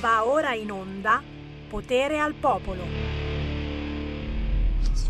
[0.00, 1.22] Va ora in onda
[1.68, 2.84] Potere al Popolo.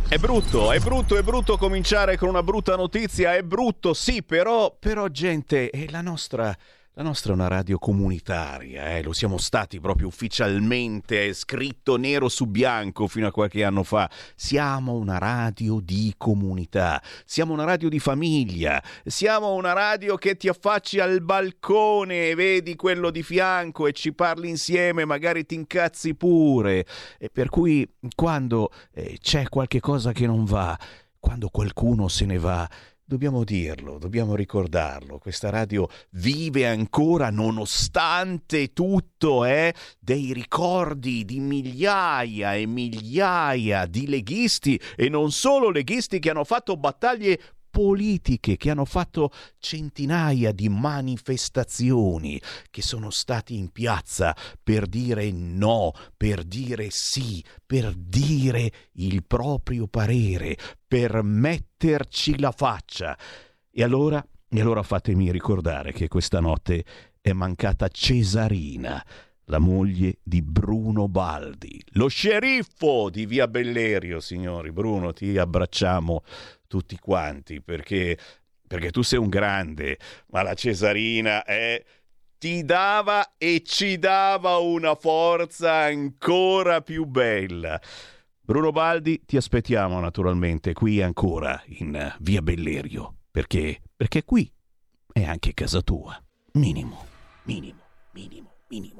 [0.09, 4.75] È brutto, è brutto, è brutto cominciare con una brutta notizia, è brutto, sì, però,
[4.77, 6.53] però gente, è la nostra
[7.01, 9.03] la nostra è una radio comunitaria, eh?
[9.03, 14.11] lo siamo stati proprio ufficialmente, è scritto nero su bianco fino a qualche anno fa.
[14.35, 20.49] Siamo una radio di comunità, siamo una radio di famiglia, siamo una radio che ti
[20.49, 26.15] affacci al balcone e vedi quello di fianco e ci parli insieme, magari ti incazzi
[26.15, 26.85] pure.
[27.19, 30.79] E per cui quando eh, c'è qualche cosa che non va,
[31.19, 32.69] quando qualcuno se ne va,
[33.11, 42.55] Dobbiamo dirlo, dobbiamo ricordarlo, questa radio vive ancora nonostante tutto, eh, dei ricordi di migliaia
[42.55, 48.85] e migliaia di leghisti e non solo leghisti che hanno fatto battaglie politiche che hanno
[48.85, 57.43] fatto centinaia di manifestazioni, che sono stati in piazza per dire no, per dire sì,
[57.65, 63.17] per dire il proprio parere, per metterci la faccia.
[63.71, 66.85] E allora, e allora fatemi ricordare che questa notte
[67.21, 69.05] è mancata Cesarina
[69.51, 74.71] la moglie di Bruno Baldi, lo sceriffo di Via Bellerio, signori.
[74.71, 76.23] Bruno, ti abbracciamo
[76.69, 78.17] tutti quanti perché,
[78.67, 81.83] perché tu sei un grande, ma la Cesarina è
[82.39, 87.79] ti dava e ci dava una forza ancora più bella.
[88.41, 94.51] Bruno Baldi, ti aspettiamo naturalmente qui ancora in Via Bellerio, perché, perché qui
[95.13, 96.19] è anche casa tua.
[96.53, 97.05] Minimo,
[97.43, 99.00] minimo, minimo, minimo.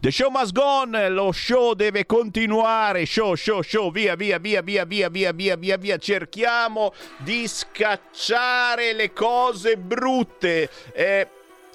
[0.00, 4.62] The show must go on, lo show deve continuare, show, show, show, via, via, via,
[4.62, 10.70] via, via, via, via, via, via, cerchiamo di scacciare le cose brutte.
[10.92, 11.28] Eh,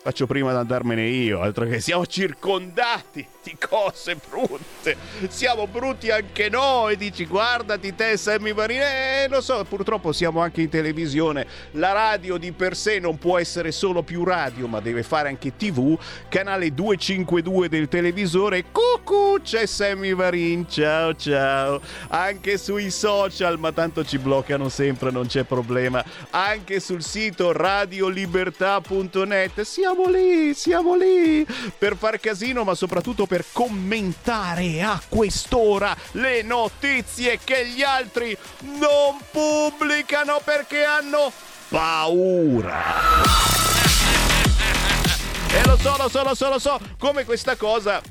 [0.04, 4.98] faccio prima di andarmene io, altro che siamo circondati di cose brutte.
[5.30, 8.82] Siamo brutti anche noi, dici guardati te Sammy Varin.
[8.82, 11.48] Eh, lo so, purtroppo siamo anche in televisione.
[11.72, 15.56] La radio di per sé non può essere solo più radio, ma deve fare anche
[15.56, 15.98] TV.
[16.28, 18.66] Canale 252 del televisore.
[18.72, 20.68] Cucù, c'è Sammy Varin.
[20.68, 21.80] Ciao ciao.
[22.10, 26.04] Anche sui social, ma tanto ci bloccano sempre, non c'è problema.
[26.32, 29.62] Anche sul sito radiolibertà.net.
[29.62, 31.46] Siamo siamo lì, siamo lì
[31.78, 39.20] per far casino, ma soprattutto per commentare a quest'ora le notizie che gli altri non
[39.30, 41.32] pubblicano perché hanno
[41.70, 42.82] paura.
[45.50, 48.02] E lo so, lo so, lo so, lo so, come questa cosa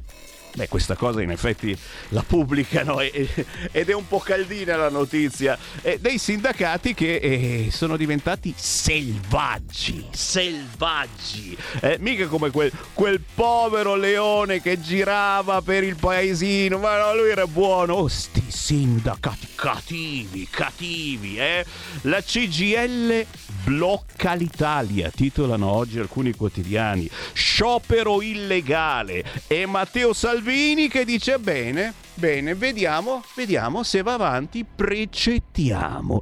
[0.54, 1.74] Beh, questa cosa in effetti
[2.08, 3.26] la pubblicano e,
[3.72, 5.56] ed è un po' caldina la notizia.
[5.80, 11.56] Eh, dei sindacati che eh, sono diventati selvaggi, selvaggi.
[11.80, 17.30] Eh, mica come quel, quel, povero leone che girava per il paesino, ma no, lui
[17.30, 17.94] era buono.
[17.94, 21.64] Oh, sti sindacati cattivi, cattivi, eh.
[22.02, 23.24] La CGL
[23.64, 27.08] blocca l'Italia, titolano oggi alcuni quotidiani.
[27.32, 29.24] Sciopero illegale.
[29.46, 30.40] E Matteo Salvini
[30.88, 36.18] che dice bene, bene, vediamo, vediamo se va avanti, precettiamo.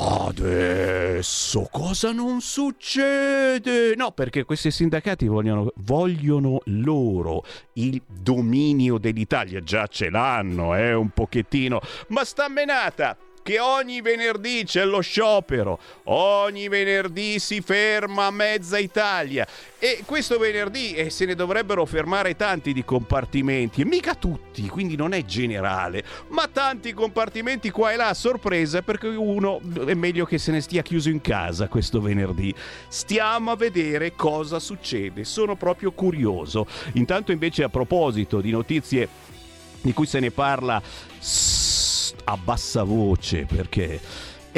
[0.00, 3.94] Adesso cosa non succede?
[3.96, 7.44] No, perché questi sindacati vogliono, vogliono, loro
[7.74, 9.60] il dominio dell'Italia.
[9.60, 11.80] Già ce l'hanno, eh, un pochettino.
[12.08, 13.16] Ma sta menata!
[13.42, 19.46] Che ogni venerdì c'è lo sciopero, ogni venerdì si ferma mezza Italia
[19.78, 24.96] e questo venerdì eh, se ne dovrebbero fermare tanti di compartimenti, e mica tutti, quindi
[24.96, 30.24] non è generale, ma tanti compartimenti qua e là a sorpresa perché uno è meglio
[30.24, 32.54] che se ne stia chiuso in casa questo venerdì.
[32.88, 36.66] Stiamo a vedere cosa succede, sono proprio curioso.
[36.94, 39.08] Intanto invece a proposito di notizie
[39.80, 40.82] di cui se ne parla
[42.30, 43.98] a bassa voce perché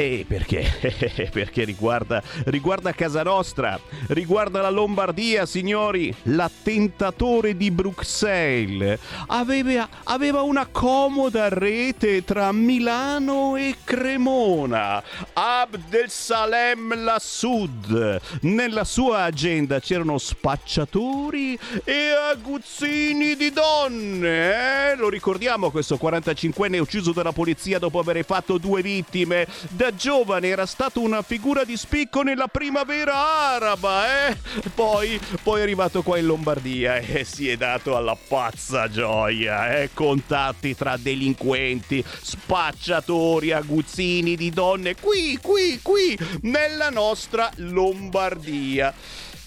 [0.01, 1.29] e perché?
[1.31, 6.13] perché riguarda, riguarda casa nostra, riguarda la Lombardia, signori.
[6.23, 15.03] L'attentatore di Bruxelles aveva, aveva una comoda rete tra Milano e Cremona.
[15.33, 18.19] Abdel Salem Lassud.
[18.41, 24.91] Nella sua agenda c'erano spacciatori e aguzzini di donne.
[24.91, 24.95] Eh?
[24.95, 30.65] Lo ricordiamo questo 45enne ucciso dalla polizia dopo aver fatto due vittime da giovane era
[30.65, 33.13] stato una figura di spicco nella primavera
[33.53, 34.37] araba, eh?
[34.73, 39.89] Poi, poi è arrivato qua in Lombardia e si è dato alla pazza gioia, eh?
[39.93, 48.93] Contatti tra delinquenti, spacciatori, aguzzini di donne, qui, qui, qui, nella nostra Lombardia.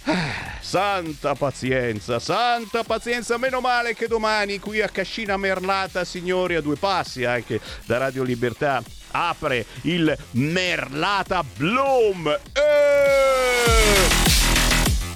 [0.61, 6.77] Santa pazienza, santa pazienza, meno male che domani qui a Cascina Merlata, signori, a due
[6.77, 8.83] passi anche da Radio Libertà,
[9.15, 12.37] apre il Merlata Bloom.
[12.53, 14.34] Eh!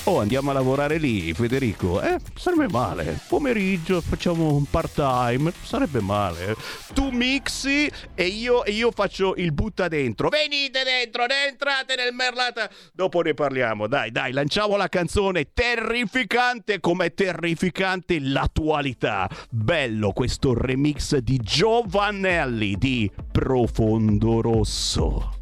[0.09, 2.01] Oh, andiamo a lavorare lì, Federico.
[2.01, 3.21] Eh, sarebbe male.
[3.29, 5.53] Pomeriggio facciamo un part time.
[5.63, 6.57] Sarebbe male.
[6.95, 10.31] Tu mixi e io, e io faccio il butta dentro.
[10.31, 12.71] Venite dentro, ne entrate nel merlata.
[12.91, 13.87] Dopo ne parliamo.
[13.87, 19.29] Dai, dai, lanciamo la canzone terrificante come terrificante l'attualità.
[19.51, 25.38] Bello questo remix di Giovanelli di Profondo Rosso.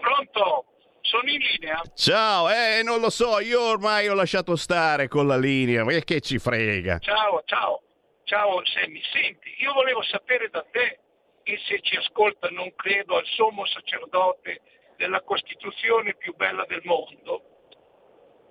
[0.00, 0.64] Pronto?
[1.06, 1.80] sono in linea.
[1.94, 6.20] Ciao, eh, non lo so, io ormai ho lasciato stare con la linea, ma che
[6.20, 6.98] ci frega?
[6.98, 7.82] Ciao, ciao,
[8.24, 10.98] ciao Sammy, senti, io volevo sapere da te,
[11.44, 14.62] e se ci ascolta non credo al sommo sacerdote
[14.96, 17.42] della Costituzione più bella del mondo,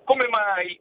[0.04, 0.80] come mai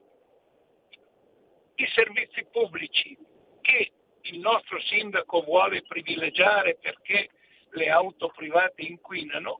[1.75, 3.17] i servizi pubblici
[3.61, 3.91] che
[4.21, 7.29] il nostro sindaco vuole privilegiare perché
[7.71, 9.59] le auto private inquinano,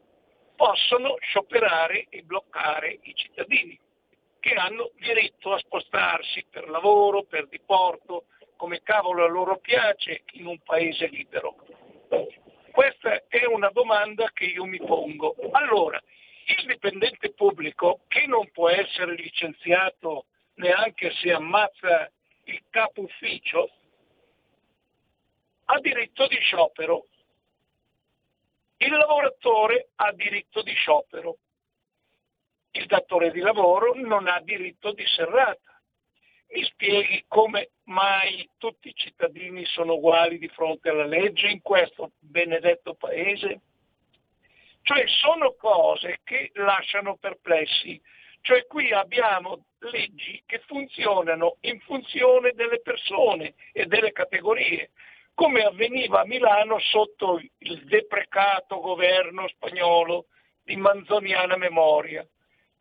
[0.56, 3.78] possono scioperare e bloccare i cittadini
[4.40, 10.46] che hanno diritto a spostarsi per lavoro, per diporto, come cavolo a loro piace in
[10.46, 11.56] un paese libero.
[12.72, 15.36] Questa è una domanda che io mi pongo.
[15.52, 16.02] Allora,
[16.46, 22.12] il dipendente pubblico che non può essere licenziato neanche se ammazza
[22.46, 23.70] il capo ufficio,
[25.66, 27.08] ha diritto di sciopero.
[28.78, 31.38] Il lavoratore ha diritto di sciopero.
[32.72, 35.82] Il datore di lavoro non ha diritto di serrata.
[36.50, 42.12] Mi spieghi come mai tutti i cittadini sono uguali di fronte alla legge in questo
[42.20, 43.62] benedetto paese?
[44.84, 48.00] Cioè sono cose che lasciano perplessi.
[48.46, 54.92] Cioè qui abbiamo leggi che funzionano in funzione delle persone e delle categorie,
[55.34, 60.25] come avveniva a Milano sotto il deprecato governo spagnolo
[60.64, 62.24] di manzoniana memoria.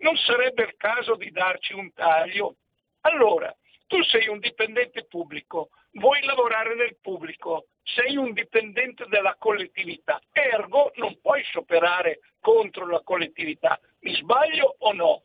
[0.01, 2.57] Non sarebbe il caso di darci un taglio?
[3.01, 3.51] Allora,
[3.87, 10.93] tu sei un dipendente pubblico, vuoi lavorare nel pubblico, sei un dipendente della collettività, ergo
[10.97, 13.81] non puoi scioperare contro la collettività.
[14.01, 15.23] Mi sbaglio o no?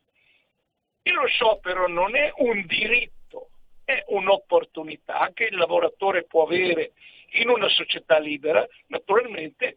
[1.02, 3.50] E lo sciopero non è un diritto,
[3.84, 6.92] è un'opportunità che il lavoratore può avere
[7.34, 9.76] in una società libera, naturalmente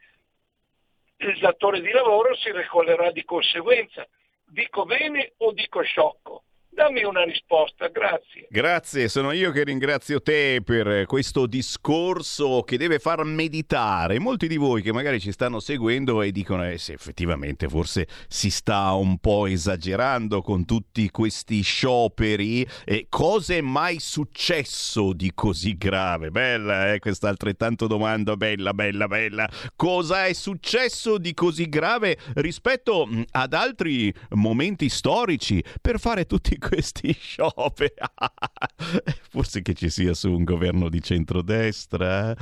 [1.18, 4.06] il datore di lavoro si regolerà di conseguenza.
[4.46, 6.44] Dico bene o dico sciocco?
[6.74, 8.48] Dammi una risposta, grazie.
[8.50, 14.58] Grazie, sono io che ringrazio te per questo discorso che deve far meditare molti di
[14.58, 19.20] voi che magari ci stanno seguendo e dicono eh, se effettivamente forse si sta un
[19.20, 26.32] po' esagerando con tutti questi scioperi e cosa è mai successo di così grave?
[26.32, 29.48] Bella, eh, questa altrettanto domanda, bella, bella, bella.
[29.76, 37.14] Cosa è successo di così grave rispetto ad altri momenti storici per fare tutti questi
[37.14, 37.94] scioperi.
[39.30, 42.36] Forse che ci sia su un governo di centrodestra.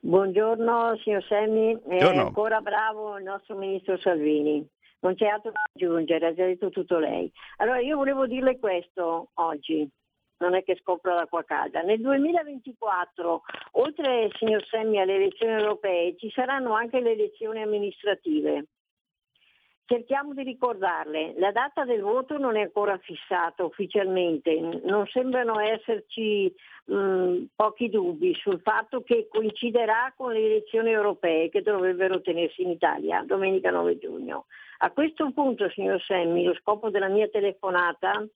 [0.00, 4.66] Buongiorno signor Semmi, è ancora bravo il nostro ministro Salvini.
[5.00, 7.30] Non c'è altro da aggiungere, ha già detto tutto lei.
[7.58, 9.86] Allora io volevo dirle questo oggi,
[10.38, 11.82] non è che scopro l'acqua calda.
[11.82, 18.68] Nel 2024, oltre, signor Semmi, alle elezioni europee, ci saranno anche le elezioni amministrative
[19.86, 26.52] cerchiamo di ricordarle, la data del voto non è ancora fissata ufficialmente, non sembrano esserci
[26.84, 32.70] mh, pochi dubbi sul fatto che coinciderà con le elezioni europee che dovrebbero tenersi in
[32.70, 34.46] Italia domenica 9 giugno.
[34.78, 38.26] A questo punto, signor Semmi, lo scopo della mia telefonata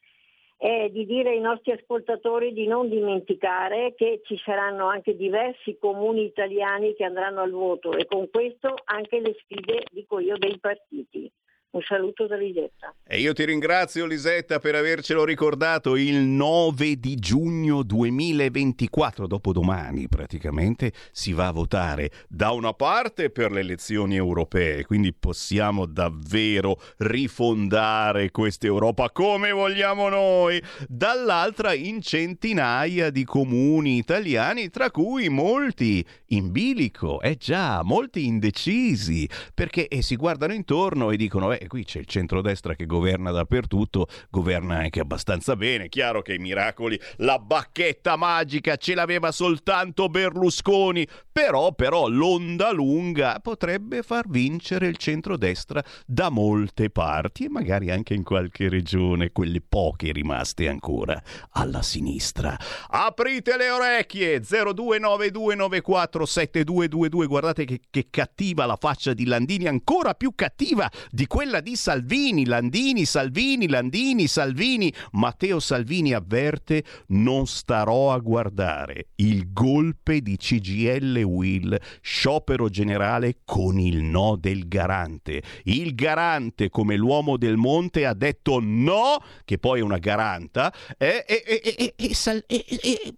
[0.61, 6.25] è di dire ai nostri ascoltatori di non dimenticare che ci saranno anche diversi comuni
[6.25, 11.33] italiani che andranno al voto e con questo anche le sfide, dico io, dei partiti.
[11.73, 12.93] Un saluto da Lisetta.
[13.07, 15.95] E io ti ringrazio Lisetta per avercelo ricordato.
[15.95, 23.53] Il 9 di giugno 2024, dopodomani praticamente, si va a votare da una parte per
[23.53, 33.11] le elezioni europee, quindi possiamo davvero rifondare questa Europa come vogliamo noi, dall'altra in centinaia
[33.11, 40.17] di comuni italiani, tra cui molti in bilico, eh già, molti indecisi, perché eh, si
[40.17, 45.57] guardano intorno e dicono, eh, qui c'è il centrodestra che governa dappertutto, governa anche abbastanza
[45.57, 52.73] bene, chiaro che i miracoli, la bacchetta magica ce l'aveva soltanto Berlusconi, però, però l'onda
[52.73, 59.33] lunga potrebbe far vincere il centrodestra da molte parti e magari anche in qualche regione,
[59.33, 62.57] quelle poche rimaste ancora alla sinistra.
[62.89, 64.41] Aprite le orecchie!
[64.41, 71.75] 0292947222, guardate che, che cattiva la faccia di Landini, ancora più cattiva di quella di
[71.75, 74.93] Salvini, Landini, Salvini, Landini, Salvini.
[75.13, 83.81] Matteo Salvini avverte non starò a guardare il golpe di CGL Will, sciopero generale con
[83.81, 85.43] il no del garante.
[85.65, 91.25] Il garante, come l'uomo del monte, ha detto no, che poi è una garanta, e,
[91.27, 93.15] e, e, e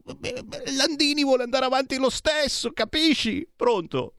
[0.77, 3.47] Landini vuole andare avanti lo stesso, capisci?
[3.55, 4.15] Pronto?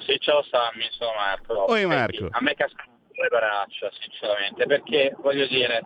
[0.00, 1.70] Sì, ciao Sammy, sono Marco.
[1.70, 2.28] Oi Marco.
[2.30, 5.82] a me cascano le braccia, sinceramente, perché voglio dire,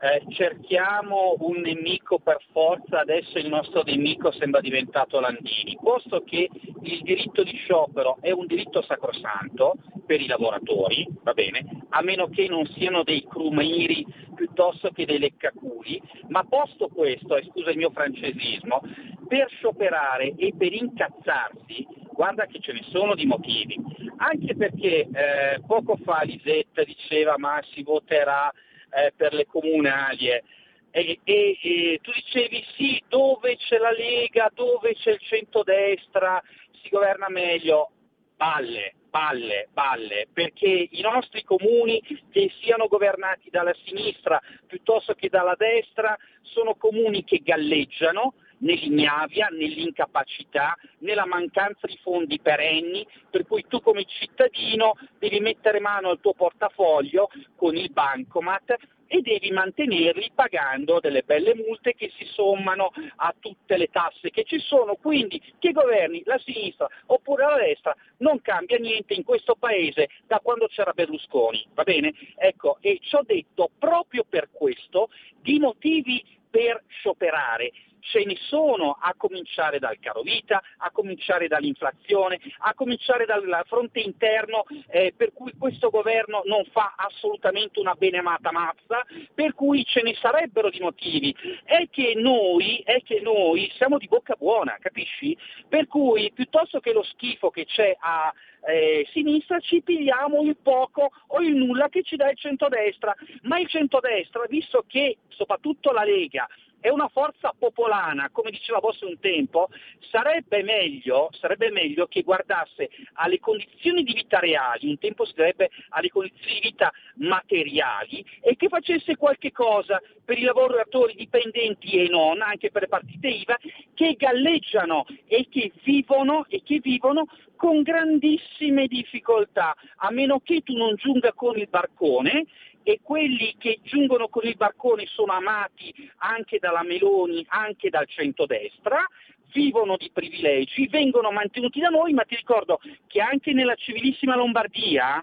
[0.00, 6.48] eh, cerchiamo un nemico per forza, adesso il nostro nemico sembra diventato Landini, posto che
[6.82, 9.76] il diritto di sciopero è un diritto sacrosanto
[10.06, 15.18] per i lavoratori, va bene, a meno che non siano dei crumiri piuttosto che dei
[15.18, 18.80] leccaculi, ma posto questo, e scusa il mio francesismo,
[19.28, 23.78] per scioperare e per incazzarsi, guarda che ce ne sono di motivi,
[24.16, 28.52] anche perché eh, poco fa Lisetta diceva ma si voterà
[28.90, 30.28] eh, per le comunali.
[30.28, 30.42] E,
[30.90, 36.42] e, e, tu dicevi sì, dove c'è la Lega, dove c'è il centrodestra,
[36.82, 37.90] si governa meglio.
[38.36, 42.00] Balle, balle, balle, perché i nostri comuni
[42.30, 50.76] che siano governati dalla sinistra piuttosto che dalla destra sono comuni che galleggiano, nell'ignavia, nell'incapacità,
[50.98, 56.34] nella mancanza di fondi perenni, per cui tu come cittadino devi mettere mano al tuo
[56.34, 58.76] portafoglio con il bancomat
[59.12, 64.44] e devi mantenerli pagando delle belle multe che si sommano a tutte le tasse che
[64.44, 64.94] ci sono.
[64.94, 70.38] Quindi che governi la sinistra oppure la destra non cambia niente in questo paese da
[70.38, 72.14] quando c'era Berlusconi, va bene?
[72.36, 75.10] Ecco, e ci ho detto proprio per questo
[75.42, 82.38] di motivi per scioperare ce ne sono a cominciare dal caro vita, a cominciare dall'inflazione,
[82.58, 88.50] a cominciare dal fronte interno eh, per cui questo governo non fa assolutamente una benemata
[88.50, 91.34] mazza, per cui ce ne sarebbero di motivi.
[91.64, 95.36] È che noi, è che noi siamo di bocca buona, capisci?
[95.68, 98.32] Per cui piuttosto che lo schifo che c'è a
[98.66, 103.58] eh, sinistra ci pigliamo il poco o il nulla che ci dà il centrodestra, ma
[103.58, 106.46] il centrodestra, visto che soprattutto la Lega
[106.80, 109.68] è una forza popolana, come diceva Bossi un tempo,
[110.10, 115.70] sarebbe meglio, sarebbe meglio, che guardasse alle condizioni di vita reali, un tempo si direbbe
[115.90, 122.08] alle condizioni di vita materiali, e che facesse qualche cosa per i lavoratori dipendenti e
[122.08, 123.58] non, anche per le partite IVA,
[123.94, 130.74] che galleggiano e che vivono, e che vivono con grandissime difficoltà, a meno che tu
[130.74, 132.46] non giunga con il barcone
[132.82, 139.06] e quelli che giungono con il barcone sono amati anche dalla Meloni, anche dal centrodestra,
[139.52, 145.22] vivono di privilegi, vengono mantenuti da noi, ma ti ricordo che anche nella civilissima Lombardia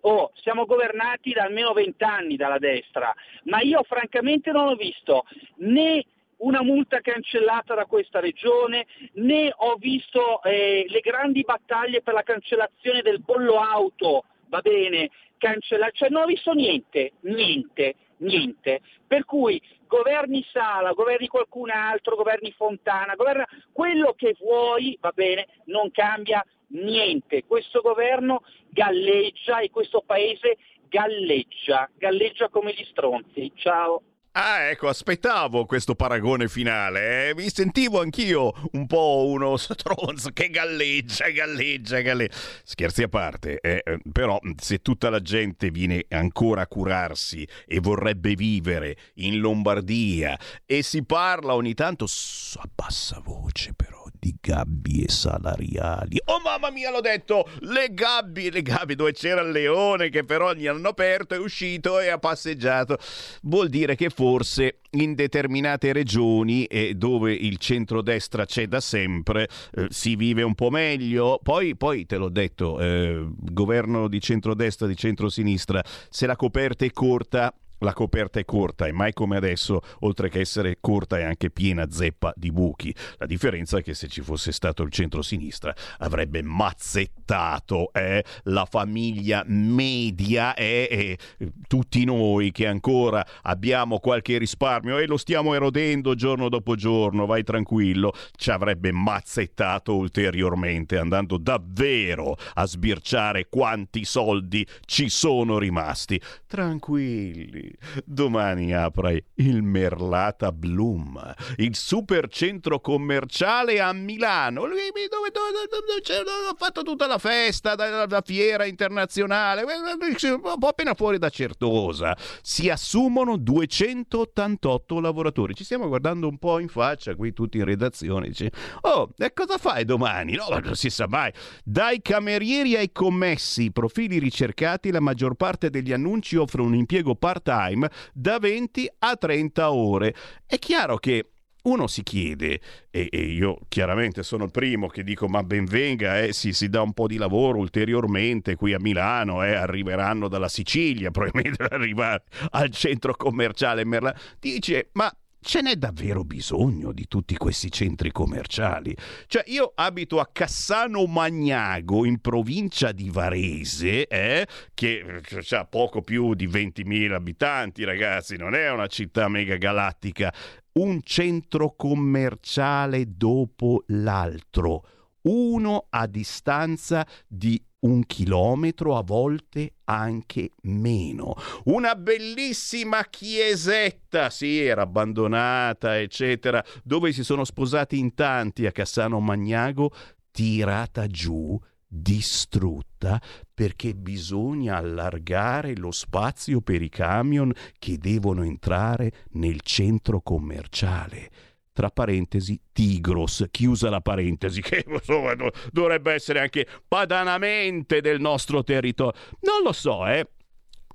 [0.00, 3.12] oh, siamo governati da almeno vent'anni dalla destra,
[3.44, 5.24] ma io francamente non ho visto
[5.56, 6.04] né
[6.38, 12.22] una multa cancellata da questa regione, né ho visto eh, le grandi battaglie per la
[12.22, 18.80] cancellazione del bollo auto, va bene, cancellare, cioè non ho visto niente, niente, niente.
[19.06, 25.46] Per cui governi Sala, governi qualcun altro, governi Fontana, governa quello che vuoi, va bene,
[25.66, 27.44] non cambia niente.
[27.44, 30.56] Questo governo galleggia e questo paese
[30.88, 33.52] galleggia, galleggia come gli stronzi.
[33.54, 34.02] Ciao.
[34.38, 37.30] Ah, ecco, aspettavo questo paragone finale.
[37.30, 37.34] Eh.
[37.34, 42.36] Mi sentivo anch'io un po' uno stronzo che galleggia, galleggia, galleggia.
[42.62, 47.80] Scherzi a parte, eh, eh, però se tutta la gente viene ancora a curarsi e
[47.80, 53.95] vorrebbe vivere in Lombardia e si parla ogni tanto a bassa voce però
[54.26, 56.20] di gabbie salariali.
[56.24, 57.48] Oh mamma mia, l'ho detto!
[57.60, 62.00] Le gabbie, le gabbie dove c'era il leone che però gli hanno aperto, è uscito
[62.00, 62.98] e ha passeggiato.
[63.42, 69.86] Vuol dire che forse in determinate regioni e dove il centrodestra c'è da sempre eh,
[69.90, 71.38] si vive un po' meglio.
[71.40, 76.90] Poi, poi te l'ho detto, eh, governo di centrodestra, di centrosinistra, se la coperta è
[76.90, 81.50] corta la coperta è corta e mai come adesso, oltre che essere corta, è anche
[81.50, 82.94] piena zeppa di buchi.
[83.18, 89.42] La differenza è che se ci fosse stato il centro-sinistra avrebbe mazzettato eh, la famiglia
[89.46, 96.48] media e eh, tutti noi che ancora abbiamo qualche risparmio e lo stiamo erodendo giorno
[96.48, 105.08] dopo giorno, vai tranquillo, ci avrebbe mazzettato ulteriormente andando davvero a sbirciare quanti soldi ci
[105.08, 106.20] sono rimasti.
[106.46, 107.65] Tranquilli
[108.04, 114.62] Domani apre il Merlata Bloom, il super centro commerciale a Milano.
[114.62, 114.74] Dove,
[115.10, 121.18] dove, dove, ha fatto tutta la festa, la, la fiera internazionale, un po' appena fuori
[121.18, 122.16] da Certosa.
[122.42, 125.54] Si assumono 288 lavoratori.
[125.54, 128.28] Ci stiamo guardando un po' in faccia qui tutti in redazione.
[128.28, 128.50] Dice,
[128.82, 130.34] oh, e cosa fai domani?
[130.34, 131.32] No, non si sa mai.
[131.64, 137.55] Dai camerieri ai commessi, profili ricercati, la maggior parte degli annunci offre un impiego part-time
[137.56, 140.14] time da 20 a 30 ore.
[140.44, 141.30] È chiaro che
[141.66, 146.20] uno si chiede, e, e, io chiaramente sono il primo che dico ma ben venga,
[146.20, 150.48] eh, si, si, dà un po' di lavoro ulteriormente qui a Milano, eh, arriveranno dalla
[150.48, 154.16] Sicilia, probabilmente arrivare al centro commerciale Merlano.
[154.38, 155.12] Dice ma
[155.46, 158.94] ce n'è davvero bisogno di tutti questi centri commerciali?
[159.28, 166.34] Cioè, io abito a Cassano Magnago, in provincia di Varese, eh, che ha poco più
[166.34, 170.34] di 20.000 abitanti, ragazzi, non è una città mega galattica.
[170.72, 174.84] Un centro commerciale dopo l'altro,
[175.22, 181.34] uno a distanza di un chilometro, a volte anche meno.
[181.64, 189.20] Una bellissima chiesetta, sì, era abbandonata, eccetera, dove si sono sposati in tanti a Cassano
[189.20, 189.90] Magnago,
[190.30, 193.20] tirata giù distrutta
[193.54, 201.30] perché bisogna allargare lo spazio per i camion che devono entrare nel centro commerciale
[201.76, 205.34] tra parentesi Tigros, chiusa la parentesi, che insomma,
[205.70, 209.12] dovrebbe essere anche padanamente del nostro territorio.
[209.40, 210.26] Non lo so, eh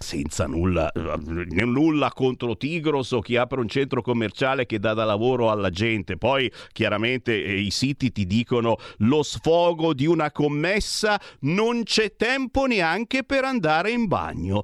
[0.02, 5.52] senza nulla, nulla, contro Tigros o chi apre un centro commerciale che dà da lavoro
[5.52, 6.18] alla gente.
[6.18, 12.66] Poi chiaramente eh, i siti ti dicono lo sfogo di una commessa, non c'è tempo
[12.66, 14.64] neanche per andare in bagno.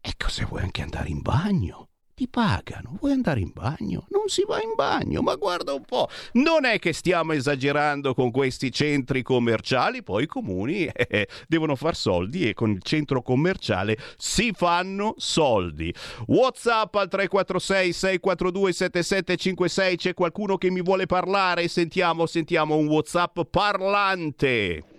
[0.00, 4.06] Ecco se vuoi anche andare in bagno ti pagano, vuoi andare in bagno?
[4.10, 8.30] Non si va in bagno, ma guarda un po', non è che stiamo esagerando con
[8.30, 13.96] questi centri commerciali, poi i comuni eh, devono far soldi e con il centro commerciale
[14.16, 15.92] si fanno soldi.
[16.26, 21.66] Whatsapp al 346 642 7756, c'è qualcuno che mi vuole parlare?
[21.66, 24.93] Sentiamo, sentiamo un Whatsapp parlante.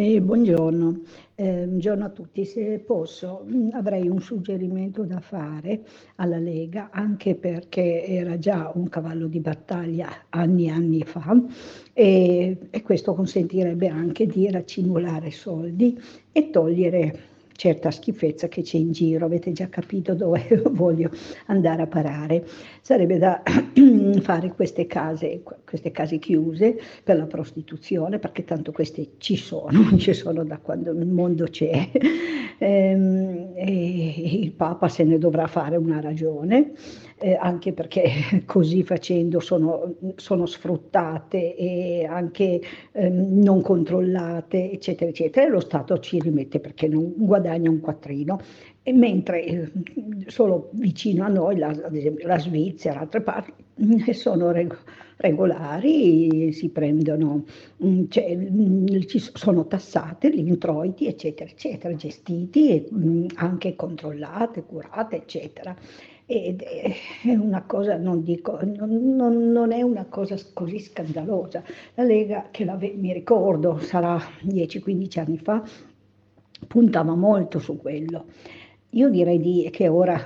[0.00, 1.00] Eh, buongiorno.
[1.34, 1.66] Eh,
[1.98, 5.80] a tutti, se posso mm, avrei un suggerimento da fare
[6.14, 11.42] alla Lega, anche perché era già un cavallo di battaglia anni e anni fa
[11.92, 17.27] e, e questo consentirebbe anche di racimolare soldi e togliere
[17.58, 21.10] certa schifezza che c'è in giro, avete già capito dove voglio
[21.46, 22.46] andare a parare.
[22.80, 23.42] Sarebbe da
[24.22, 30.14] fare queste case, queste case chiuse per la prostituzione, perché tanto queste ci sono, ci
[30.14, 31.90] sono da quando il mondo c'è.
[32.58, 36.74] Ehm, e il Papa se ne dovrà fare una ragione
[37.18, 38.10] eh, anche perché
[38.46, 42.60] così facendo sono, sono sfruttate e anche
[42.92, 48.40] eh, non controllate, eccetera, eccetera, e lo Stato ci rimette perché non guadagna un quattrino.
[48.82, 49.70] E mentre eh,
[50.26, 53.52] solo vicino a noi, la, ad esempio la Svizzera, altre parti,
[54.14, 54.50] sono
[55.16, 57.44] regolari, si prendono,
[57.84, 65.16] mm, cioè, mm, ci sono tassate gli introiti, eccetera, eccetera, gestiti mm, anche controllate, curate,
[65.16, 65.76] eccetera
[66.30, 71.64] ed è una cosa, non dico, non, non, non è una cosa così scandalosa.
[71.94, 75.62] La Lega, che la, mi ricordo, sarà 10-15 anni fa,
[76.66, 78.26] puntava molto su quello.
[78.90, 80.22] Io direi di, che ora,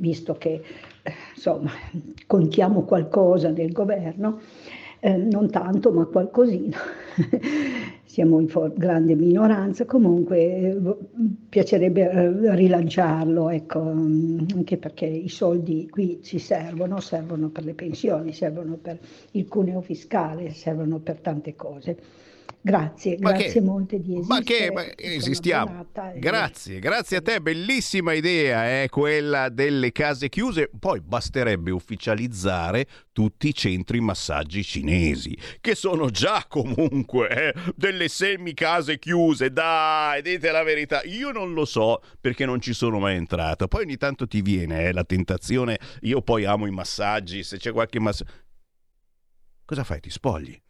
[0.00, 0.62] visto che
[1.32, 1.70] insomma,
[2.26, 4.40] contiamo qualcosa del governo,
[5.00, 6.76] eh, non tanto, ma qualcosina.
[8.04, 10.96] Siamo in for- grande minoranza, comunque eh,
[11.48, 17.74] piacerebbe eh, rilanciarlo, ecco, mm, anche perché i soldi qui ci servono, servono per le
[17.74, 18.98] pensioni, servono per
[19.32, 21.98] il cuneo fiscale, servono per tante cose.
[22.62, 24.38] Grazie, ma grazie che, molte di esistere.
[24.38, 25.86] Ma che ma esistiamo.
[26.16, 30.68] Grazie, grazie a te, bellissima idea è eh, quella delle case chiuse.
[30.78, 38.52] Poi basterebbe ufficializzare tutti i centri massaggi cinesi, che sono già comunque eh, delle semi
[38.52, 39.50] case chiuse.
[39.50, 41.00] Dai, dite la verità.
[41.04, 43.68] Io non lo so perché non ci sono mai entrato.
[43.68, 45.78] Poi ogni tanto ti viene eh, la tentazione.
[46.02, 48.30] Io poi amo i massaggi, se c'è qualche massaggio.
[49.64, 50.00] Cosa fai?
[50.00, 50.60] Ti spogli?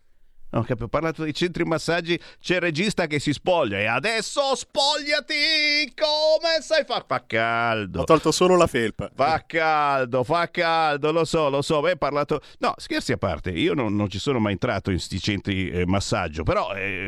[0.53, 5.93] No, ho parlato dei centri massaggi, c'è il regista che si spoglia e adesso spogliati!
[5.95, 7.05] Come sai far?
[7.07, 8.01] Fa caldo.
[8.01, 9.11] Ho tolto solo la felpa.
[9.15, 11.81] Fa caldo, fa caldo, lo so, lo so.
[11.81, 12.41] Beh, parlato...
[12.59, 15.87] No, scherzi a parte, io non, non ci sono mai entrato in questi centri eh,
[15.87, 17.07] massaggio, però eh,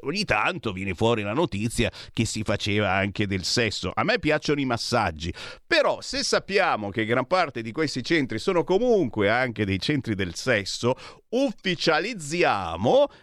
[0.00, 3.92] ogni tanto viene fuori la notizia che si faceva anche del sesso.
[3.94, 5.30] A me piacciono i massaggi,
[5.66, 10.34] però se sappiamo che gran parte di questi centri sono comunque anche dei centri del
[10.34, 10.94] sesso,
[11.28, 12.53] ufficializziamo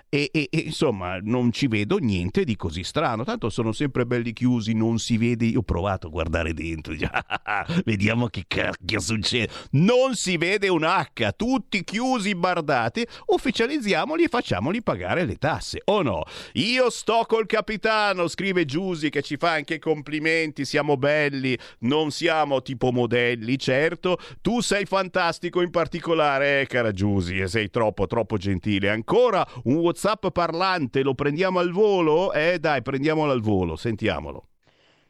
[0.09, 3.23] e, e, e, insomma non ci vedo niente di così strano.
[3.23, 5.45] Tanto sono sempre belli chiusi, non si vede.
[5.45, 6.93] Io ho provato a guardare dentro,
[7.85, 9.51] vediamo che cacchio succede.
[9.71, 13.07] Non si vede un H, tutti chiusi, bardati.
[13.27, 16.23] Ufficializziamoli e facciamoli pagare le tasse, o no?
[16.53, 22.61] Io sto col capitano, scrive Giusi che ci fa anche complimenti, siamo belli, non siamo
[22.61, 24.17] tipo modelli, certo.
[24.41, 28.89] Tu sei fantastico in particolare, eh, cara e sei troppo, troppo gentile.
[28.89, 29.20] Ancora
[29.63, 32.33] un WhatsApp WhatsApp parlante, lo prendiamo al volo?
[32.33, 34.47] Eh dai, prendiamolo al volo, sentiamolo.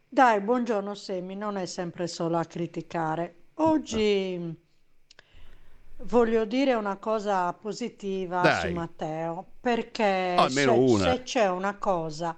[0.07, 3.35] Dai, buongiorno Semi, non è sempre solo a criticare.
[3.55, 4.53] Oggi
[6.03, 8.67] voglio dire una cosa positiva dai.
[8.67, 12.35] su Matteo, perché oh, se, se c'è una cosa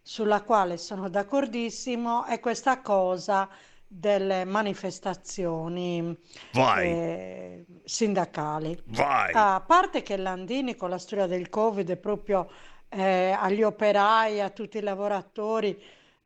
[0.00, 3.48] sulla quale sono d'accordissimo è questa cosa
[3.90, 6.14] delle manifestazioni
[6.52, 8.78] eh, sindacali.
[8.84, 9.32] Vai.
[9.34, 12.50] A parte che Landini con la storia del Covid proprio
[12.90, 15.80] eh, agli operai, a tutti i lavoratori,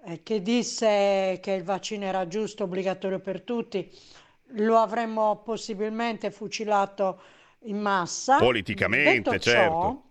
[0.05, 3.89] eh, che disse che il vaccino era giusto, obbligatorio per tutti,
[4.55, 7.21] lo avremmo possibilmente fucilato
[7.65, 8.39] in massa.
[8.39, 9.71] Politicamente, Detto certo.
[9.71, 10.03] Ciò,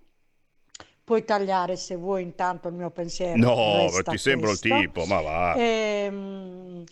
[1.04, 3.36] puoi tagliare se vuoi intanto il mio pensiero.
[3.36, 5.56] No, ti sembra il tipo, ma va.
[5.58, 6.84] Ehm,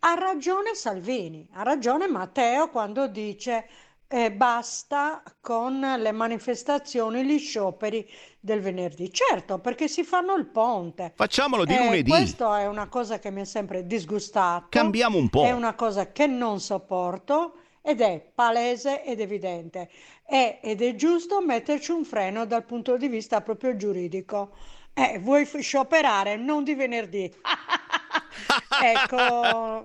[0.00, 3.66] ha ragione Salvini, ha ragione Matteo quando dice
[4.12, 8.08] eh, basta con le manifestazioni, gli scioperi
[8.40, 9.12] del venerdì.
[9.12, 11.12] Certo, perché si fanno il ponte.
[11.14, 12.10] Facciamolo di eh, lunedì.
[12.10, 14.66] Questo è una cosa che mi ha sempre disgustato.
[14.68, 15.44] Cambiamo un po'.
[15.44, 19.88] È una cosa che non sopporto ed è palese ed evidente.
[20.24, 24.50] È, ed è giusto metterci un freno dal punto di vista proprio giuridico.
[24.92, 26.34] Eh, vuoi scioperare?
[26.34, 27.32] Non di venerdì.
[28.82, 29.84] ecco,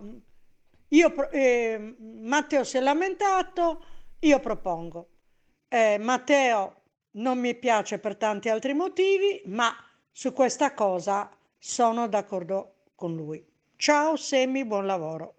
[0.89, 3.84] io, eh, Matteo si è lamentato,
[4.19, 5.10] io propongo.
[5.67, 6.81] Eh, Matteo
[7.12, 9.73] non mi piace per tanti altri motivi, ma
[10.12, 13.43] su questa cosa sono d'accordo con lui.
[13.75, 15.36] Ciao Semi, buon lavoro.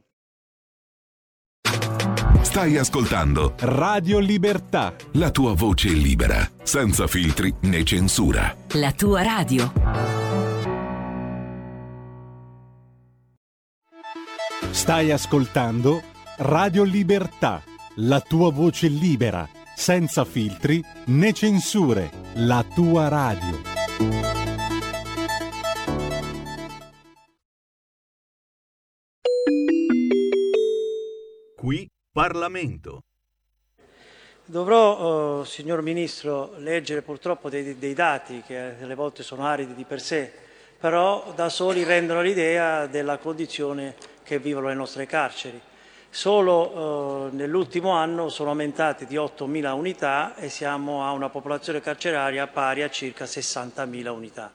[2.42, 4.94] Stai ascoltando Radio Libertà.
[5.12, 8.56] La tua voce libera, senza filtri né censura.
[8.72, 10.25] La tua radio.
[14.76, 16.02] Stai ascoltando
[16.36, 17.62] Radio Libertà,
[17.96, 23.62] la tua voce libera, senza filtri né censure, la tua radio.
[31.56, 33.00] Qui Parlamento.
[34.44, 39.84] Dovrò, oh, signor Ministro, leggere purtroppo dei, dei dati che alle volte sono aridi di
[39.84, 40.30] per sé,
[40.78, 45.60] però da soli rendono l'idea della condizione che vivono le nostre carceri.
[46.10, 52.46] Solo eh, nell'ultimo anno sono aumentate di 8.000 unità e siamo a una popolazione carceraria
[52.48, 54.52] pari a circa 60.000 unità.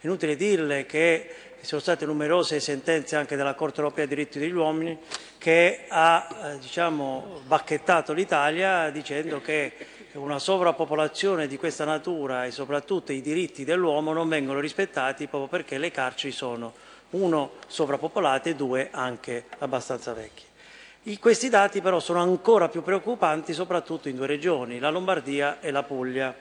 [0.00, 4.98] Inutile dirle che sono state numerose sentenze anche della Corte europea dei diritti degli uomini
[5.38, 9.72] che ha eh, diciamo, bacchettato l'Italia dicendo che
[10.12, 15.78] una sovrappopolazione di questa natura e soprattutto i diritti dell'uomo non vengono rispettati proprio perché
[15.78, 16.72] le carceri sono
[17.14, 20.52] uno sovrapopolate e due anche abbastanza vecchie.
[21.04, 25.70] I, questi dati però sono ancora più preoccupanti soprattutto in due regioni, la Lombardia e
[25.70, 26.34] la Puglia.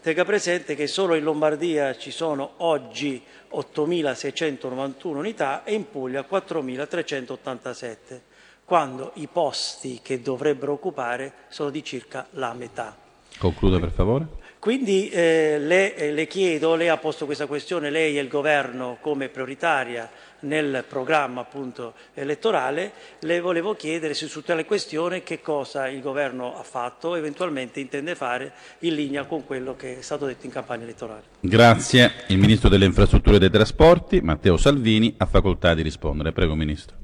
[0.00, 8.20] Tenga presente che solo in Lombardia ci sono oggi 8.691 unità e in Puglia 4.387.
[8.64, 12.96] quando i posti che dovrebbero occupare sono di circa la metà.
[13.38, 14.43] Concluda per favore.
[14.64, 18.96] Quindi eh, le, eh, le, chiedo, lei ha posto questa questione, lei e il governo
[19.02, 20.08] come prioritaria
[20.40, 26.62] nel programma appunto, elettorale, le volevo chiedere su tale questione che cosa il governo ha
[26.62, 31.24] fatto, eventualmente intende fare in linea con quello che è stato detto in campagna elettorale.
[31.40, 32.24] Grazie.
[32.28, 36.32] Il Ministro delle Infrastrutture e dei Trasporti, Matteo Salvini, ha facoltà di rispondere.
[36.32, 36.96] Prego Ministro.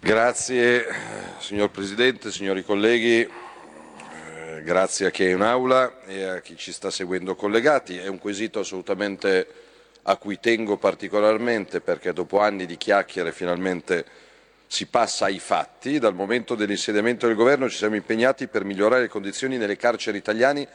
[0.00, 0.86] Grazie
[1.38, 3.44] signor Presidente, signori colleghi
[4.62, 7.98] grazie a chi è in aula e a chi ci sta seguendo collegati.
[7.98, 9.46] È un quesito assolutamente
[10.02, 14.04] a cui tengo particolarmente perché dopo anni di chiacchiere finalmente
[14.66, 15.98] si passa ai fatti.
[15.98, 20.66] Dal momento dell'insediamento del governo ci siamo impegnati per migliorare le condizioni nelle carceri italiane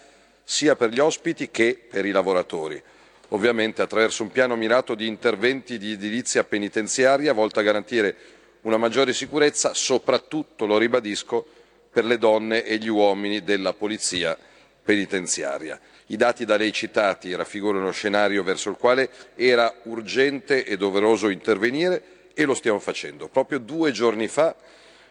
[0.44, 2.82] sia per gli ospiti che per i lavoratori.
[3.30, 8.15] Ovviamente attraverso un piano mirato di interventi di edilizia penitenziaria volto a garantire
[8.62, 11.48] una maggiore sicurezza, soprattutto, lo ribadisco,
[11.92, 14.38] per le donne e gli uomini della polizia
[14.84, 15.80] penitenziaria.
[16.08, 21.30] I dati da lei citati raffigurano uno scenario verso il quale era urgente e doveroso
[21.30, 23.28] intervenire e lo stiamo facendo.
[23.28, 24.56] Proprio due giorni fa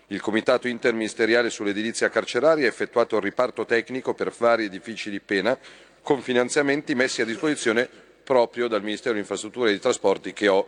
[0.08, 5.56] il Comitato interministeriale sull'edilizia carceraria ha effettuato il riparto tecnico per vari edifici di pena
[6.02, 7.88] con finanziamenti messi a disposizione
[8.24, 10.66] proprio dal Ministero delle Infrastrutture e dei Trasporti che ho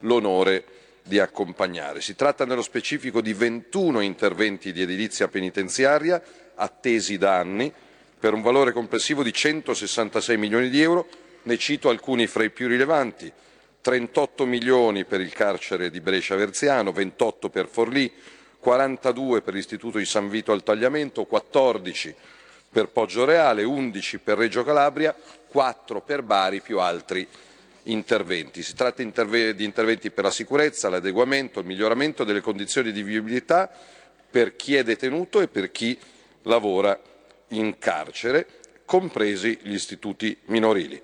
[0.00, 0.64] l'onore
[1.02, 2.00] di accompagnare.
[2.00, 6.22] Si tratta nello specifico di 21 interventi di edilizia penitenziaria
[6.54, 7.72] attesi da anni
[8.18, 11.08] per un valore complessivo di 166 milioni di euro.
[11.42, 13.32] Ne cito alcuni fra i più rilevanti.
[13.80, 18.12] 38 milioni per il carcere di Brescia Verziano, 28 per Forlì,
[18.60, 22.14] 42 per l'istituto di San Vito al Tagliamento, 14
[22.70, 25.12] per Poggio Reale, 11 per Reggio Calabria,
[25.48, 27.26] 4 per Bari più altri
[27.84, 28.62] interventi.
[28.62, 33.70] Si tratta di interventi per la sicurezza, l'adeguamento, il miglioramento delle condizioni di vivibilità
[34.30, 35.98] per chi è detenuto e per chi
[36.42, 36.98] lavora
[37.48, 38.46] in carcere,
[38.84, 41.00] compresi gli istituti minorili.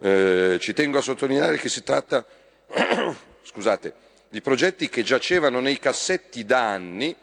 [0.00, 2.24] Eh, ci tengo a sottolineare che si tratta
[3.42, 3.94] scusate,
[4.28, 7.14] di progetti che giacevano nei cassetti da anni,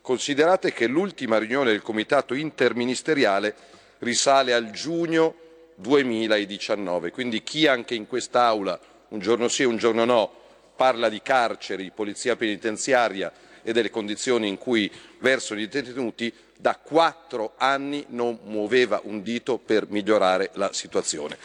[0.00, 3.54] considerate che l'ultima riunione del Comitato interministeriale
[3.98, 5.34] risale al giugno
[5.76, 7.10] 2019.
[7.10, 10.32] Quindi chi anche in quest'Aula, un giorno sì e un giorno no,
[10.76, 13.32] parla di carceri, polizia penitenziaria
[13.62, 19.58] e delle condizioni in cui versano i detenuti, da quattro anni non muoveva un dito
[19.58, 21.36] per migliorare la situazione.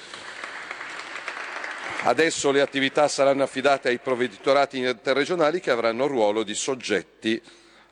[2.01, 7.41] Adesso le attività saranno affidate ai provveditorati interregionali che avranno il ruolo di soggetti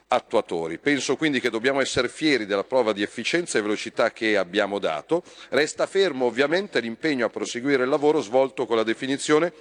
[0.08, 0.78] attuatori.
[0.78, 5.24] Penso quindi che dobbiamo essere fieri della prova di efficienza e velocità che abbiamo dato.
[5.50, 9.52] Resta fermo ovviamente l'impegno a proseguire il lavoro svolto con la definizione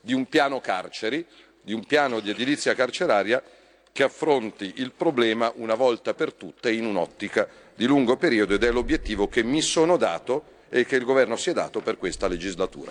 [0.00, 1.24] di un piano carceri,
[1.62, 3.42] di un piano di edilizia carceraria
[3.92, 8.70] che affronti il problema una volta per tutte in un'ottica di lungo periodo ed è
[8.70, 12.90] l'obiettivo che mi sono dato e che il Governo si è dato per questa legislatura.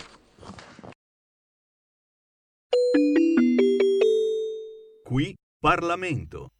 [5.03, 6.51] Qui Parlamento.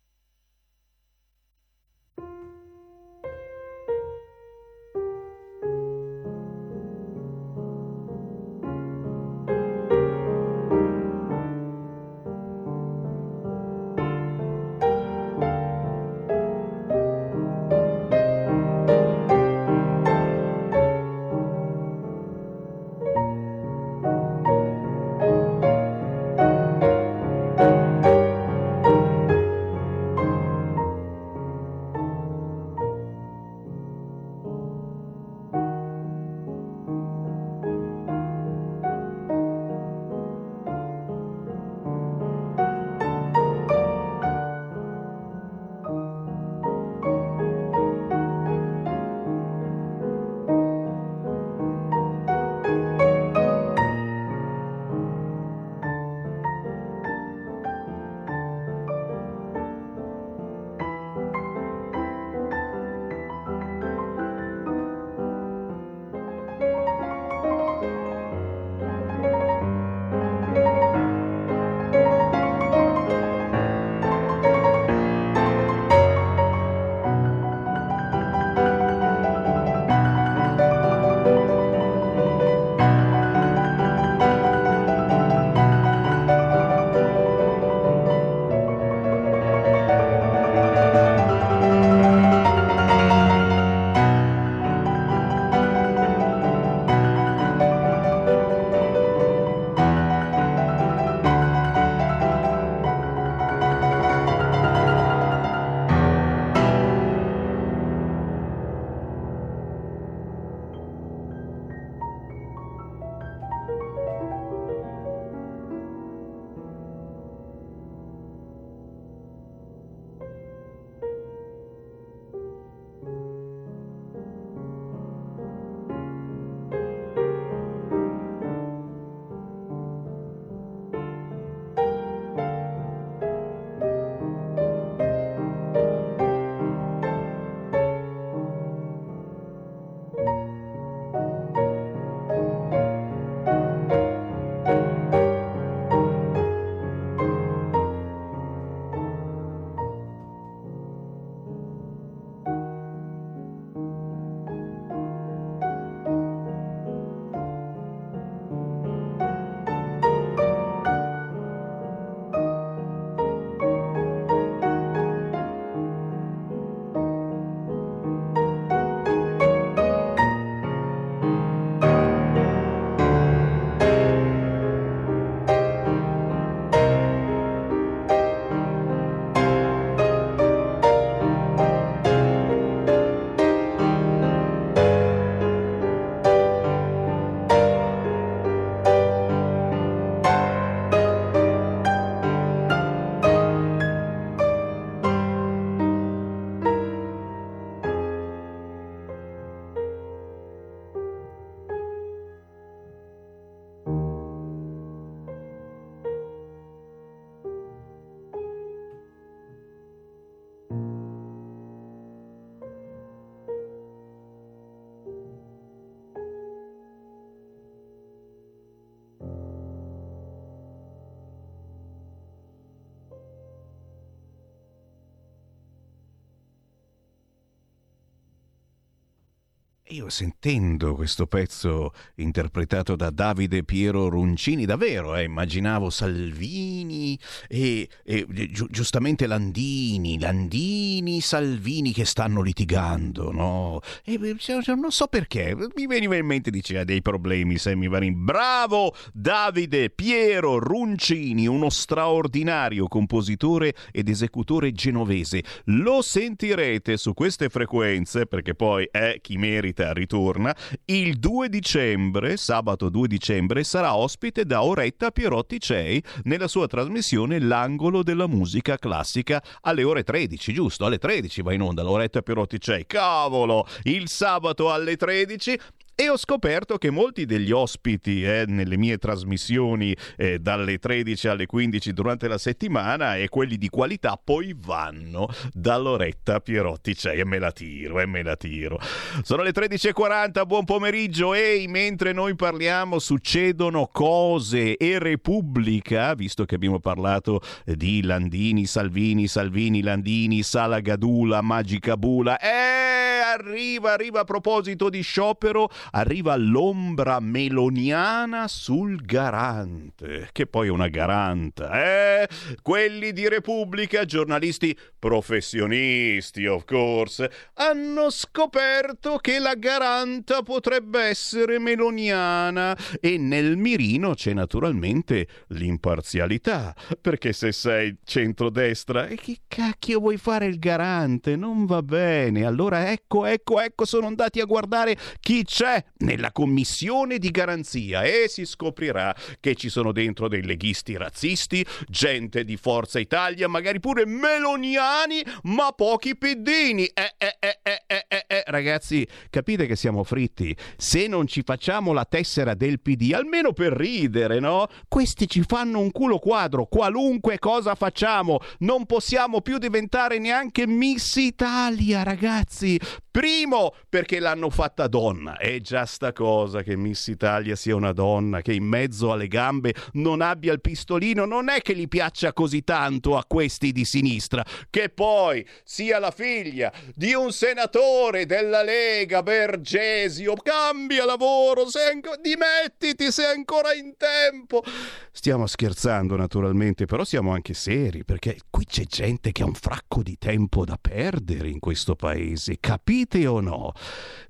[229.92, 237.20] Io sentendo questo pezzo interpretato da Davide Piero Runcini, davvero, eh, immaginavo Salvini
[237.50, 243.82] e, e gi- giustamente Landini, Landini, Salvini che stanno litigando, no?
[244.06, 248.24] E non so perché, mi veniva in mente, diceva, dei problemi Sammy Varin.
[248.24, 255.44] Bravo Davide Piero Runcini, uno straordinario compositore ed esecutore genovese.
[255.66, 260.56] Lo sentirete su queste frequenze, perché poi è chi merita Vita ritorna,
[260.86, 267.40] il 2 dicembre, sabato 2 dicembre, sarà ospite da Oretta Pierotti Cei nella sua trasmissione
[267.40, 270.86] L'angolo della musica classica alle ore 13, giusto?
[270.86, 272.86] Alle 13 va in onda l'Oretta Pierotti Cei.
[272.86, 273.66] Cavolo!
[273.84, 275.58] Il sabato alle 13
[275.96, 281.46] e ho scoperto che molti degli ospiti eh, nelle mie trasmissioni eh, dalle 13 alle
[281.46, 286.96] 15 durante la settimana e quelli di qualità poi vanno da Loretta Pierotti.
[286.96, 288.80] Cioè, e me la tiro e me la tiro.
[289.22, 291.34] Sono le 13.40 buon pomeriggio.
[291.34, 294.78] E mentre noi parliamo succedono cose.
[294.78, 302.40] E Repubblica visto che abbiamo parlato di Landini Salvini Salvini Landini Sala Gadula Magica Bula.
[302.40, 310.72] Eh arriva arriva a proposito di sciopero arriva l'ombra meloniana sul garante, che poi è
[310.72, 312.28] una garanta, eh?
[312.62, 322.78] Quelli di Repubblica, giornalisti professionisti, of course, hanno scoperto che la garanta potrebbe essere meloniana
[323.00, 330.46] e nel mirino c'è naturalmente l'imparzialità, perché se sei centrodestra, e che cacchio vuoi fare
[330.46, 331.36] il garante?
[331.36, 332.46] Non va bene.
[332.46, 338.26] Allora ecco, ecco, ecco, sono andati a guardare chi c'è nella commissione di garanzia e
[338.28, 344.06] si scoprirà che ci sono dentro dei leghisti razzisti, gente di Forza Italia, magari pure
[344.06, 346.86] meloniani, ma pochi piddini.
[346.86, 348.44] Eh, eh, eh, eh, eh, eh, eh.
[348.48, 350.56] Ragazzi, capite che siamo fritti?
[350.78, 354.68] Se non ci facciamo la tessera del PD, almeno per ridere, no?
[354.88, 358.40] Questi ci fanno un culo quadro, qualunque cosa facciamo.
[358.60, 362.80] Non possiamo più diventare neanche Miss Italia, ragazzi.
[363.10, 365.38] Primo, perché l'hanno fatta donna.
[365.38, 369.74] È già sta cosa che Miss Italia sia una donna che in mezzo alle gambe
[369.94, 371.26] non abbia il pistolino.
[371.26, 374.44] Non è che gli piaccia così tanto a questi di sinistra.
[374.70, 380.34] Che poi sia la figlia di un senatore della Lega, Bergesio.
[380.36, 382.16] Cambia lavoro, sei anco...
[382.20, 384.64] dimettiti, sei ancora in tempo.
[385.12, 390.02] Stiamo scherzando naturalmente, però siamo anche seri perché qui c'è gente che ha un fracco
[390.02, 392.58] di tempo da perdere in questo paese.
[392.60, 393.74] Capite o no?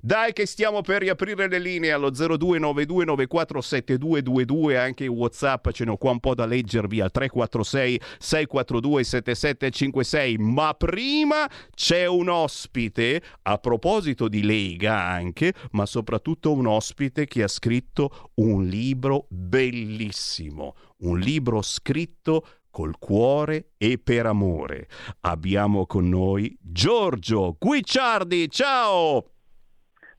[0.00, 6.10] Dai che stiamo per riaprire le linee allo 0292947222, anche in Whatsapp ce n'ho qua
[6.10, 14.28] un po' da leggervi al 346 642 7756, ma prima c'è un ospite a proposito
[14.28, 21.62] di Lega anche, ma soprattutto un ospite che ha scritto un libro bellissimo, un libro
[21.62, 24.86] scritto col cuore e per amore.
[25.20, 28.48] Abbiamo con noi Giorgio Guicciardi.
[28.48, 29.26] Ciao!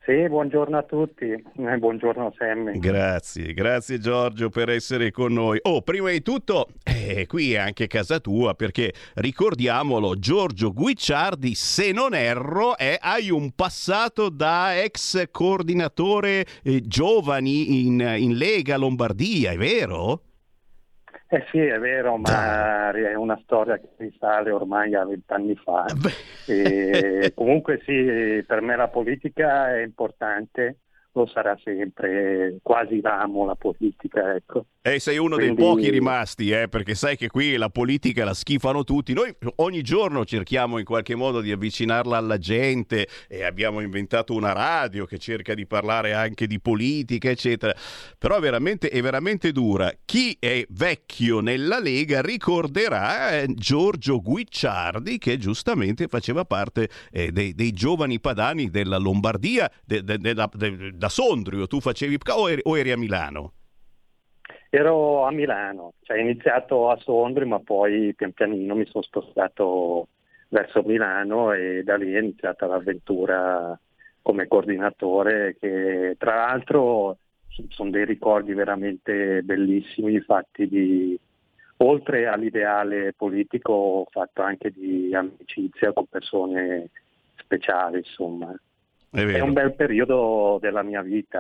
[0.06, 2.78] Sì, buongiorno a tutti, eh, buongiorno Sammy.
[2.78, 5.60] Grazie, grazie Giorgio per essere con noi.
[5.62, 11.94] Oh, prima di tutto, eh, qui è anche casa tua perché ricordiamolo, Giorgio Guicciardi, se
[11.94, 19.52] non erro, è, hai un passato da ex coordinatore eh, giovani in, in Lega Lombardia,
[19.52, 20.33] è vero?
[21.34, 25.86] Eh sì, è vero, ma è una storia che risale ormai a vent'anni fa.
[27.34, 30.82] comunque sì, per me la politica è importante
[31.14, 34.36] lo sarà sempre, quasi ramo la politica.
[34.36, 34.66] Ecco.
[34.82, 35.56] E sei uno Quindi...
[35.56, 39.14] dei pochi rimasti, eh, perché sai che qui la politica la schifano tutti.
[39.14, 44.52] Noi ogni giorno cerchiamo in qualche modo di avvicinarla alla gente e abbiamo inventato una
[44.52, 47.74] radio che cerca di parlare anche di politica, eccetera.
[48.18, 49.92] Però veramente, è veramente dura.
[50.04, 57.54] Chi è vecchio nella Lega ricorderà eh, Giorgio Guicciardi che giustamente faceva parte eh, dei,
[57.54, 60.34] dei, giovani padani della Lombardia, de, de, de,
[61.04, 63.52] da Sondrio, tu facevi o eri, o eri a Milano?
[64.70, 70.08] Ero a Milano, cioè ho iniziato a Sondrio ma poi pian pianino mi sono spostato
[70.48, 73.78] verso Milano e da lì è iniziata l'avventura
[74.22, 77.18] come coordinatore che tra l'altro
[77.68, 81.20] sono dei ricordi veramente bellissimi fatti di
[81.78, 86.92] oltre all'ideale politico fatto anche di amicizia con persone
[87.36, 88.56] speciali insomma.
[89.14, 91.40] È, è, un bel periodo della mia vita,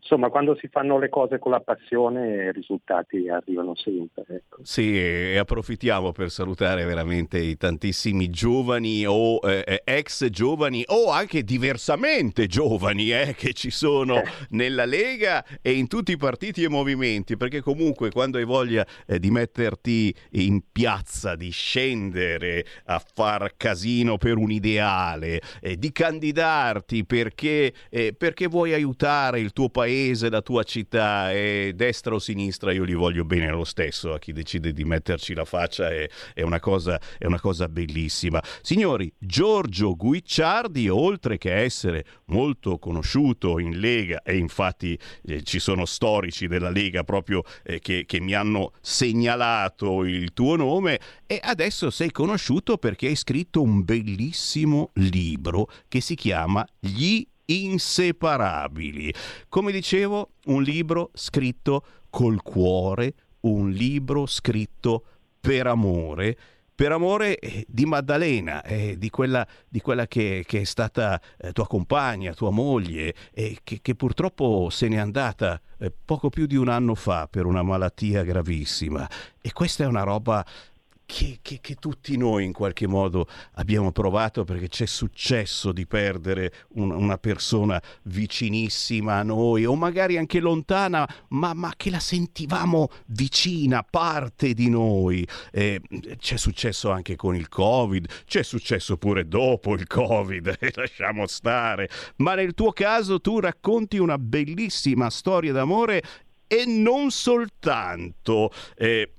[0.00, 4.24] insomma, quando si fanno le cose con la passione, i risultati arrivano sempre.
[4.26, 4.60] Ecco.
[4.62, 11.42] Sì, e approfittiamo per salutare veramente i tantissimi giovani o eh, ex giovani o anche
[11.42, 14.24] diversamente giovani eh, che ci sono eh.
[14.50, 19.18] nella Lega e in tutti i partiti e movimenti, perché comunque quando hai voglia eh,
[19.18, 25.92] di metterti in piazza, di scendere a far casino per un ideale, eh, di
[26.54, 32.18] candidarti perché, eh, perché vuoi aiutare il tuo paese, la tua città, e destra o
[32.18, 36.08] sinistra, io gli voglio bene lo stesso a chi decide di metterci la faccia, è,
[36.32, 38.42] è, una, cosa, è una cosa bellissima.
[38.62, 45.84] Signori, Giorgio Guicciardi, oltre che essere molto conosciuto in Lega, e infatti eh, ci sono
[45.84, 51.90] storici della Lega proprio eh, che, che mi hanno segnalato il tuo nome, e adesso
[51.90, 56.43] sei conosciuto perché hai scritto un bellissimo libro che si chiama
[56.78, 59.12] Gli inseparabili.
[59.48, 65.04] Come dicevo, un libro scritto col cuore, un libro scritto
[65.40, 66.36] per amore,
[66.74, 71.52] per amore eh, di Maddalena, eh, di quella, di quella che, che, è stata eh,
[71.52, 76.56] tua compagna, tua moglie, e che, che, purtroppo se n'è andata eh, poco più di
[76.56, 79.08] un anno fa per una malattia gravissima.
[79.40, 80.44] E questa è una roba
[81.14, 86.52] che, che, che, tutti noi in qualche modo abbiamo provato perché c'è successo di perdere
[86.70, 92.88] un, una persona vicinissima a noi o magari anche lontana, ma, ma che la sentivamo
[93.06, 95.24] vicina, parte di noi.
[95.52, 95.80] Eh,
[96.18, 101.88] c'è successo anche con il Covid, c'è successo pure dopo il Covid, lasciamo stare.
[102.16, 106.02] Ma nel tuo caso tu racconti una bellissima storia d'amore
[106.48, 108.50] e non soltanto.
[108.74, 109.10] Eh,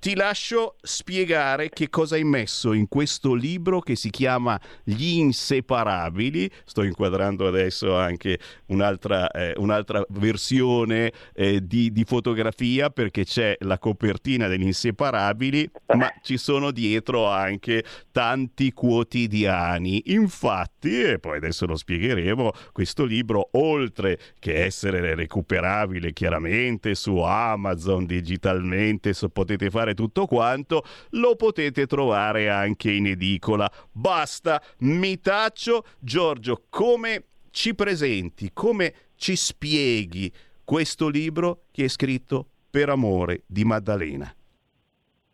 [0.00, 6.50] ti lascio spiegare che cosa hai messo in questo libro che si chiama Gli inseparabili.
[6.64, 13.78] Sto inquadrando adesso anche un'altra, eh, un'altra versione eh, di, di, fotografia perché c'è la
[13.78, 20.02] copertina degli inseparabili, ma ci sono dietro anche tanti quotidiani.
[20.06, 28.06] Infatti, e poi adesso lo spiegheremo, questo libro, oltre che essere recuperabile chiaramente su Amazon
[28.06, 33.70] digitalmente, so, potete fare fare tutto quanto, lo potete trovare anche in edicola.
[33.92, 35.84] Basta, mi taccio.
[35.98, 40.32] Giorgio, come ci presenti, come ci spieghi
[40.64, 44.32] questo libro che è scritto per amore di Maddalena?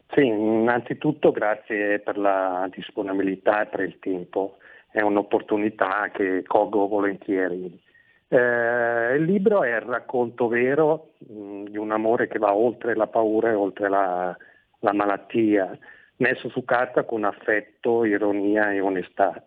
[0.08, 4.56] Sì, innanzitutto grazie per la disponibilità e per il tempo.
[4.90, 7.84] È un'opportunità che colgo volentieri.
[8.28, 12.96] Eh, il libro è il racconto vero mh, mm, di un amore che va oltre
[12.96, 14.36] la paura e oltre la,
[14.80, 15.78] la malattia,
[16.16, 19.46] messo su carta con affetto, ironia e onestà.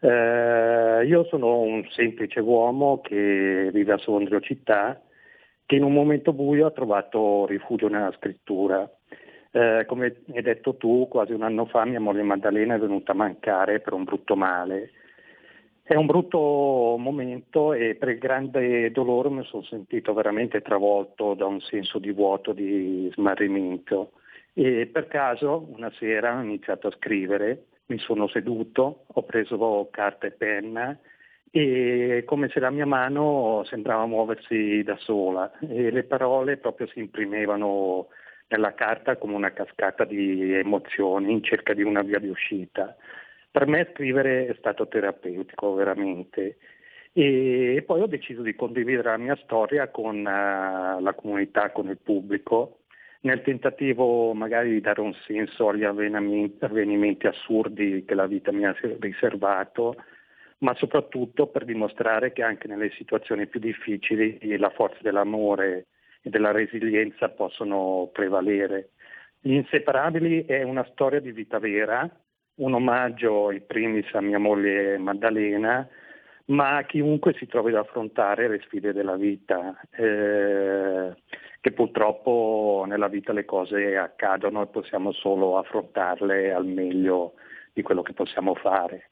[0.00, 5.00] Eh, io sono un semplice uomo che vive a Sondrio città,
[5.66, 8.88] che in un momento buio ha trovato rifugio nella scrittura.
[9.50, 13.14] Eh, come hai detto tu, quasi un anno fa mia moglie Maddalena è venuta a
[13.14, 14.90] mancare per un brutto male.
[15.88, 21.46] È un brutto momento e per il grande dolore mi sono sentito veramente travolto da
[21.46, 24.12] un senso di vuoto, di smarrimento.
[24.52, 30.26] E per caso una sera ho iniziato a scrivere, mi sono seduto, ho preso carta
[30.26, 30.94] e penna
[31.50, 36.98] e come se la mia mano sembrava muoversi da sola e le parole proprio si
[36.98, 38.08] imprimevano
[38.48, 42.94] nella carta come una cascata di emozioni in cerca di una via di uscita.
[43.50, 46.58] Per me scrivere è stato terapeutico veramente
[47.12, 51.98] e poi ho deciso di condividere la mia storia con uh, la comunità, con il
[51.98, 52.78] pubblico
[53.20, 58.74] nel tentativo magari di dare un senso agli avvenimenti assurdi che la vita mi ha
[59.00, 59.96] riservato,
[60.58, 65.86] ma soprattutto per dimostrare che anche nelle situazioni più difficili la forza dell'amore
[66.22, 68.90] e della resilienza possono prevalere.
[69.40, 72.08] Gli Inseparabili è una storia di vita vera,
[72.58, 75.88] un omaggio in primis a mia moglie Maddalena,
[76.46, 79.78] ma a chiunque si trovi ad affrontare le sfide della vita.
[79.90, 81.14] Eh,
[81.60, 87.34] che purtroppo nella vita le cose accadono e possiamo solo affrontarle al meglio
[87.72, 89.10] di quello che possiamo fare.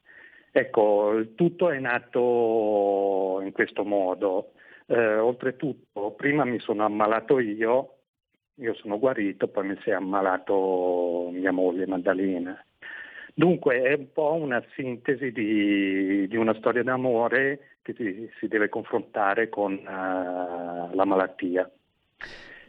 [0.51, 4.53] Ecco, tutto è nato in questo modo.
[4.87, 7.95] Eh, oltretutto, prima mi sono ammalato io,
[8.55, 12.65] io sono guarito, poi mi si è ammalato mia moglie Maddalena.
[13.37, 18.67] Dunque è un po' una sintesi di, di una storia d'amore che si, si deve
[18.67, 21.69] confrontare con uh, la malattia.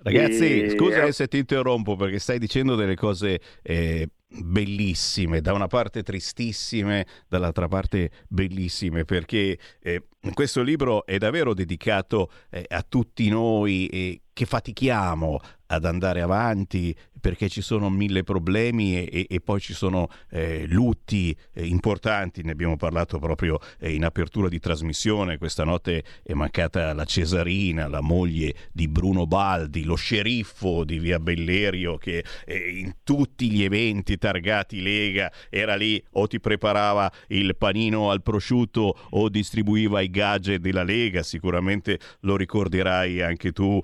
[0.03, 0.69] Ragazzi, e...
[0.69, 7.07] scusa se ti interrompo perché stai dicendo delle cose eh, bellissime, da una parte tristissime,
[7.29, 10.03] dall'altra parte bellissime, perché eh,
[10.35, 16.95] questo libro è davvero dedicato eh, a tutti noi eh, che fatichiamo ad andare avanti
[17.21, 22.53] perché ci sono mille problemi e, e poi ci sono eh, lutti eh, importanti, ne
[22.53, 28.01] abbiamo parlato proprio eh, in apertura di trasmissione, questa notte è mancata la Cesarina, la
[28.01, 34.19] moglie di Bruno Baldi, lo sceriffo di Via Bellerio che eh, in tutti gli eventi
[34.19, 40.61] targati Lega era lì o ti preparava il panino al prosciutto o distribuiva i gadget
[40.61, 43.81] della Lega, sicuramente lo ricorderai anche tu.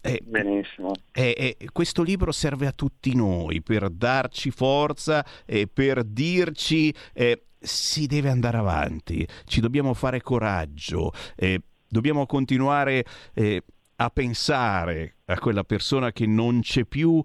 [0.00, 0.92] Eh, Benissimo.
[1.12, 7.42] Eh, eh, questo libro serve a tutti noi per darci forza e per dirci eh,
[7.58, 13.62] si deve andare avanti, ci dobbiamo fare coraggio, eh, dobbiamo continuare eh,
[13.96, 17.20] a pensare a quella persona che non c'è più,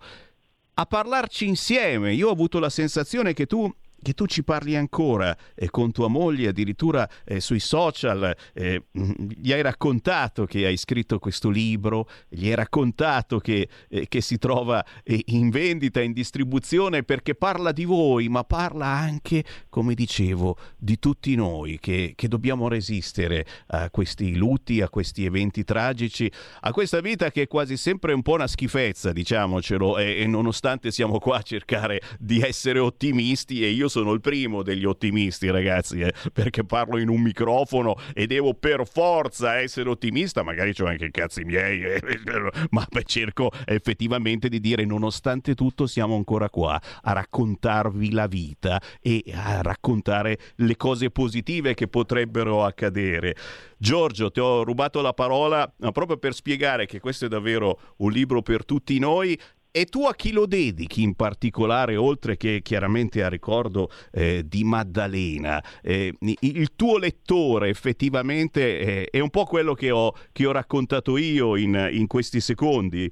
[0.76, 2.13] a parlarci insieme.
[2.13, 3.71] Io ho avuto la sensazione che tu
[4.04, 9.51] che tu ci parli ancora eh, con tua moglie, addirittura eh, sui social, eh, gli
[9.51, 14.86] hai raccontato che hai scritto questo libro, gli hai raccontato che, eh, che si trova
[15.04, 20.99] eh, in vendita, in distribuzione, perché parla di voi, ma parla anche, come dicevo, di
[20.99, 26.32] tutti noi che, che dobbiamo resistere a questi lutti, a questi eventi tragici,
[26.62, 30.91] a questa vita che è quasi sempre un po' una schifezza, diciamocelo, e, e nonostante
[30.91, 35.99] siamo qua a cercare di essere ottimisti e io sono il primo degli ottimisti, ragazzi,
[35.99, 41.05] eh, perché parlo in un microfono e devo per forza essere ottimista, magari ho anche
[41.05, 42.01] i cazzi miei, eh,
[42.71, 48.81] ma beh, cerco effettivamente di dire nonostante tutto siamo ancora qua a raccontarvi la vita
[48.99, 53.35] e a raccontare le cose positive che potrebbero accadere.
[53.77, 58.41] Giorgio, ti ho rubato la parola proprio per spiegare che questo è davvero un libro
[58.41, 59.37] per tutti noi
[59.76, 64.63] e tu a chi lo dedichi in particolare, oltre che chiaramente a ricordo eh, di
[64.63, 65.59] Maddalena?
[65.82, 71.17] Eh, il tuo lettore effettivamente eh, è un po' quello che ho, che ho raccontato
[71.17, 73.11] io in, in questi secondi?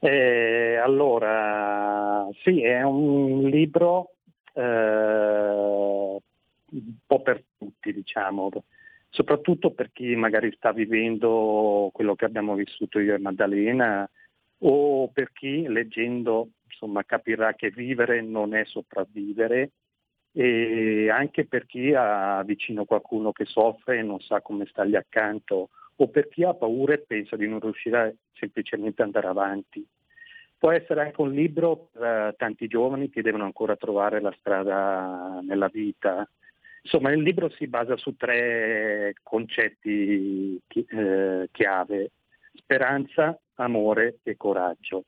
[0.00, 4.14] Eh, allora, sì, è un libro
[4.54, 6.20] eh, un
[7.06, 8.50] po' per tutti, diciamo,
[9.08, 14.10] soprattutto per chi magari sta vivendo quello che abbiamo vissuto io e Maddalena
[14.62, 19.70] o per chi leggendo insomma, capirà che vivere non è sopravvivere
[20.32, 25.70] e anche per chi ha vicino qualcuno che soffre e non sa come stargli accanto
[25.96, 29.86] o per chi ha paura e pensa di non riuscire semplicemente ad andare avanti.
[30.56, 35.68] Può essere anche un libro per tanti giovani che devono ancora trovare la strada nella
[35.68, 36.28] vita.
[36.82, 42.10] Insomma, il libro si basa su tre concetti eh, chiave.
[42.70, 45.02] Speranza, amore e coraggio.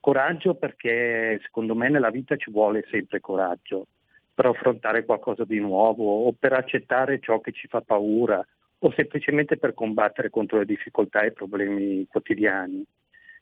[0.00, 3.88] Coraggio perché secondo me nella vita ci vuole sempre coraggio
[4.32, 8.42] per affrontare qualcosa di nuovo o per accettare ciò che ci fa paura
[8.78, 12.82] o semplicemente per combattere contro le difficoltà e i problemi quotidiani.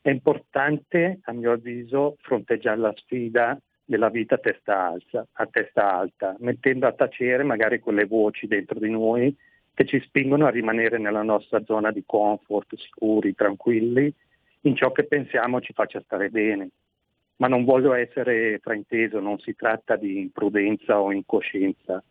[0.01, 5.93] È importante, a mio avviso, fronteggiare la sfida della vita a testa, alta, a testa
[5.93, 9.33] alta, mettendo a tacere magari quelle voci dentro di noi
[9.73, 14.13] che ci spingono a rimanere nella nostra zona di comfort, sicuri, tranquilli
[14.61, 16.69] in ciò che pensiamo ci faccia stare bene.
[17.37, 22.03] Ma non voglio essere frainteso, non si tratta di imprudenza o incoscienza.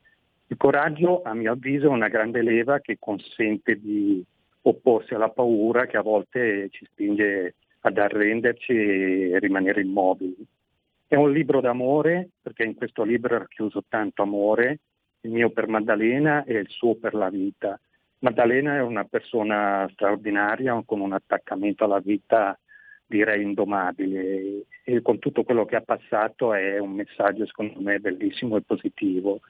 [0.48, 4.24] Il coraggio, a mio avviso, è una grande leva che consente di
[4.62, 10.44] opporsi alla paura che a volte ci spinge ad arrenderci e rimanere immobili.
[11.06, 14.80] È un libro d'amore, perché in questo libro è racchiuso tanto amore,
[15.22, 17.78] il mio per Maddalena e il suo per la vita.
[18.20, 22.58] Maddalena è una persona straordinaria con un attaccamento alla vita
[23.10, 28.56] direi indomabile e con tutto quello che ha passato è un messaggio secondo me bellissimo
[28.56, 29.40] e positivo.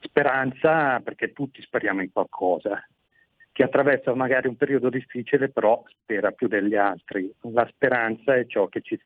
[0.00, 2.82] Speranza perché tutti speriamo in qualcosa.
[3.52, 7.30] Chi attraversa magari un periodo difficile però spera più degli altri.
[7.52, 8.98] La speranza è ciò che, ci,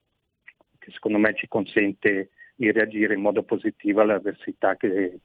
[0.79, 5.19] che secondo me ci consente di reagire in modo positivo alle avversità che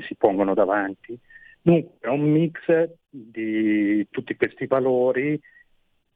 [0.00, 1.16] ci si pongono davanti.
[1.60, 5.40] Dunque è un mix di tutti questi valori,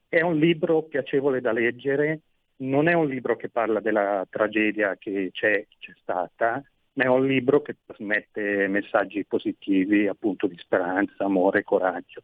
[0.09, 2.21] è un libro piacevole da leggere,
[2.57, 6.63] non è un libro che parla della tragedia che c'è, c'è stata,
[6.95, 12.23] ma è un libro che trasmette messaggi positivi appunto di speranza, amore coraggio.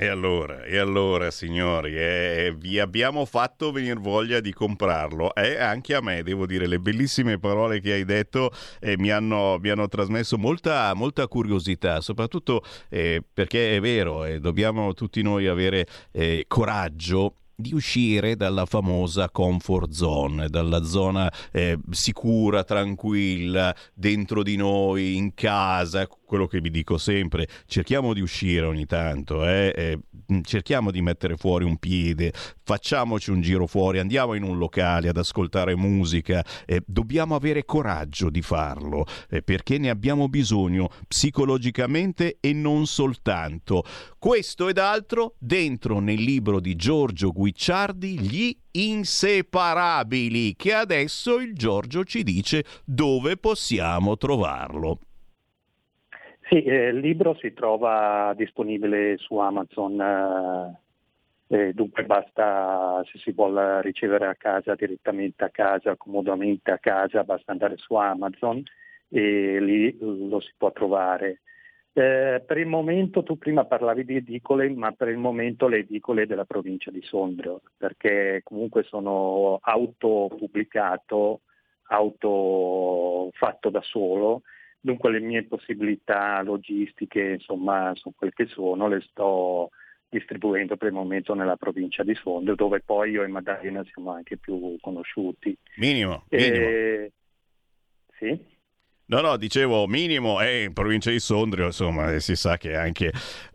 [0.00, 5.34] E allora, e allora signori, eh, vi abbiamo fatto venire voglia di comprarlo.
[5.34, 9.10] E eh, anche a me, devo dire, le bellissime parole che hai detto eh, mi,
[9.10, 15.20] hanno, mi, hanno, trasmesso molta, molta curiosità, soprattutto eh, perché è vero, eh, dobbiamo tutti
[15.20, 23.74] noi avere eh, coraggio di uscire dalla famosa comfort zone, dalla zona eh, sicura, tranquilla,
[23.92, 29.44] dentro di noi, in casa, quello che vi dico sempre, cerchiamo di uscire ogni tanto,
[29.44, 29.72] eh?
[29.74, 32.32] Eh, cerchiamo di mettere fuori un piede,
[32.62, 38.30] facciamoci un giro fuori, andiamo in un locale ad ascoltare musica, eh, dobbiamo avere coraggio
[38.30, 43.82] di farlo, eh, perché ne abbiamo bisogno psicologicamente e non soltanto.
[44.16, 52.04] Questo ed altro dentro nel libro di Giorgio Guicciardi, Gli inseparabili, che adesso il Giorgio
[52.04, 54.98] ci dice dove possiamo trovarlo.
[56.42, 60.76] Sì, eh, il libro si trova disponibile su Amazon,
[61.46, 67.24] eh, dunque basta, se si vuole ricevere a casa direttamente a casa, comodamente a casa,
[67.24, 68.62] basta andare su Amazon
[69.08, 71.40] e lì lo si può trovare.
[71.98, 76.26] Eh, per il momento, tu prima parlavi di edicole, ma per il momento le edicole
[76.26, 81.40] della provincia di Sondrio, perché comunque sono autopubblicato,
[81.88, 84.42] auto fatto da solo
[84.80, 89.70] Dunque le mie possibilità logistiche, insomma, sono quelle che sono, le sto
[90.08, 94.36] distribuendo per il momento nella provincia di Sondrio, dove poi io e Maddalena siamo anche
[94.36, 95.56] più conosciuti.
[95.76, 96.66] Minimo, minimo.
[96.66, 97.12] E...
[98.18, 98.56] Sì?
[99.10, 103.10] No, no, dicevo minimo, è in provincia di Sondrio, insomma, si sa che anche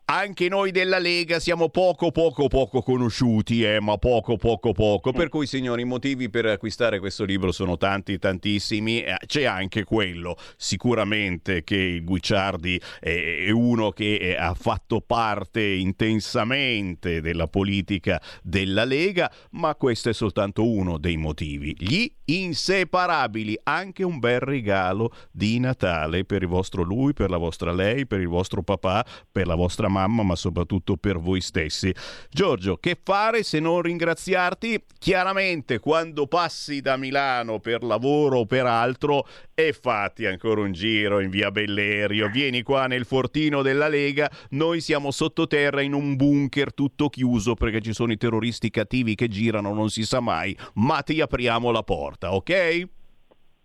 [0.06, 5.12] anche noi della Lega siamo poco poco poco conosciuti, eh, ma poco poco poco.
[5.12, 9.04] Per cui, signori, i motivi per acquistare questo libro sono tanti, tantissimi.
[9.26, 17.22] C'è anche quello, sicuramente, che il Guicciardi è uno che eh, ha fatto parte intensamente
[17.22, 21.76] della politica della Lega, ma questo è soltanto uno dei motivi.
[21.78, 27.72] Gli inseparabili, anche un bel regalo di Natale per il vostro lui, per la vostra
[27.72, 31.94] lei, per il vostro papà, per la vostra mamma, ma soprattutto per voi stessi.
[32.30, 34.84] Giorgio, che fare se non ringraziarti?
[34.98, 41.20] Chiaramente quando passi da Milano per lavoro o per altro e fatti ancora un giro
[41.20, 46.74] in via Bellerio, vieni qua nel fortino della Lega, noi siamo sottoterra in un bunker
[46.74, 51.02] tutto chiuso perché ci sono i terroristi cattivi che girano, non si sa mai, ma
[51.02, 52.88] ti apriamo la porta, ok?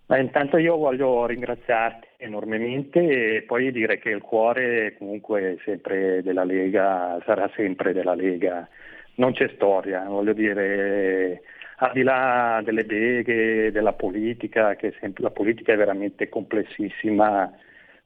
[0.07, 6.21] Ma intanto io voglio ringraziarti enormemente e poi dire che il cuore comunque è sempre
[6.23, 8.69] della Lega, sarà sempre della Lega.
[9.14, 11.43] Non c'è storia, voglio dire,
[11.77, 17.53] al di là delle beghe, della politica, che sempre, la politica è veramente complessissima,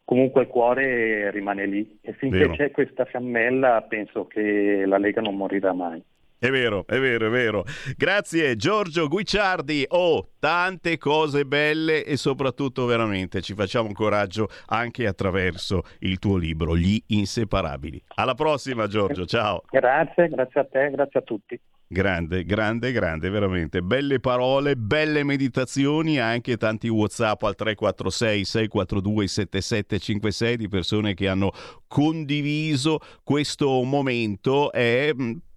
[0.04, 2.52] comunque il cuore rimane lì e finché Vero.
[2.52, 6.02] c'è questa fiammella penso che la Lega non morirà mai.
[6.42, 7.64] È vero, è vero, è vero.
[7.96, 9.84] Grazie Giorgio Guicciardi.
[9.90, 16.76] Oh, tante cose belle e soprattutto veramente ci facciamo coraggio anche attraverso il tuo libro,
[16.76, 18.02] Gli inseparabili.
[18.16, 19.62] Alla prossima Giorgio, ciao.
[19.70, 21.60] Grazie, grazie a te, grazie a tutti.
[21.86, 23.80] Grande, grande, grande, veramente.
[23.80, 31.52] Belle parole, belle meditazioni, anche tanti WhatsApp al 346 642 7756 di persone che hanno
[31.86, 34.72] condiviso questo momento.
[34.72, 35.12] È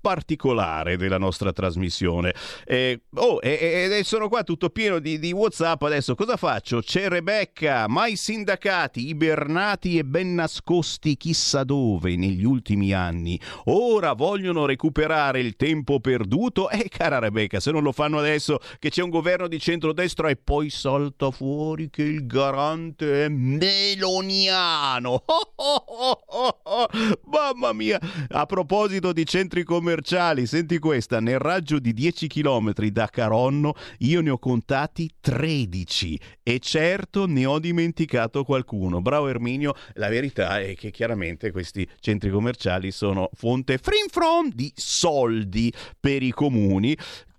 [0.06, 2.32] particolare della nostra trasmissione.
[2.64, 5.82] Eh, oh, e, e, sono qua tutto pieno di, di, WhatsApp.
[5.82, 6.82] Adesso cosa faccio?
[6.82, 13.40] C'è Rebecca, mai sindacati, ibernati e ben nascosti chissà dove negli ultimi anni.
[13.64, 16.70] Ora vogliono recuperare il tempo perduto.
[16.70, 20.30] E eh, cara Rebecca, se non lo fanno adesso che c'è un governo di centrodestra
[20.30, 25.24] e poi salta fuori che il garante è meloniano.
[25.58, 26.88] Oh, oh, oh,
[27.26, 28.00] Mamma mia!
[28.30, 33.74] A proposito di centri commerciali, commerciali, senti questa, nel raggio di 10 km da Caronno
[34.00, 39.02] io ne ho contati 13 e certo ne ho dimenticato qualcuno.
[39.02, 44.70] Bravo Erminio, la verità è che chiaramente questi centri commerciali sono fonte frin from di
[44.76, 46.98] soldi per i comuni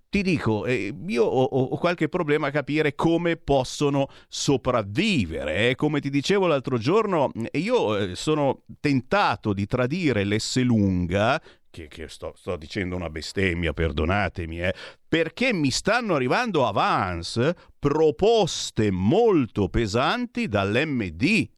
[0.09, 5.69] ti dico, eh, io ho, ho, qualche problema a capire come possono sopravvivere.
[5.69, 5.75] Eh.
[5.75, 12.33] Come ti dicevo l'altro giorno, io eh, sono tentato di tradire l'Esselunga che, che sto,
[12.35, 14.73] sto, dicendo una bestemmia, perdonatemi, eh,
[15.07, 21.55] perché mi stanno arrivando avance proposte molto pesanti dall'MD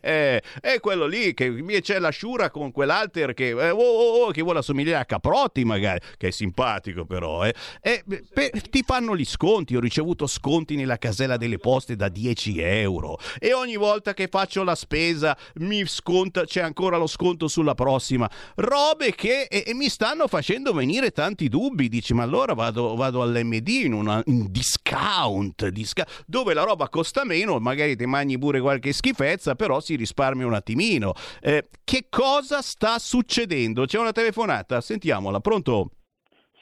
[0.00, 0.40] è
[0.80, 4.58] quello lì che c'è la Shura con quell'alter che, eh, oh, oh, oh, che vuole
[4.58, 7.54] assomigliare a Caprotti magari, che è simpatico però, eh.
[7.80, 12.60] E, per, ti fanno gli sconti, ho ricevuto sconti nella casella delle poste da 10
[12.60, 17.74] euro e ogni volta che faccio la spesa mi sconta, c'è ancora lo sconto sulla
[17.74, 22.94] prossima, robe che e, e mi stanno facendo venire tanti dubbi, dici ma allora vado,
[22.94, 28.60] vado all'MD in un discount, discount, dove la roba costa meno, magari ti mangi pure
[28.60, 31.12] qualche schifezza, però si risparmia un attimino.
[31.40, 33.84] Eh, che cosa sta succedendo?
[33.84, 35.90] C'è una telefonata, sentiamola, pronto?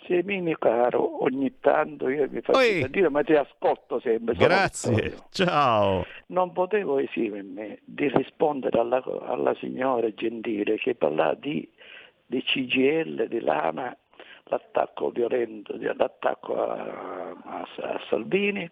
[0.07, 2.81] Semini caro, ogni tanto io mi faccio Oi.
[2.83, 4.35] sentire, ma ti ascolto sempre.
[4.35, 6.05] Grazie, ciao.
[6.27, 11.67] Non potevo esimermi di rispondere alla, alla signora Gentile che parla di,
[12.27, 13.97] di CGL, di Lama,
[14.45, 18.71] l'attacco violento, l'attacco a, a, a Salvini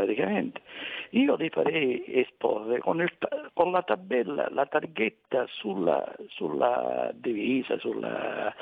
[0.00, 0.62] praticamente,
[1.10, 3.12] io li farei esporre con, il,
[3.52, 8.54] con la tabella, la targhetta sulla, sulla divisa, sulla,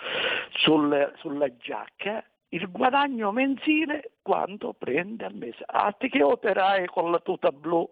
[0.50, 5.62] sul, sulla giacca, il guadagno mensile quanto prende al mese.
[5.66, 7.88] Altri che operai con la tuta blu?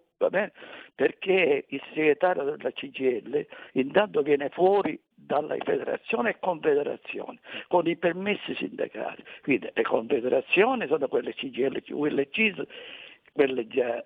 [0.94, 7.38] Perché il segretario della CGL intanto viene fuori dalla federazione e confederazione
[7.68, 9.22] con i permessi sindacali.
[9.42, 12.28] Quindi le confederazioni sono quelle CGL, quelle
[13.36, 14.02] Quelle già,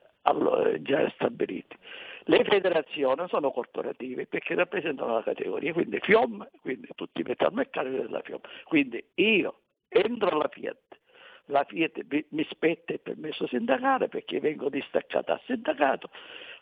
[0.80, 1.76] già stabilite.
[2.24, 8.20] Le federazioni sono corporative perché rappresentano la categoria, quindi FIOM, quindi tutti i metalmeccanici della
[8.22, 8.40] FIOM.
[8.64, 10.98] Quindi io entro alla Fiat,
[11.44, 16.10] la Fiat mi spetta il permesso sindacale perché vengo distaccata al sindacato,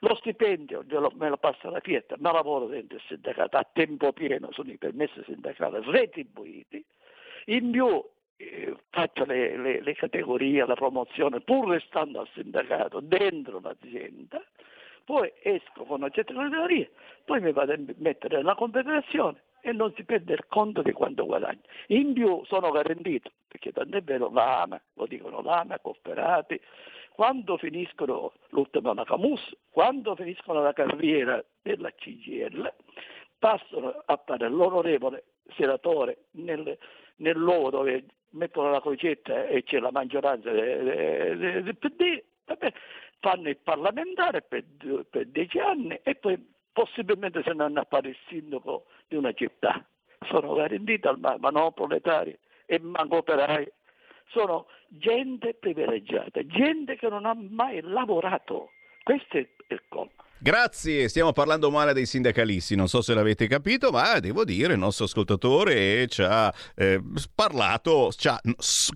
[0.00, 4.52] lo stipendio me lo passa la Fiat, ma lavoro dentro il sindacato a tempo pieno,
[4.52, 6.84] sono i permessi sindacali retribuiti,
[7.46, 8.04] in più
[8.38, 8.76] eh,
[9.26, 14.42] le, le, le, categorie, la promozione, pur restando al sindacato, dentro l'azienda,
[15.04, 16.88] poi esco con una certa categoria,
[17.24, 21.24] poi mi vado a mettere nella confederazione e non si perde il conto di quanto
[21.24, 21.60] guadagno.
[21.88, 26.60] In più sono garantito, perché tant'è vero l'AMA, lo dicono l'AMA, cooperati,
[27.12, 32.72] quando finiscono l'ultima Nacamus, quando finiscono la carriera della CGL,
[33.38, 35.24] passano a fare l'onorevole
[35.56, 36.78] senatore nel,
[37.16, 42.72] nel loro dove mettono la crocetta e c'è la maggioranza del PD, vabbè,
[43.20, 44.64] fanno il parlamentare per,
[45.10, 46.38] per, dieci anni e poi
[46.72, 49.84] possibilmente se ne vanno a fare il sindaco di una città.
[50.26, 53.70] Sono garantiti al ma non proletari e manco operai.
[54.26, 58.72] Sono gente privilegiata, gente che non ha mai lavorato.
[59.02, 60.24] Questo è il colpo.
[60.40, 64.78] Grazie, stiamo parlando male dei sindacalisti, non so se l'avete capito, ma devo dire il
[64.78, 67.02] nostro ascoltatore ci ha eh,
[67.34, 68.40] parlato, c'ha,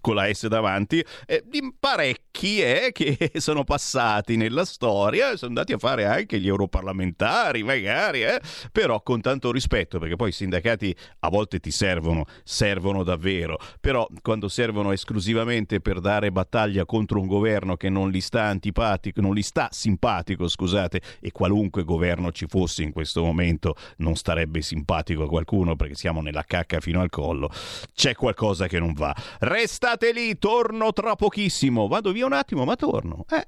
[0.01, 5.73] con la S davanti, eh, di parecchi eh, che sono passati nella storia, sono andati
[5.73, 8.41] a fare anche gli europarlamentari magari, eh,
[8.71, 14.07] però con tanto rispetto, perché poi i sindacati a volte ti servono, servono davvero, però
[14.23, 19.35] quando servono esclusivamente per dare battaglia contro un governo che non gli sta antipatico, non
[19.35, 25.25] gli sta simpatico, scusate, e qualunque governo ci fosse in questo momento non starebbe simpatico
[25.25, 27.51] a qualcuno perché siamo nella cacca fino al collo,
[27.95, 29.15] c'è qualcosa che non va.
[29.41, 31.89] Restate lì, torno tra pochissimo.
[31.89, 33.25] Vado via un attimo, ma torno.
[33.31, 33.47] Eh.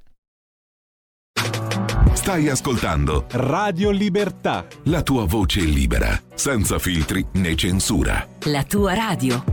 [2.15, 4.67] Stai ascoltando Radio Libertà.
[4.85, 8.27] La tua voce libera, senza filtri né censura.
[8.45, 9.45] La tua radio.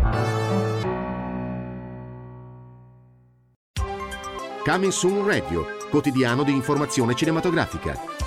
[4.64, 8.21] Coming Soon Radio, quotidiano di informazione cinematografica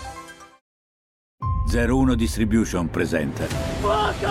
[1.74, 4.28] 01 Distribution presenta Fuoco!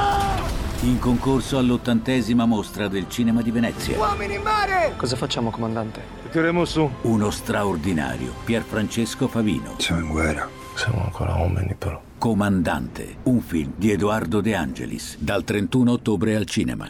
[0.84, 4.94] In concorso all'ottantesima mostra del cinema di Venezia Uomini in mare!
[4.96, 6.02] Cosa facciamo, comandante?
[6.32, 13.42] Tireremo su Uno straordinario Pierfrancesco Favino Siamo in guerra Siamo ancora uomini però Comandante Un
[13.42, 16.90] film di Edoardo De Angelis Dal 31 ottobre al cinema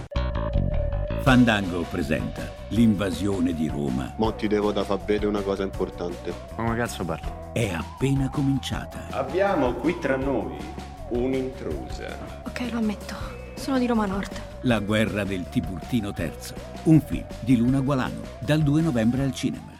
[1.21, 4.11] Fandango presenta l'invasione di Roma.
[4.17, 6.33] Mo ti devo da far vedere una cosa importante.
[6.55, 7.29] Ma come cazzo parli?
[7.53, 9.05] È appena cominciata.
[9.11, 10.57] Abbiamo qui tra noi
[11.09, 12.17] un'intrusa.
[12.43, 13.15] Ok, lo ammetto.
[13.53, 14.31] Sono di Roma Nord.
[14.61, 16.31] La guerra del Tiburtino III.
[16.85, 18.21] Un film di Luna Gualano.
[18.39, 19.71] Dal 2 novembre al cinema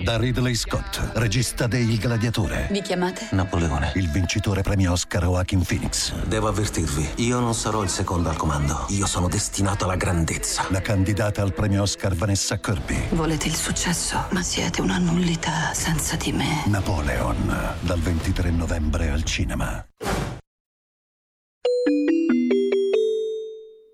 [0.00, 2.68] da Ridley Scott, regista de Il Gladiatore.
[2.70, 3.28] Vi chiamate?
[3.32, 3.92] Napoleone.
[3.96, 6.14] Il vincitore premio Oscar Joaquin Phoenix.
[6.24, 8.86] Devo avvertirvi, io non sarò il secondo al comando.
[8.90, 10.66] Io sono destinato alla grandezza.
[10.70, 13.08] La candidata al premio Oscar Vanessa Kirby.
[13.10, 16.62] Volete il successo, ma siete una nullità senza di me.
[16.66, 19.84] Napoleon, dal 23 novembre al cinema.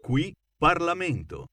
[0.03, 1.47] Qui Parlamento.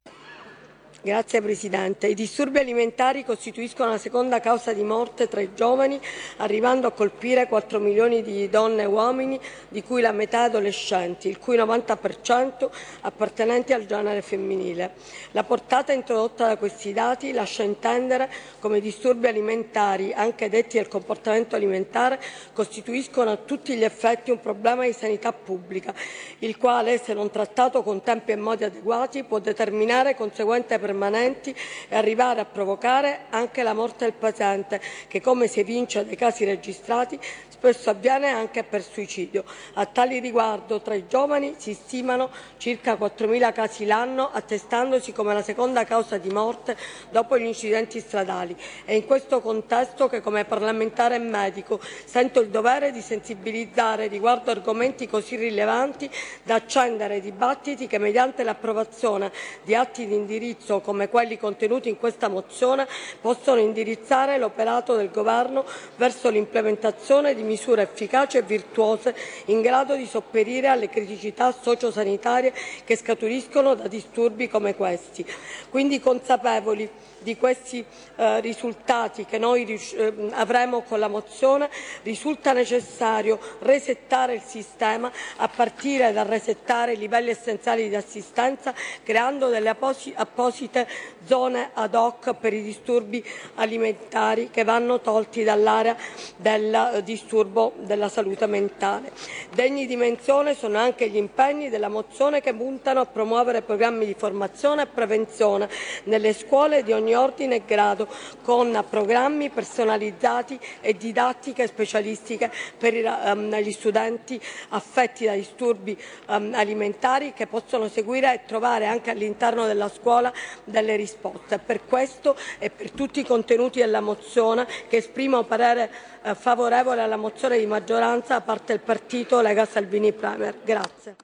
[1.04, 2.06] Grazie Presidente.
[2.06, 6.00] I disturbi alimentari costituiscono la seconda causa di morte tra i giovani,
[6.38, 11.40] arrivando a colpire 4 milioni di donne e uomini, di cui la metà adolescenti, il
[11.40, 12.70] cui 90%
[13.02, 14.92] appartenenti al genere femminile.
[15.32, 18.30] La portata introdotta da questi dati lascia intendere
[18.60, 22.20] come i disturbi alimentari, anche detti del comportamento alimentare,
[22.54, 25.96] costituiscono a tutti gli effetti un problema di sanità pubblica,
[26.40, 31.56] il quale, se non trattato con tempi e modi adeguati, può determinare conseguenze permanenti
[31.88, 36.44] e arrivare a provocare anche la morte del paziente, che, come si evince dai casi
[36.44, 37.18] registrati,
[37.48, 39.44] spesso avviene anche per suicidio.
[39.76, 45.44] A tali riguardo tra i giovani si stimano circa 4.000 casi l'anno, attestandosi come la
[45.44, 46.76] seconda causa di morte
[47.12, 48.58] dopo gli incidenti stradali.
[48.84, 54.50] È in questo contesto che come parlamentare e medico sento il dovere di sensibilizzare riguardo
[54.50, 56.10] argomenti così rilevanti
[56.42, 59.32] da accendere dibattiti che mediante l'approvazione
[59.64, 62.88] di atti di indirizzo come quelli contenuti in questa mozione
[63.20, 65.66] possono indirizzare l'operato del Governo
[65.96, 69.16] verso l'implementazione di misure efficaci e virtuose
[69.46, 72.54] in grado di sopperire alle criticità sociosanitarie
[72.84, 75.26] che scaturiscono da disturbi come questi.
[75.70, 76.90] Quindi consapevoli
[77.22, 81.70] di questi eh, risultati che noi eh, avremo con la mozione,
[82.04, 89.48] risulta necessario resettare il sistema a partire dal resettare i livelli essenziali di assistenza, creando
[89.48, 90.88] delle apposite
[91.26, 93.24] zone ad hoc per i disturbi
[93.56, 95.96] alimentari che vanno tolti dall'area
[96.38, 99.12] del eh, disturbo della salute mentale.
[99.54, 104.16] Degni di menzione sono anche gli impegni della mozione che puntano a promuovere programmi di
[104.18, 105.70] formazione e prevenzione
[106.06, 108.08] nelle scuole di ogni ogni ordine e grado,
[108.42, 115.98] con programmi personalizzati e didattiche specialistiche per um, gli studenti affetti da disturbi
[116.28, 120.32] um, alimentari che possono seguire e trovare anche all'interno della scuola
[120.64, 121.60] delle risposte.
[121.60, 125.92] Per questo e per tutti i contenuti della mozione che esprimo parere
[126.24, 130.58] eh, favorevole alla mozione di maggioranza da parte del partito Lega Salvini Premier.
[130.64, 131.16] Grazie.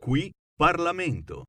[0.00, 1.44] Qui Parlamento.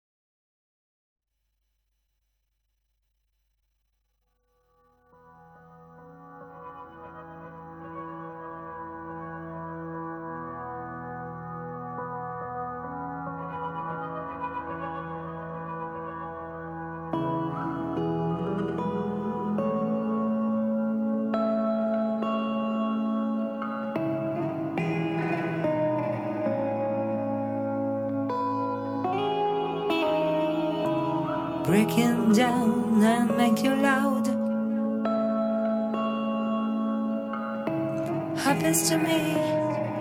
[38.90, 39.36] To me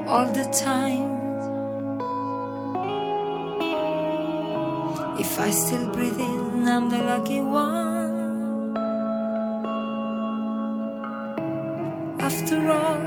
[0.07, 1.11] all the time.
[5.21, 8.77] If I still breathe in, I'm the lucky one.
[12.19, 13.03] After all,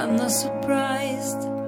[0.00, 1.59] I'm not surprised.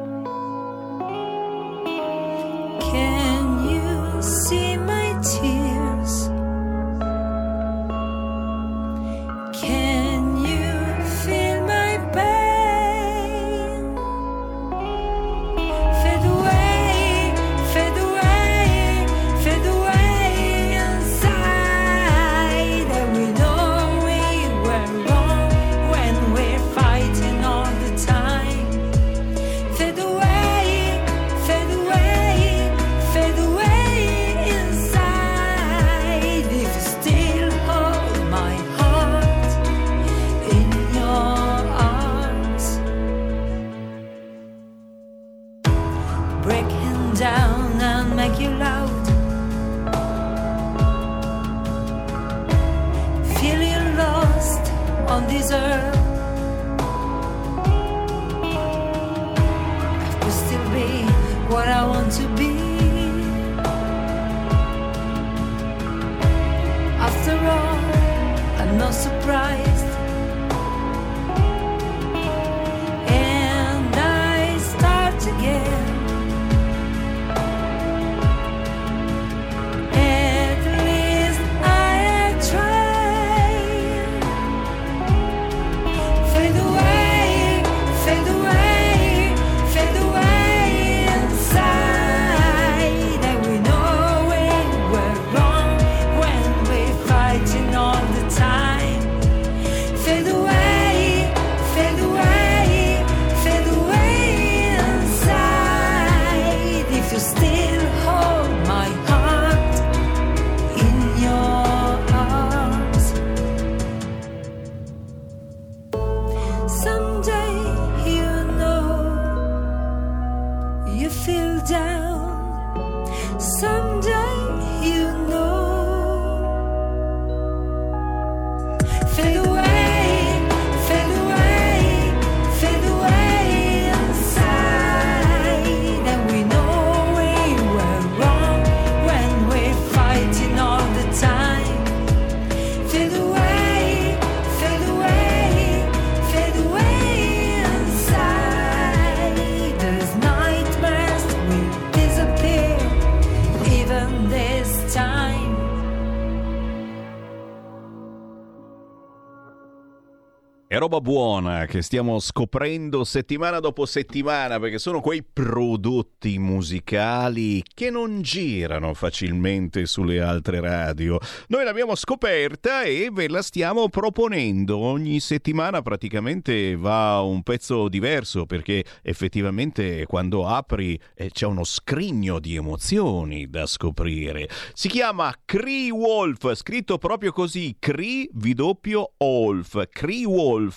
[160.82, 168.20] Roba buona che stiamo scoprendo settimana dopo settimana perché sono quei prodotti musicali che non
[168.20, 171.20] girano facilmente sulle altre radio.
[171.48, 174.76] Noi l'abbiamo scoperta e ve la stiamo proponendo.
[174.76, 182.40] Ogni settimana praticamente va un pezzo diverso perché effettivamente quando apri eh, c'è uno scrigno
[182.40, 184.48] di emozioni da scoprire.
[184.72, 190.70] Si chiama Cree Wolf, scritto proprio così, Cree doppio Wolf, Cree Wolf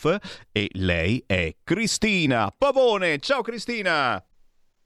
[0.52, 3.20] e lei è Cristina Pavone.
[3.20, 4.24] Ciao Cristina!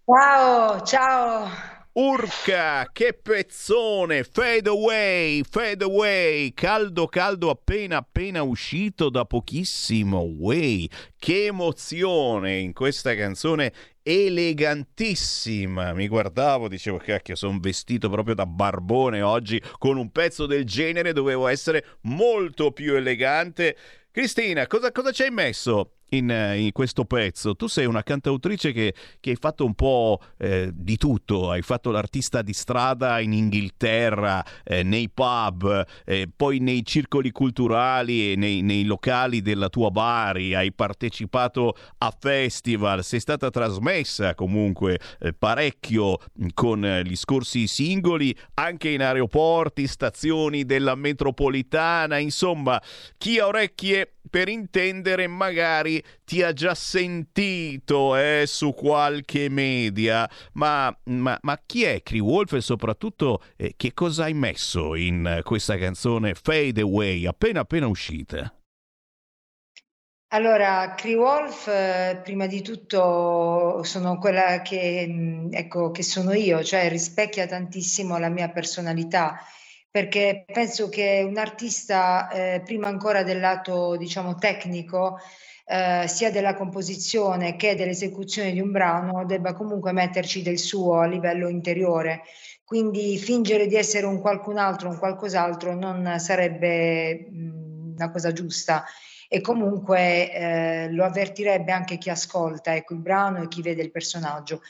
[0.06, 1.78] Ciao, ciao.
[1.92, 4.24] Urca, che pezzone!
[4.24, 10.22] Fade away, fade away, caldo caldo appena appena uscito da pochissimo.
[10.22, 10.88] Way,
[11.18, 15.94] che emozione in questa canzone elegantissima.
[15.94, 21.12] Mi guardavo, dicevo cacchio, sono vestito proprio da barbone oggi con un pezzo del genere,
[21.12, 23.76] dovevo essere molto più elegante.
[24.20, 27.56] Cristina, cosa, cosa ci hai messo in, eh, in questo pezzo?
[27.56, 31.92] Tu sei una cantautrice che, che hai fatto un po' eh, di tutto, hai fatto
[31.92, 38.62] l'artista di strada in Inghilterra, eh, nei pub, eh, poi nei circoli culturali e nei,
[38.62, 46.20] nei locali della tua Bari, hai partecipato a festival, sei stata trasmessa comunque eh, parecchio
[46.54, 52.82] con eh, gli scorsi singoli, anche in aeroporti, stazioni della metropolitana, insomma,
[53.18, 60.96] chi ha orecchie per intendere magari ti ha già sentito eh, su qualche media, ma,
[61.06, 65.78] ma, ma chi è Cree Wolf e soprattutto eh, che cosa hai messo in questa
[65.78, 68.54] canzone Fade Away appena appena uscita?
[70.32, 76.64] Allora, Cree Wolf, eh, prima di tutto sono quella che, mh, ecco, che sono io,
[76.64, 79.40] cioè rispecchia tantissimo la mia personalità,
[79.92, 85.18] perché penso che un artista, eh, prima ancora del lato, diciamo, tecnico,
[85.66, 91.06] eh, sia della composizione che dell'esecuzione di un brano, debba comunque metterci del suo a
[91.06, 92.22] livello interiore.
[92.64, 98.86] Quindi fingere di essere un qualcun altro, un qualcos'altro, non sarebbe mh, una cosa giusta
[99.28, 103.92] e comunque eh, lo avvertirebbe anche chi ascolta ecco, il brano e chi vede il
[103.92, 104.62] personaggio.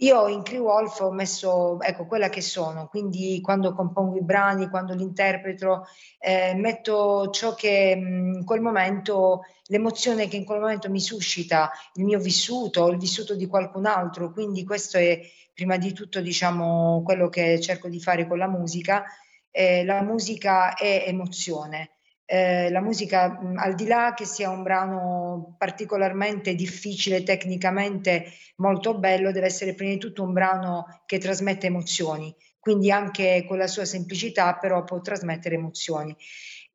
[0.00, 4.68] Io in Cree Wolf ho messo ecco, quella che sono, quindi quando compongo i brani,
[4.68, 5.86] quando li interpreto,
[6.18, 12.04] eh, metto ciò che in quel momento, l'emozione che in quel momento mi suscita, il
[12.04, 15.18] mio vissuto, il vissuto di qualcun altro, quindi questo è
[15.54, 19.04] prima di tutto diciamo quello che cerco di fare con la musica.
[19.50, 21.95] Eh, la musica è emozione
[22.26, 28.98] eh, la musica, mh, al di là che sia un brano particolarmente difficile, tecnicamente molto
[28.98, 33.68] bello, deve essere prima di tutto un brano che trasmette emozioni, quindi anche con la
[33.68, 36.14] sua semplicità però può trasmettere emozioni.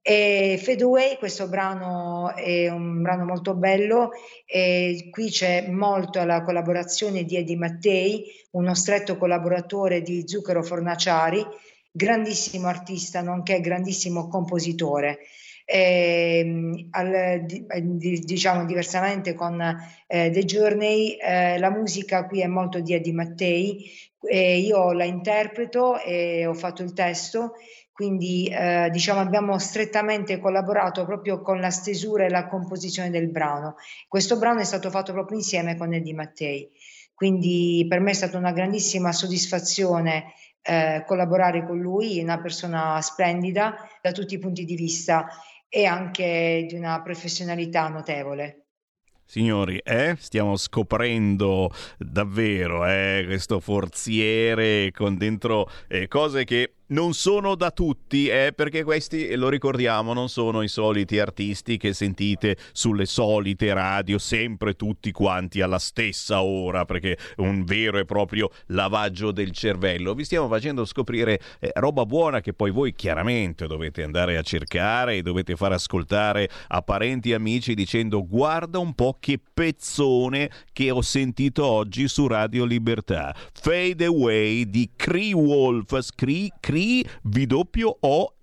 [0.03, 4.09] E Fade Away, questo brano è un brano molto bello
[4.47, 11.45] e qui c'è molto la collaborazione di Eddie Mattei, uno stretto collaboratore di Zucchero Fornaciari,
[11.91, 15.19] grandissimo artista, nonché grandissimo compositore.
[15.73, 19.61] E, al, di, diciamo diversamente con
[20.05, 23.89] eh, The Journey, eh, la musica qui è molto di Eddie Mattei,
[24.29, 27.53] io la interpreto e ho fatto il testo,
[27.91, 33.75] quindi eh, diciamo abbiamo strettamente collaborato proprio con la stesura e la composizione del brano.
[34.09, 36.69] Questo brano è stato fatto proprio insieme con Eddie Mattei,
[37.15, 40.33] quindi per me è stata una grandissima soddisfazione
[40.63, 45.27] eh, collaborare con lui, è una persona splendida da tutti i punti di vista
[45.73, 48.65] e anche di una professionalità notevole.
[49.23, 50.17] Signori, eh?
[50.19, 58.27] stiamo scoprendo davvero eh, questo forziere con dentro eh, cose che non sono da tutti,
[58.27, 64.17] eh, perché questi, lo ricordiamo, non sono i soliti artisti che sentite sulle solite radio,
[64.17, 70.13] sempre tutti quanti alla stessa ora, perché è un vero e proprio lavaggio del cervello.
[70.13, 75.17] Vi stiamo facendo scoprire eh, roba buona che poi voi chiaramente dovete andare a cercare
[75.17, 80.91] e dovete far ascoltare a parenti e amici dicendo guarda un po' che pezzone che
[80.91, 83.33] ho sentito oggi su Radio Libertà.
[83.53, 88.41] Fade Away di Cree Wolf, Cree, Cree C-R-I-W-O-L-F,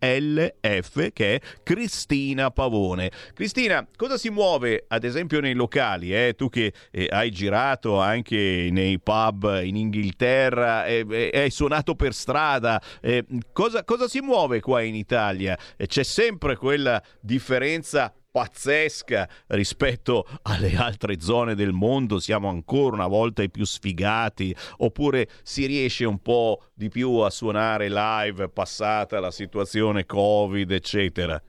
[1.12, 3.10] che è Cristina Pavone.
[3.34, 6.14] Cristina, cosa si muove ad esempio nei locali?
[6.14, 6.34] Eh?
[6.36, 12.80] Tu che eh, hai girato anche nei pub in Inghilterra, eh, hai suonato per strada,
[13.00, 15.58] eh, cosa, cosa, si muove qua in Italia?
[15.76, 23.08] Eh, c'è sempre quella differenza pazzesca rispetto alle altre zone del mondo, siamo ancora una
[23.08, 29.18] volta i più sfigati, oppure si riesce un po' di più a suonare live passata
[29.18, 31.42] la situazione Covid, eccetera?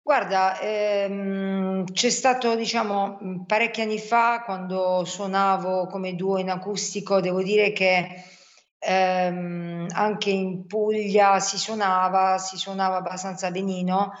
[0.00, 7.42] Guarda, ehm, c'è stato, diciamo, parecchi anni fa quando suonavo come duo in acustico, devo
[7.42, 8.22] dire che
[8.78, 14.12] ehm, anche in Puglia si suonava, si suonava abbastanza benino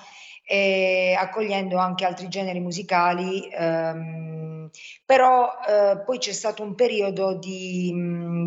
[0.52, 4.68] e accogliendo anche altri generi musicali, ehm,
[5.02, 7.90] però eh, poi c'è stato un periodo di,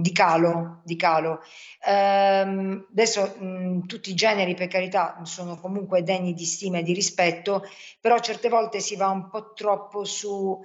[0.02, 0.82] di calo.
[0.84, 1.42] Di calo.
[1.84, 6.94] Ehm, adesso mh, tutti i generi, per carità, sono comunque degni di stima e di
[6.94, 7.64] rispetto,
[8.00, 10.62] però certe volte si va un po' troppo su...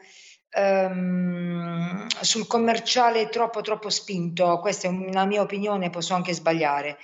[0.53, 6.99] Um, sul commerciale troppo troppo spinto, questa è una mia opinione, posso anche sbagliare.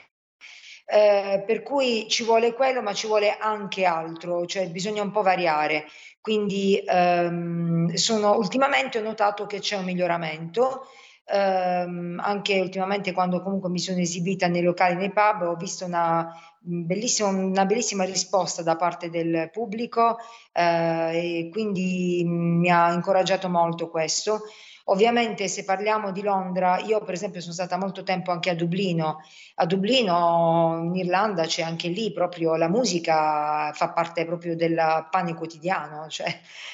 [0.88, 5.22] Eh, per cui ci vuole quello, ma ci vuole anche altro, cioè bisogna un po'
[5.22, 5.86] variare.
[6.20, 10.86] Quindi ehm, sono, ultimamente ho notato che c'è un miglioramento.
[11.28, 16.32] Um, anche ultimamente quando comunque mi sono esibita nei locali, nei pub, ho visto una
[16.60, 20.18] bellissima, una bellissima risposta da parte del pubblico
[20.52, 24.42] eh, e quindi mi ha incoraggiato molto questo.
[24.88, 29.20] Ovviamente se parliamo di Londra, io per esempio sono stata molto tempo anche a Dublino,
[29.56, 35.34] a Dublino in Irlanda c'è anche lì proprio la musica fa parte proprio del pane
[35.34, 36.32] quotidiano, cioè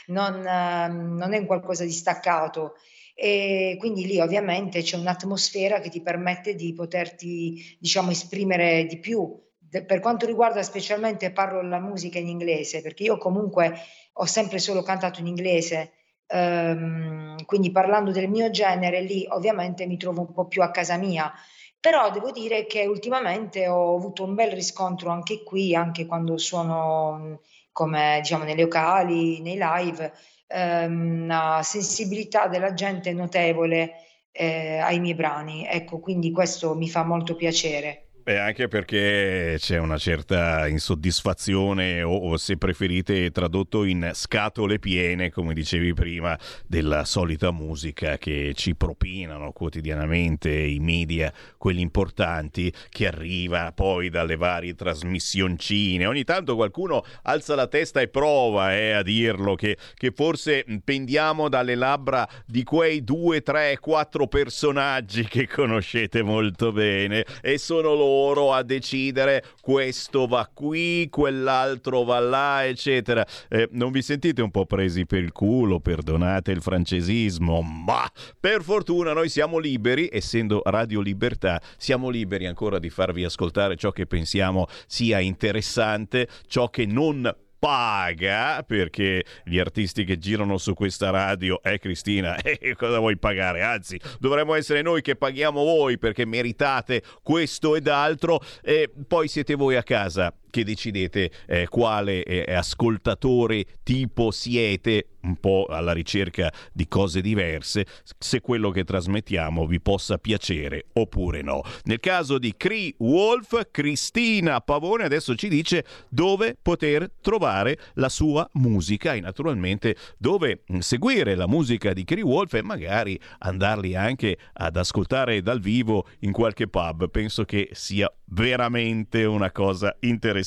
[0.08, 2.74] non, non è qualcosa di staccato.
[3.14, 9.40] E quindi lì ovviamente c'è un'atmosfera che ti permette di poterti diciamo esprimere di più.
[9.70, 13.74] Per quanto riguarda specialmente parlo la musica in inglese perché io comunque
[14.14, 15.92] ho sempre solo cantato in inglese
[16.32, 20.96] Ehm, quindi parlando del mio genere, lì ovviamente mi trovo un po' più a casa
[20.96, 21.32] mia.
[21.80, 27.40] Però devo dire che ultimamente ho avuto un bel riscontro anche qui, anche quando suono
[27.72, 30.12] come diciamo nei locali, nei live,
[30.46, 33.94] ehm, una sensibilità della gente notevole
[34.30, 35.66] eh, ai miei brani.
[35.66, 38.01] Ecco, quindi questo mi fa molto piacere.
[38.24, 45.32] Beh, anche perché c'è una certa insoddisfazione o, o, se preferite tradotto in scatole piene,
[45.32, 53.08] come dicevi prima, della solita musica che ci propinano quotidianamente i media, quelli importanti, che
[53.08, 56.06] arriva poi dalle varie trasmissioncine.
[56.06, 61.48] Ogni tanto qualcuno alza la testa e prova eh, a dirlo, che, che forse pendiamo
[61.48, 68.11] dalle labbra di quei due, tre, quattro personaggi che conoscete molto bene e sono loro
[68.12, 73.26] loro a decidere questo va qui, quell'altro va là, eccetera.
[73.48, 78.06] Eh, non vi sentite un po' presi per il culo, perdonate il francesismo, ma
[78.38, 83.90] per fortuna noi siamo liberi, essendo Radio Libertà, siamo liberi ancora di farvi ascoltare ciò
[83.90, 91.10] che pensiamo sia interessante, ciò che non paga perché gli artisti che girano su questa
[91.10, 93.62] radio, eh Cristina, eh, cosa vuoi pagare?
[93.62, 99.54] Anzi, dovremmo essere noi che paghiamo voi perché meritate questo ed altro e poi siete
[99.54, 106.52] voi a casa che decidete eh, quale eh, ascoltatore tipo siete, un po' alla ricerca
[106.72, 107.86] di cose diverse,
[108.18, 111.62] se quello che trasmettiamo vi possa piacere oppure no.
[111.84, 118.46] Nel caso di Cree Wolf, Cristina Pavone adesso ci dice dove poter trovare la sua
[118.54, 124.76] musica e naturalmente dove seguire la musica di Cree Wolf e magari andarli anche ad
[124.76, 127.08] ascoltare dal vivo in qualche pub.
[127.08, 130.40] Penso che sia veramente una cosa interessante.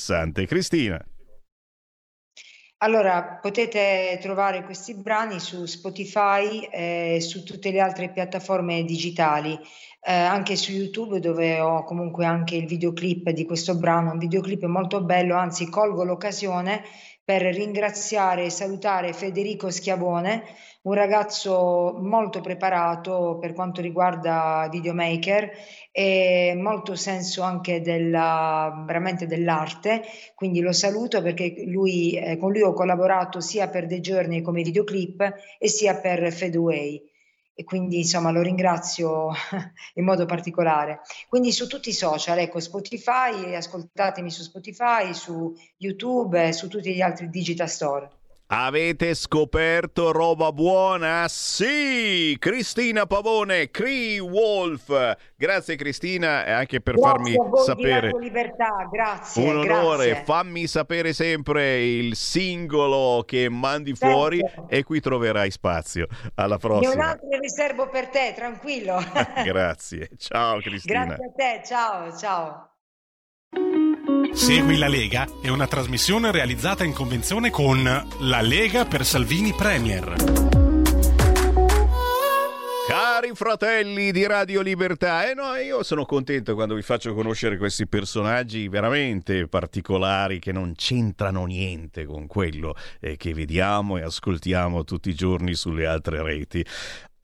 [0.46, 1.04] Cristina.
[2.78, 9.58] Allora, potete trovare questi brani su Spotify e su tutte le altre piattaforme digitali,
[10.02, 14.64] eh, anche su YouTube dove ho comunque anche il videoclip di questo brano, un videoclip
[14.64, 16.84] molto bello, anzi colgo l'occasione
[17.26, 20.44] per ringraziare e salutare Federico Schiavone,
[20.82, 25.50] un ragazzo molto preparato per quanto riguarda videomaker
[25.90, 30.02] e molto senso anche della, veramente dell'arte,
[30.36, 34.62] quindi lo saluto perché lui, eh, con lui ho collaborato sia per The Journey come
[34.62, 37.02] videoclip e sia per Fedway
[37.58, 39.30] e quindi insomma lo ringrazio
[39.94, 41.00] in modo particolare.
[41.26, 47.00] Quindi su tutti i social, ecco Spotify, ascoltatemi su Spotify, su YouTube su tutti gli
[47.00, 48.10] altri digital store.
[48.48, 51.26] Avete scoperto roba buona?
[51.28, 52.36] Sì!
[52.38, 55.16] Cristina Pavone, Cree Wolf.
[55.34, 58.12] Grazie Cristina e anche per Grazie farmi voi sapere.
[58.20, 59.42] Libertà, grazie.
[59.42, 60.24] Un onore, grazie.
[60.24, 64.66] fammi sapere sempre il singolo che mandi fuori Certo.
[64.68, 66.06] e qui troverai spazio.
[66.36, 67.04] Alla Ne ho un prossima.
[67.10, 68.98] altro ne riservo per te, tranquillo.
[69.44, 70.08] Grazie.
[70.18, 71.04] Ciao Cristina.
[71.04, 72.75] Grazie a te, ciao, ciao.
[74.32, 80.14] Segui la Lega è una trasmissione realizzata in convenzione con La Lega per Salvini Premier.
[82.86, 87.88] Cari fratelli di Radio Libertà, eh no, io sono contento quando vi faccio conoscere questi
[87.88, 95.08] personaggi veramente particolari che non c'entrano niente con quello eh, che vediamo e ascoltiamo tutti
[95.08, 96.64] i giorni sulle altre reti.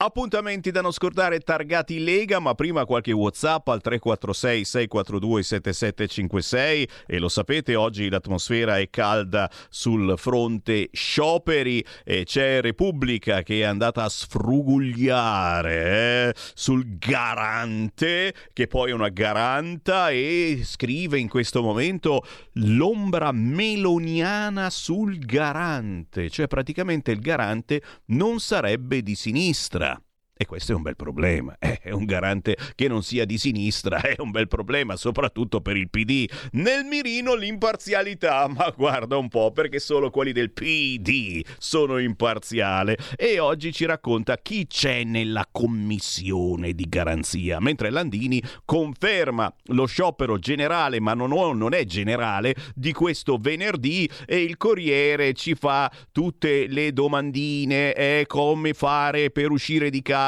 [0.05, 7.19] Appuntamenti da non scordare targati Lega, ma prima qualche WhatsApp al 346 642 7756 e
[7.20, 14.03] lo sapete oggi l'atmosfera è calda sul fronte scioperi e c'è Repubblica che è andata
[14.03, 22.24] a sfrugugliare eh, sul garante che poi è una garanta e scrive in questo momento
[22.55, 29.91] l'ombra meloniana sul garante, cioè praticamente il garante non sarebbe di sinistra.
[30.34, 31.54] E questo è un bel problema.
[31.59, 35.76] Eh, È un garante che non sia di sinistra, è un bel problema, soprattutto per
[35.76, 36.28] il PD.
[36.52, 42.96] Nel mirino l'imparzialità, ma guarda un po', perché solo quelli del PD sono imparziali.
[43.16, 50.38] E oggi ci racconta chi c'è nella commissione di garanzia, mentre Landini conferma lo sciopero
[50.38, 56.66] generale, ma non, non è generale, di questo venerdì e il Corriere ci fa tutte
[56.68, 60.22] le domandine, eh, come fare per uscire di casa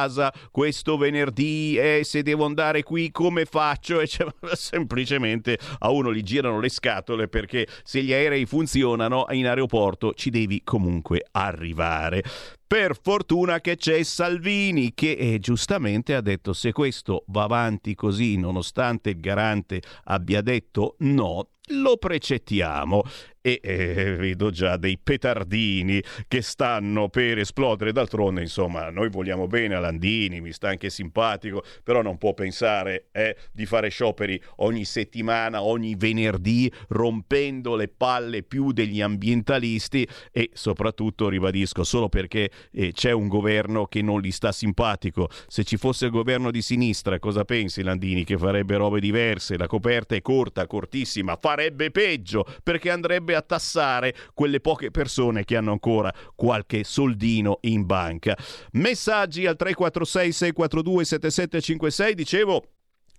[0.51, 4.01] questo venerdì, eh, se devo andare qui come faccio?
[4.01, 9.47] E cioè, semplicemente a uno gli girano le scatole perché se gli aerei funzionano in
[9.47, 12.23] aeroporto ci devi comunque arrivare.
[12.67, 18.37] Per fortuna che c'è Salvini che eh, giustamente ha detto se questo va avanti così
[18.37, 23.03] nonostante il garante abbia detto no, lo precettiamo
[23.47, 27.93] e eh, vedo già dei petardini che stanno per esplodere.
[27.93, 33.09] D'altronde, insomma, noi vogliamo bene a Landini, mi sta anche simpatico, però non può pensare
[33.13, 40.49] eh, di fare scioperi ogni settimana, ogni venerdì, rompendo le palle più degli ambientalisti e
[40.55, 45.29] soprattutto, ribadisco, solo perché eh, c'è un governo che non gli sta simpatico.
[45.47, 48.25] Se ci fosse il governo di sinistra, cosa pensi Landini?
[48.25, 54.15] Che farebbe robe diverse, la coperta è corta, cortissima, farebbe peggio perché andrebbe a tassare
[54.35, 58.37] quelle poche persone che hanno ancora qualche soldino in banca.
[58.73, 62.63] Messaggi al 346 642 7756, dicevo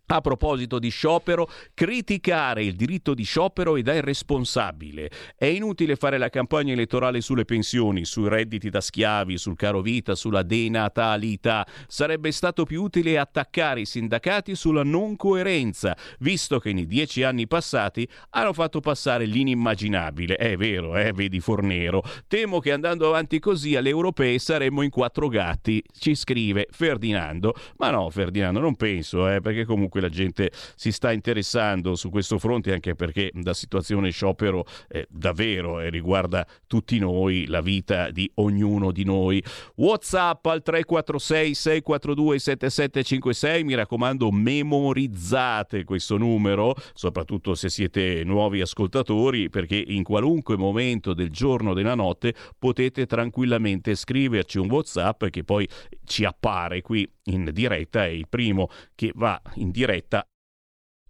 [0.07, 5.09] a proposito di sciopero, criticare il diritto di sciopero ed è responsabile.
[5.35, 10.15] È inutile fare la campagna elettorale sulle pensioni, sui redditi da schiavi, sul caro vita,
[10.15, 11.65] sulla denatalità.
[11.87, 17.47] Sarebbe stato più utile attaccare i sindacati sulla non coerenza, visto che nei dieci anni
[17.47, 20.35] passati hanno fatto passare l'inimmaginabile.
[20.35, 22.03] È vero, eh, vedi Fornero.
[22.27, 27.53] Temo che andando avanti così alle europee saremmo in quattro gatti, ci scrive Ferdinando.
[27.77, 32.37] Ma no, Ferdinando, non penso, eh, perché comunque la gente si sta interessando su questo
[32.37, 38.29] fronte anche perché la situazione sciopero eh, davvero eh, riguarda tutti noi, la vita di
[38.35, 39.43] ognuno di noi.
[39.75, 49.49] WhatsApp al 346 642 7756, mi raccomando memorizzate questo numero, soprattutto se siete nuovi ascoltatori
[49.49, 55.43] perché in qualunque momento del giorno o della notte potete tranquillamente scriverci un WhatsApp che
[55.43, 55.67] poi
[56.05, 60.27] ci appare qui in diretta e il primo che va in diretta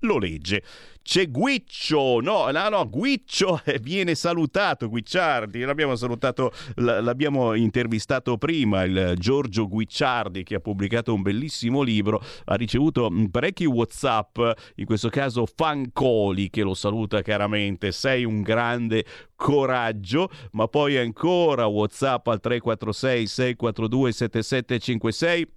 [0.06, 0.64] lo legge.
[1.02, 8.84] C'è Guiccio, no, no, no, Guiccio eh, viene salutato, Guicciardi, l'abbiamo salutato, l'abbiamo intervistato prima,
[8.84, 14.40] il Giorgio Guicciardi che ha pubblicato un bellissimo libro, ha ricevuto mm, parecchi Whatsapp,
[14.76, 19.06] in questo caso Fancoli che lo saluta caramente, sei un grande
[19.36, 25.48] coraggio, ma poi ancora Whatsapp al 346 642 7756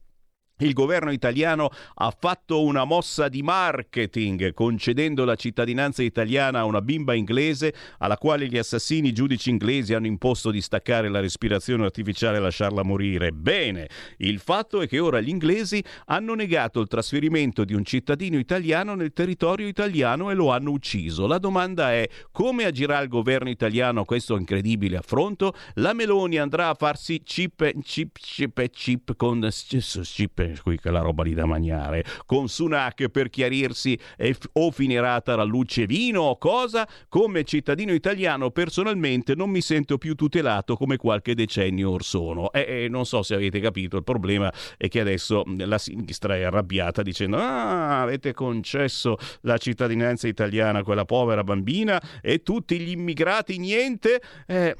[0.58, 6.80] il governo italiano ha fatto una mossa di marketing concedendo la cittadinanza italiana a una
[6.80, 12.38] bimba inglese alla quale gli assassini giudici inglesi hanno imposto di staccare la respirazione artificiale
[12.38, 13.30] e lasciarla morire.
[13.32, 18.38] Bene, il fatto è che ora gli inglesi hanno negato il trasferimento di un cittadino
[18.38, 21.26] italiano nel territorio italiano e lo hanno ucciso.
[21.26, 25.54] La domanda è come agirà il governo italiano a questo incredibile affronto?
[25.74, 31.34] La Meloni andrà a farsi chip chip chip chip con chip qui quella roba lì
[31.34, 32.04] da mangiare.
[32.26, 36.86] Con Sunak per chiarirsi f- o finirà Tarallucci e vino o cosa?
[37.08, 42.52] Come cittadino italiano personalmente non mi sento più tutelato come qualche decennio or sono.
[42.52, 46.42] E, e non so se avete capito, il problema è che adesso la sinistra è
[46.42, 52.90] arrabbiata dicendo ah, avete concesso la cittadinanza italiana a quella povera bambina e tutti gli
[52.90, 54.20] immigrati niente?
[54.46, 54.74] Eh,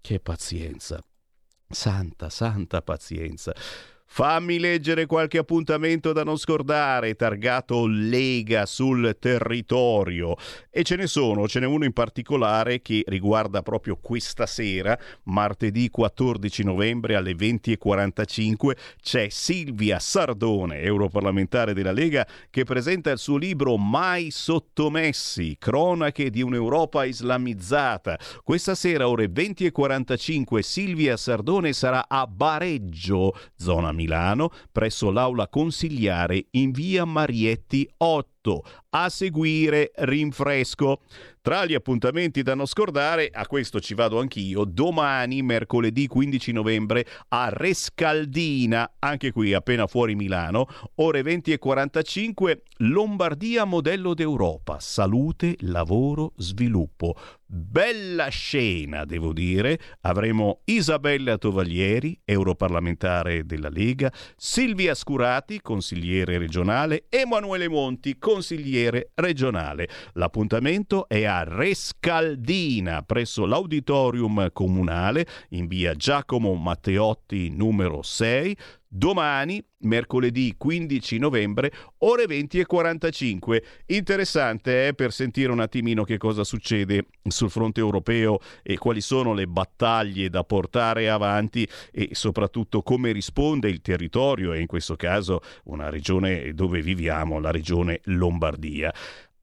[0.00, 1.00] che pazienza.
[1.68, 3.54] Santa, santa pazienza.
[4.12, 10.34] Fammi leggere qualche appuntamento da non scordare, targato Lega sul territorio.
[10.68, 15.90] E ce ne sono, ce n'è uno in particolare che riguarda proprio questa sera, martedì
[15.90, 18.76] 14 novembre alle 20.45.
[19.00, 26.42] C'è Silvia Sardone, europarlamentare della Lega, che presenta il suo libro Mai sottomessi, cronache di
[26.42, 28.18] un'Europa islamizzata.
[28.42, 36.70] Questa sera, ore 20.45, Silvia Sardone sarà a Bareggio, zona Milano, presso l'aula consigliare in
[36.70, 38.64] via Marietti 8.
[38.92, 41.02] A seguire rinfresco.
[41.42, 47.06] Tra gli appuntamenti da non scordare, a questo ci vado anch'io, domani, mercoledì 15 novembre,
[47.28, 55.56] a Rescaldina, anche qui appena fuori Milano, ore 20 e 45, Lombardia modello d'Europa, salute,
[55.60, 57.16] lavoro, sviluppo.
[57.52, 59.80] Bella scena, devo dire.
[60.02, 68.79] Avremo Isabella Tovaglieri, europarlamentare della Lega, Silvia Scurati, consigliere regionale, Emanuele Monti, consigliere
[69.14, 69.88] regionale.
[70.14, 78.56] L'appuntamento è a Rescaldina, presso l'auditorium comunale in via Giacomo Matteotti numero 6
[78.92, 83.62] domani, mercoledì 15 novembre, ore 20 e 45.
[83.86, 89.32] Interessante eh, per sentire un attimino che cosa succede sul fronte europeo e quali sono
[89.32, 95.40] le battaglie da portare avanti e soprattutto come risponde il territorio e in questo caso
[95.64, 98.92] una regione dove viviamo, la regione Lombardia.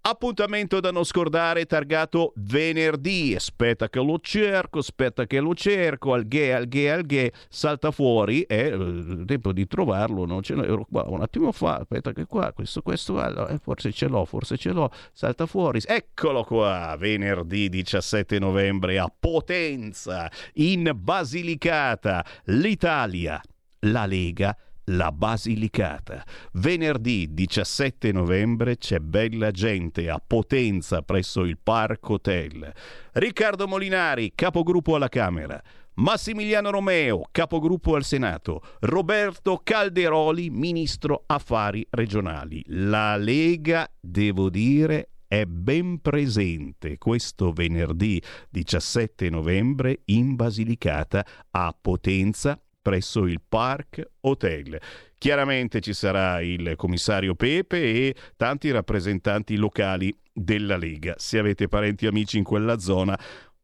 [0.10, 3.36] Appuntamento da non scordare, targato venerdì.
[3.36, 6.14] Aspetta che lo cerco, aspetta che lo cerco.
[6.14, 8.44] Alghe, alghe, alghe, salta fuori.
[8.44, 10.26] È eh, tempo di trovarlo.
[10.26, 10.64] Non ce l'ho.
[10.64, 11.80] Ero qua un attimo fa.
[11.80, 14.90] Aspetta che qua, questo, questo, allora, eh, forse ce l'ho, forse ce l'ho.
[15.12, 15.82] Salta fuori.
[15.86, 16.96] Eccolo qua.
[16.98, 23.42] Venerdì 17 novembre a Potenza, in Basilicata, l'Italia,
[23.80, 24.58] la Lega
[24.90, 26.24] la Basilicata.
[26.54, 32.72] Venerdì 17 novembre c'è bella gente a Potenza presso il Park Hotel.
[33.14, 35.62] Riccardo Molinari, capogruppo alla Camera.
[35.96, 42.64] Massimiliano Romeo, capogruppo al Senato, Roberto Calderoli, ministro affari regionali.
[42.68, 52.62] La Lega, devo dire, è ben presente questo venerdì 17 novembre in Basilicata a Potenza
[52.88, 54.80] presso il Park Hotel.
[55.18, 61.16] Chiaramente ci sarà il commissario Pepe e tanti rappresentanti locali della Lega.
[61.18, 63.20] Se avete parenti e amici in quella zona,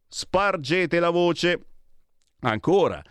[0.10, 1.60] spargete la voce.
[2.42, 3.02] Ancora,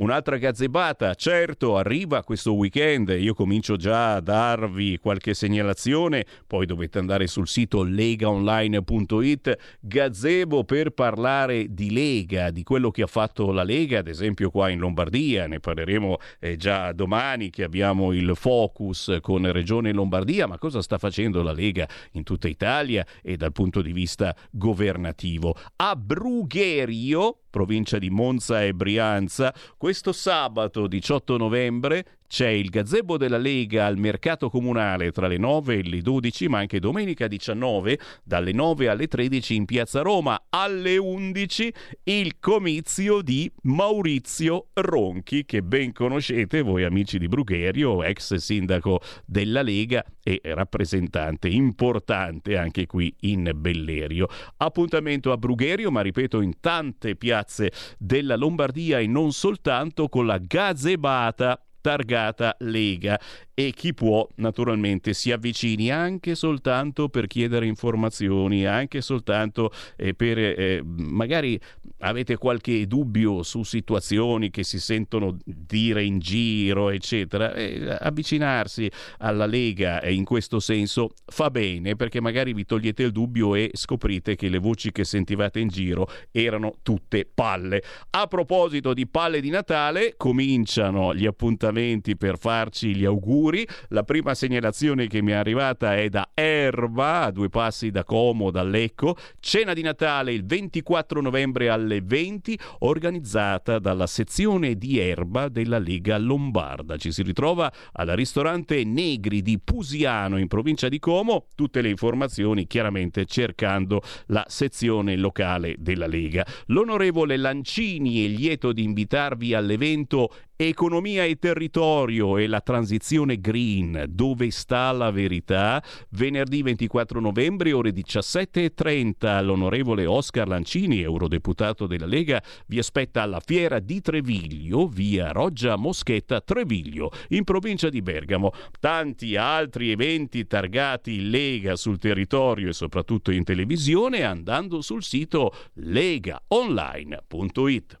[0.00, 7.00] Un'altra gazzebata, certo, arriva questo weekend, io comincio già a darvi qualche segnalazione, poi dovete
[7.00, 13.64] andare sul sito legaonline.it, gazebo per parlare di Lega, di quello che ha fatto la
[13.64, 19.18] Lega, ad esempio qua in Lombardia, ne parleremo eh, già domani che abbiamo il focus
[19.20, 23.82] con Regione Lombardia, ma cosa sta facendo la Lega in tutta Italia e dal punto
[23.82, 25.56] di vista governativo.
[25.74, 29.52] A Brugherio, provincia di Monza e Brianza,
[29.88, 35.78] questo sabato 18 novembre c'è il gazebo della Lega al mercato comunale tra le 9
[35.78, 40.44] e le 12, ma anche domenica 19 dalle 9 alle 13 in piazza Roma.
[40.50, 41.72] Alle 11
[42.04, 49.62] il comizio di Maurizio Ronchi, che ben conoscete voi amici di Brugherio, ex sindaco della
[49.62, 54.28] Lega e rappresentante importante anche qui in Bellerio.
[54.58, 60.36] Appuntamento a Brugherio, ma ripeto in tante piazze della Lombardia e non soltanto con la
[60.36, 61.58] gazebata
[61.88, 63.18] targata Lega
[63.58, 70.38] e chi può naturalmente si avvicini anche soltanto per chiedere informazioni, anche soltanto eh, per
[70.38, 71.58] eh, magari
[71.98, 79.46] avete qualche dubbio su situazioni che si sentono dire in giro, eccetera, eh, avvicinarsi alla
[79.46, 84.48] Lega in questo senso fa bene perché magari vi togliete il dubbio e scoprite che
[84.48, 87.82] le voci che sentivate in giro erano tutte palle.
[88.10, 93.66] A proposito di palle di Natale, cominciano gli appuntamenti per farci gli auguri auguri.
[93.88, 98.50] La prima segnalazione che mi è arrivata è da Erba, a due passi da Como,
[98.50, 99.16] da Lecco.
[99.40, 106.18] Cena di Natale il 24 novembre alle 20, organizzata dalla sezione di Erba della Lega
[106.18, 106.96] Lombarda.
[106.96, 111.46] Ci si ritrova al ristorante Negri di Pusiano in provincia di Como.
[111.54, 116.46] Tutte le informazioni chiaramente cercando la sezione locale della Lega.
[116.66, 124.50] L'onorevole Lancini è lieto di invitarvi all'evento Economia e territorio e la transizione green, dove
[124.50, 125.80] sta la verità?
[126.10, 133.78] Venerdì 24 novembre, ore 17.30, l'onorevole Oscar Lancini, eurodeputato della Lega, vi aspetta alla fiera
[133.78, 138.50] di Treviglio, via Roggia Moschetta Treviglio, in provincia di Bergamo.
[138.80, 148.00] Tanti altri eventi targati Lega sul territorio e soprattutto in televisione andando sul sito legaonline.it.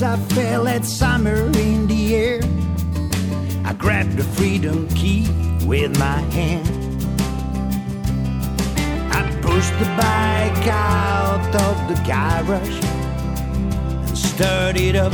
[0.00, 0.02] Downstairs.
[0.02, 2.40] I felt that summer in the air.
[3.64, 5.26] I grabbed the freedom key
[5.66, 6.68] with my hand.
[9.12, 12.84] I pushed the bike out of the garage
[14.08, 15.12] and started up.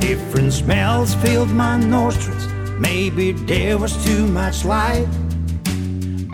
[0.00, 2.37] Different smells filled my nostrils.
[2.78, 5.08] Maybe there was too much light.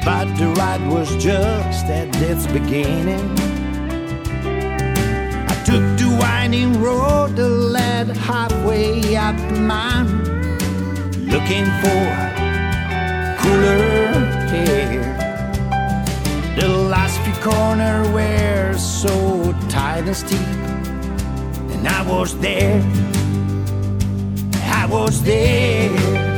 [0.05, 3.31] But the ride was just at its beginning.
[5.49, 10.59] I took the winding road that led halfway up mountain,
[11.31, 12.05] looking for
[13.41, 14.05] cooler
[14.53, 15.01] air.
[16.59, 20.39] The last few corners were so tight and steep,
[21.73, 22.83] and I was there.
[24.63, 26.34] I was there.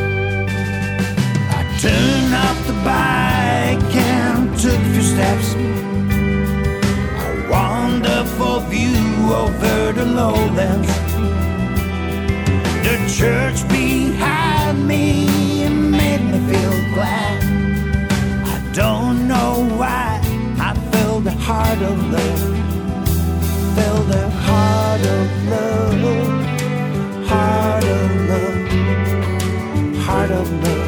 [1.79, 5.55] Turned off the bike and took a few steps.
[7.27, 8.97] A wonderful view
[9.31, 10.89] over the lowlands.
[12.83, 17.45] The church behind me made me feel glad.
[18.47, 20.23] I don't know why
[20.59, 22.57] I felt the heart of love.
[23.77, 26.01] Felt the heart of love.
[27.29, 28.59] Heart of love.
[30.07, 30.86] Heart of love.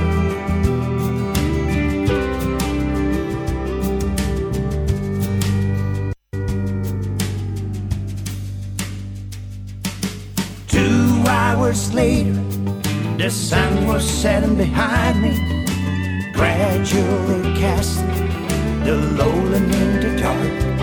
[11.69, 12.32] Hours later,
[13.19, 15.35] the sun was setting behind me,
[16.32, 18.28] gradually casting
[18.85, 20.78] the lowland into dark.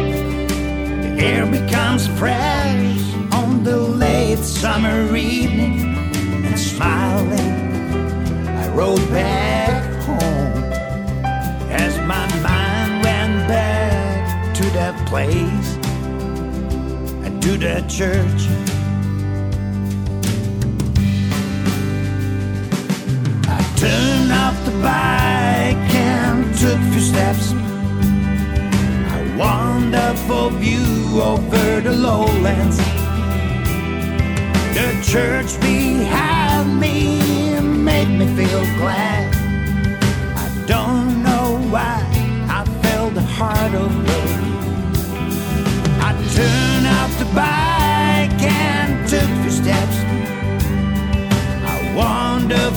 [1.01, 6.05] The air becomes fresh on the late summer evening,
[6.45, 10.63] and smiling, I rode back home
[11.71, 15.77] as my mind went back to that place
[17.25, 18.44] and to that church.
[23.75, 27.51] Turned off the bike and took a few steps.
[29.11, 32.77] A wonderful view over the lowlands.
[34.77, 39.35] The church behind me made me feel glad.
[40.43, 41.99] I don't know why
[42.49, 44.35] I felt the heart of love.
[46.01, 46.11] I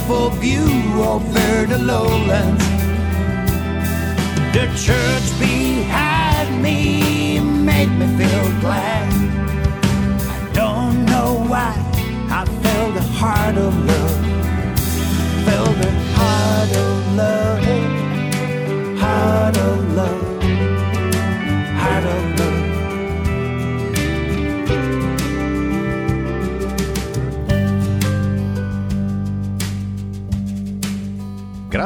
[0.08, 2.64] beautiful view over the lowlands.
[4.54, 8.97] The church behind me made me feel glad.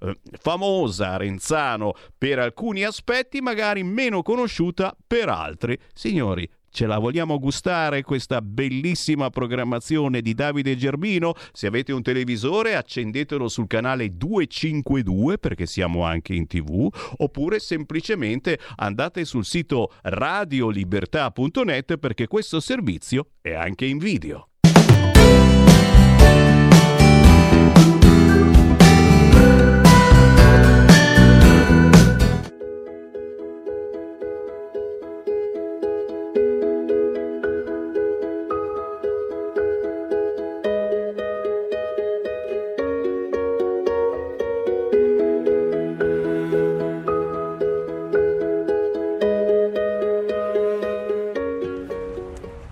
[0.00, 5.78] eh, famosa Arenzano per alcuni aspetti, magari meno conosciuta per altri.
[5.92, 11.34] Signori, Ce la vogliamo gustare questa bellissima programmazione di Davide Gerbino?
[11.52, 16.88] Se avete un televisore accendetelo sul canale 252 perché siamo anche in tv
[17.18, 24.48] oppure semplicemente andate sul sito radiolibertà.net perché questo servizio è anche in video.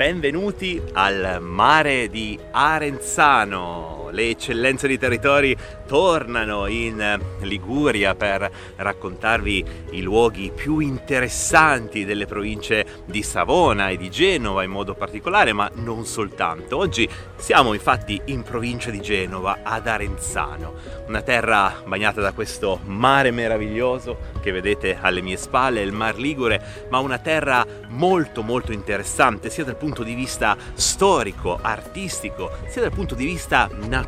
[0.03, 4.02] Benvenuti al mare di Arenzano.
[4.12, 5.56] Le eccellenze di territori
[5.86, 14.10] tornano in Liguria per raccontarvi i luoghi più interessanti delle province di Savona e di
[14.10, 16.76] Genova in modo particolare, ma non soltanto.
[16.76, 20.74] Oggi siamo infatti in provincia di Genova, ad Arenzano,
[21.06, 26.86] una terra bagnata da questo mare meraviglioso che vedete alle mie spalle, il Mar Ligure,
[26.90, 32.93] ma una terra molto molto interessante sia dal punto di vista storico, artistico, sia dal
[32.93, 34.01] punto di vista naturale,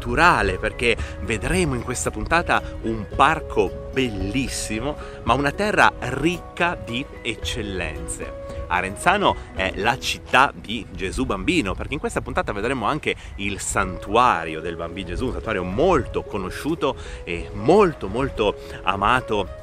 [0.58, 8.42] perché vedremo in questa puntata un parco bellissimo, ma una terra ricca di eccellenze.
[8.66, 14.60] Arenzano è la città di Gesù Bambino, perché in questa puntata vedremo anche il santuario
[14.60, 19.62] del Bambino Gesù, un santuario molto conosciuto e molto molto amato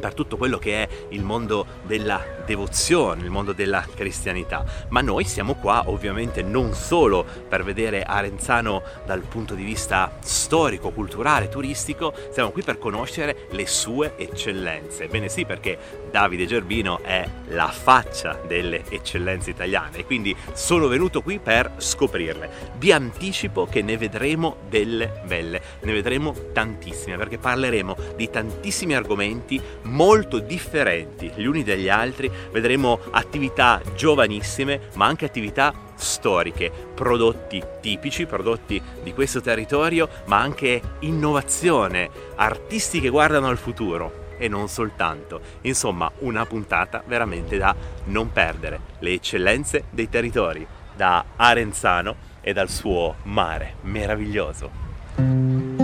[0.00, 4.64] per tutto quello che è il mondo della devozione, il mondo della cristianità.
[4.88, 10.90] Ma noi siamo qua ovviamente non solo per vedere Arenzano dal punto di vista storico,
[10.90, 15.06] culturale, turistico, siamo qui per conoscere le sue eccellenze.
[15.06, 15.78] Bene sì, perché
[16.10, 22.48] Davide Gerbino è la faccia delle eccellenze italiane quindi sono venuto qui per scoprirle.
[22.78, 29.60] Vi anticipo che ne vedremo delle belle, ne vedremo tantissime perché parleremo di tantissimi argomenti
[29.88, 38.26] molto differenti gli uni dagli altri, vedremo attività giovanissime ma anche attività storiche, prodotti tipici,
[38.26, 45.40] prodotti di questo territorio, ma anche innovazione, artisti che guardano al futuro e non soltanto.
[45.62, 47.74] Insomma, una puntata veramente da
[48.04, 48.80] non perdere.
[49.00, 55.77] Le eccellenze dei territori, da Arenzano e dal suo mare meraviglioso.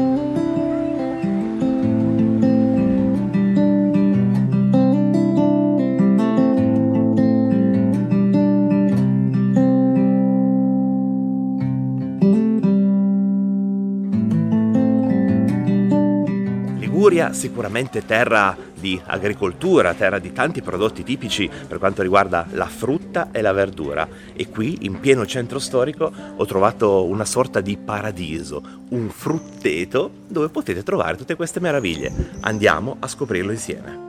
[17.24, 23.28] Liguria sicuramente terra di agricoltura, terra di tanti prodotti tipici per quanto riguarda la frutta
[23.30, 28.62] e la verdura e qui in pieno centro storico ho trovato una sorta di paradiso,
[28.90, 32.12] un frutteto dove potete trovare tutte queste meraviglie.
[32.40, 34.02] Andiamo a scoprirlo insieme.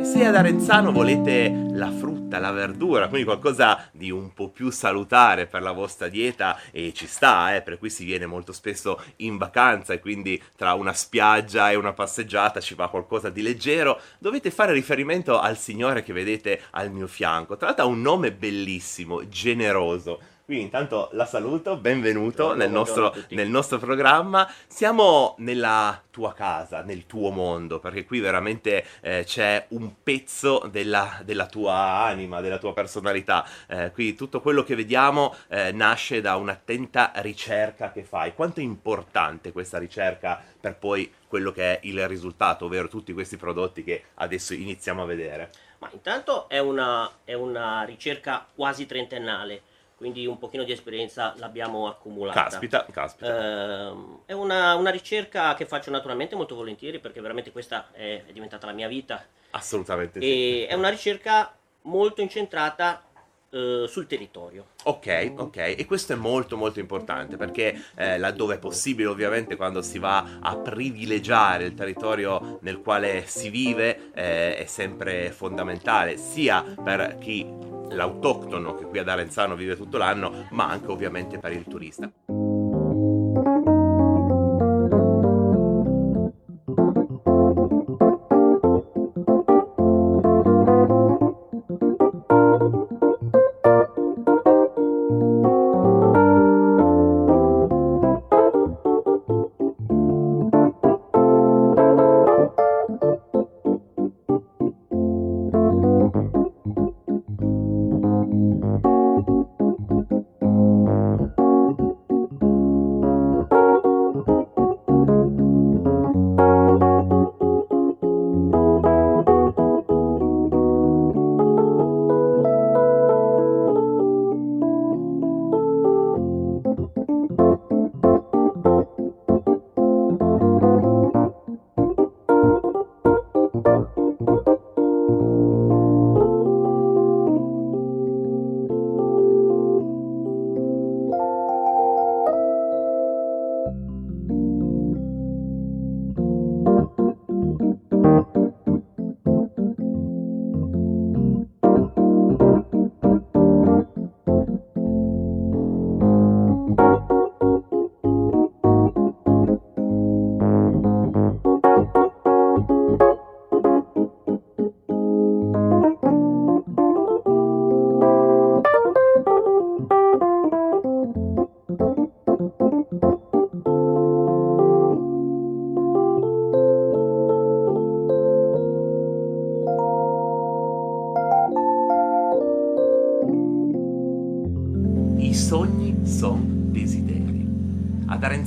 [0.00, 4.70] E se ad Arenzano volete la frutta, la verdura, quindi qualcosa di un po' più
[4.70, 9.02] salutare per la vostra dieta e ci sta, eh, per cui si viene molto spesso
[9.16, 14.00] in vacanza e quindi tra una spiaggia e una passeggiata ci va qualcosa di leggero,
[14.18, 17.56] dovete fare riferimento al signore che vedete al mio fianco.
[17.56, 20.20] Tra l'altro ha un nome bellissimo, generoso.
[20.46, 24.48] Quindi intanto la saluto, benvenuto nel, nostro, nel nostro programma.
[24.68, 31.20] Siamo nella tua casa, nel tuo mondo, perché qui veramente eh, c'è un pezzo della,
[31.24, 31.74] della tua
[32.04, 33.44] anima, della tua personalità.
[33.66, 38.32] Eh, qui tutto quello che vediamo eh, nasce da un'attenta ricerca che fai.
[38.32, 43.36] Quanto è importante questa ricerca per poi quello che è il risultato, ovvero tutti questi
[43.36, 45.50] prodotti che adesso iniziamo a vedere?
[45.78, 49.62] Ma intanto è una, è una ricerca quasi trentennale,
[49.96, 52.42] quindi un pochino di esperienza l'abbiamo accumulata.
[52.44, 53.88] Caspita, caspita.
[53.88, 58.32] Ehm, è una, una ricerca che faccio naturalmente molto volentieri perché veramente questa è, è
[58.32, 60.26] diventata la mia vita Assolutamente sì.
[60.26, 63.02] e è una ricerca molto incentrata
[63.50, 64.66] eh, sul territorio.
[64.84, 69.82] Ok, ok, e questo è molto molto importante perché eh, laddove è possibile ovviamente quando
[69.82, 76.62] si va a privilegiare il territorio nel quale si vive eh, è sempre fondamentale sia
[76.62, 77.46] per chi
[77.90, 82.10] l'autoctono che qui ad Arenzano vive tutto l'anno ma anche ovviamente per il turista.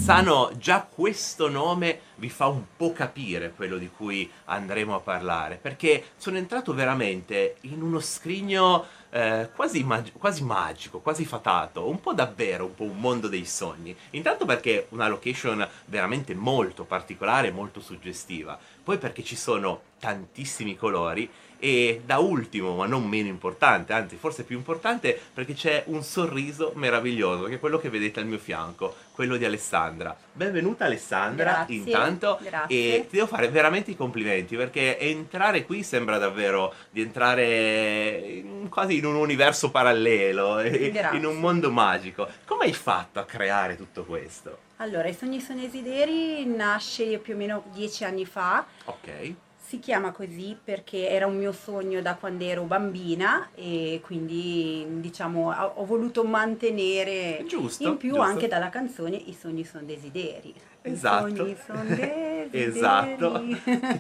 [0.10, 5.60] Arenzano già questo nome vi fa un po' capire quello di cui andremo a parlare,
[5.62, 12.00] perché sono entrato veramente in uno scrigno eh, quasi, mag- quasi magico, quasi fatato, un
[12.00, 13.96] po' davvero, un po' un mondo dei sogni.
[14.12, 20.76] Intanto perché è una location veramente molto particolare, molto suggestiva, poi perché ci sono tantissimi
[20.76, 21.30] colori
[21.60, 26.72] e da ultimo, ma non meno importante, anzi forse più importante, perché c'è un sorriso
[26.76, 30.16] meraviglioso, che è quello che vedete al mio fianco, quello di Alessandra.
[30.32, 32.96] Benvenuta Alessandra, Grazie, intanto, grazie.
[32.96, 38.70] e ti devo fare veramente i complimenti, perché entrare qui sembra davvero di entrare in-
[38.70, 41.18] quasi in un universo parallelo, Grazie.
[41.18, 42.28] in un mondo magico.
[42.46, 44.68] Come hai fatto a creare tutto questo?
[44.78, 48.66] Allora, i Sogni sono desideri nasce più o meno dieci anni fa.
[48.86, 49.34] Ok.
[49.70, 55.52] Si chiama così perché era un mio sogno da quando ero bambina e quindi diciamo
[55.52, 58.24] ho voluto mantenere Giusto, in più giusto.
[58.24, 60.52] anche dalla canzone I sogni sono desideri.
[60.82, 61.28] Esatto.
[61.28, 62.50] I sogni sono desideri.
[62.52, 63.44] Esatto,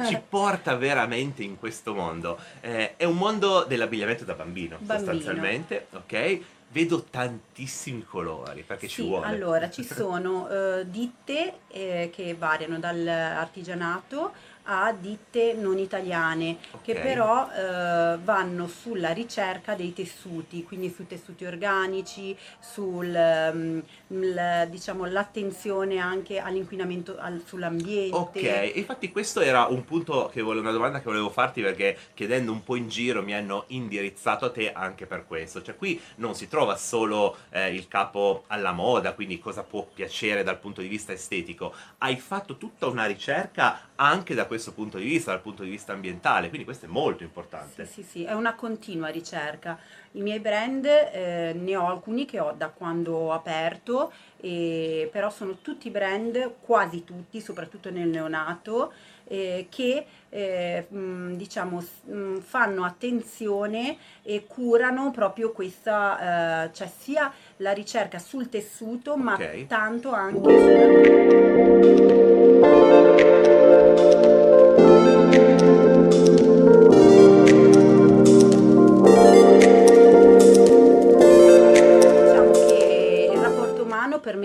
[0.08, 2.40] ci porta veramente in questo mondo.
[2.62, 4.98] Eh, è un mondo dell'abbigliamento da bambino, Bambino.
[4.98, 6.40] sostanzialmente, ok?
[6.72, 9.26] Vedo tantissimi colori, perché ci Sì, vuole.
[9.28, 14.32] allora ci sono eh, ditte eh, che variano dall'artigianato
[14.72, 17.00] a ditte non italiane che Ok.
[17.00, 23.80] però eh, vanno sulla ricerca dei tessuti, quindi su tessuti organici, sul, mm,
[24.10, 28.16] il- diciamo, l'attenzione anche all'inquinamento al- sull'ambiente.
[28.16, 32.52] Ok, infatti questo era un punto che volevo, una domanda che volevo farti perché chiedendo
[32.52, 35.64] un po' in giro mi hanno indirizzato a te anche per questo.
[35.64, 40.44] Cioè qui non si trova solo eh, il capo alla moda, quindi cosa può piacere
[40.44, 41.74] dal punto di vista estetico.
[42.00, 45.92] Hai fatto tutta una ricerca anche da questo punto di vista, dal punto di vista
[45.92, 47.86] ambientale, quindi questo è molto importante.
[47.86, 49.78] Sì, sì, è una continua ricerca.
[50.14, 55.30] I miei brand eh, ne ho alcuni che ho da quando ho aperto, e- però
[55.30, 58.94] sono tutti brand, quasi tutti, soprattutto nel neonato,
[59.26, 67.32] eh, che eh, mh, diciamo mh, fanno attenzione e curano proprio questa, eh, cioè sia
[67.58, 69.68] la ricerca sul tessuto, ma Ok.
[69.68, 72.19] tanto anche sulla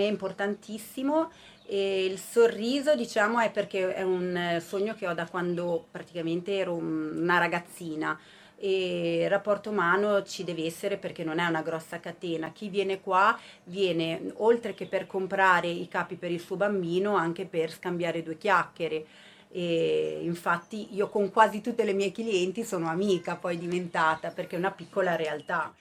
[0.05, 1.31] me importantissimo
[1.67, 6.55] e il sorriso, diciamo, è perché è un eh, sogno che ho da quando praticamente
[6.55, 8.17] ero un- una ragazzina.
[8.57, 12.51] E il rapporto umano ci deve essere perché non è una grossa catena.
[12.51, 17.45] Chi viene qua viene oltre che per comprare i capi per il suo bambino, anche
[17.45, 19.05] per scambiare due chiacchiere.
[19.51, 24.59] E infatti io con quasi tutte le mie clienti sono amica poi diventata perché è
[24.59, 25.73] una piccola realtà.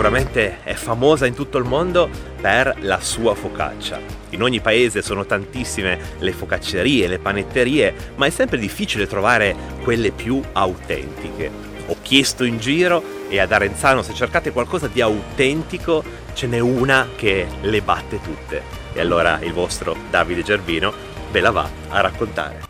[0.00, 2.08] Sicuramente è famosa in tutto il mondo
[2.40, 4.00] per la sua focaccia.
[4.30, 10.10] In ogni paese sono tantissime le focaccerie, le panetterie, ma è sempre difficile trovare quelle
[10.10, 11.50] più autentiche.
[11.88, 16.02] Ho chiesto in giro e ad Arenzano se cercate qualcosa di autentico
[16.32, 18.62] ce n'è una che le batte tutte.
[18.94, 20.94] E allora il vostro Davide Gerbino
[21.30, 22.69] ve la va a raccontare.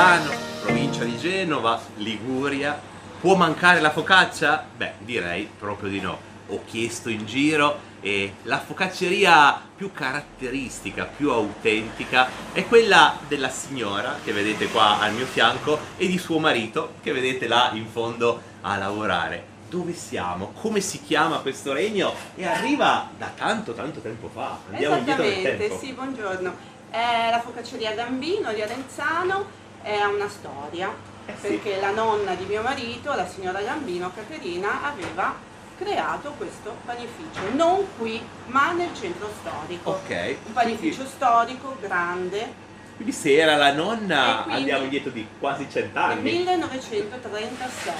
[0.00, 2.80] Arenzano, provincia di Genova, Liguria.
[3.20, 4.64] Può mancare la focaccia?
[4.74, 6.18] Beh, direi proprio di no.
[6.48, 14.16] Ho chiesto in giro e la focacceria più caratteristica, più autentica è quella della signora
[14.24, 18.40] che vedete qua al mio fianco e di suo marito che vedete là in fondo
[18.62, 19.44] a lavorare.
[19.68, 20.52] Dove siamo?
[20.58, 22.14] Come si chiama questo regno?
[22.36, 24.60] E arriva da tanto tanto tempo fa.
[24.70, 25.84] Andiamo indietro nel Esattamente, tempo.
[25.84, 26.54] sì, buongiorno.
[26.88, 30.92] È la focacceria Gambino di Arenzano è una storia,
[31.26, 35.34] Eh perché la nonna di mio marito, la signora Gambino, Caterina, aveva
[35.78, 39.90] creato questo panificio, non qui, ma nel centro storico.
[39.90, 40.36] Ok.
[40.46, 46.20] Un panificio storico grande, Quindi se era la nonna quindi- andiamo indietro di quasi cent'anni.
[46.20, 47.94] 1936.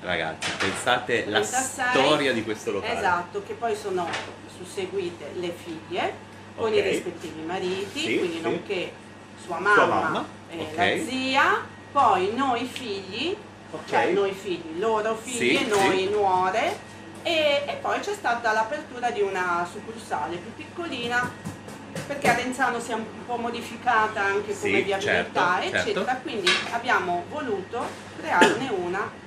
[0.00, 2.96] Ragazzi, pensate la 36, storia di questo locale.
[2.96, 4.08] Esatto, che poi sono
[4.56, 6.14] susseguite le figlie
[6.56, 6.84] con i Ok.
[6.84, 8.40] rispettivi mariti, Sì, quindi sì.
[8.42, 8.92] nonché
[9.44, 10.76] sua mamma, Sua mamma, e ok.
[10.76, 13.36] la zia, poi noi figli,
[13.86, 16.08] cioè noi figli, loro figli Sì, e noi sì.
[16.10, 16.78] nuore,
[17.22, 21.28] e, e poi c'è stata l'apertura di una succursale più piccolina
[22.06, 26.20] perché Arenzano si è un po' modificata anche Sì, come viabilità, certo, eccetera, certo.
[26.22, 27.84] quindi abbiamo voluto
[28.20, 29.24] crearne una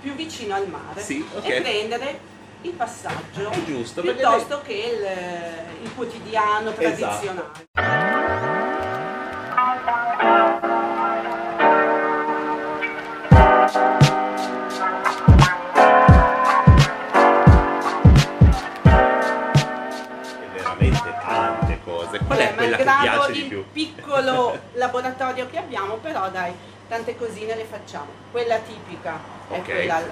[0.00, 1.48] più vicino al mare Sì, ok.
[1.48, 2.20] e prendere
[2.62, 6.80] il passaggio giusto, perché piuttosto che il, il quotidiano Esatto.
[6.80, 7.68] tradizionale.
[22.26, 23.64] Qual è quella che piace di più?
[23.72, 26.52] piccolo laboratorio che abbiamo, però dai,
[26.88, 28.06] tante cosine le facciamo.
[28.30, 29.18] Quella tipica
[29.48, 29.64] è Ok.
[29.64, 30.02] quella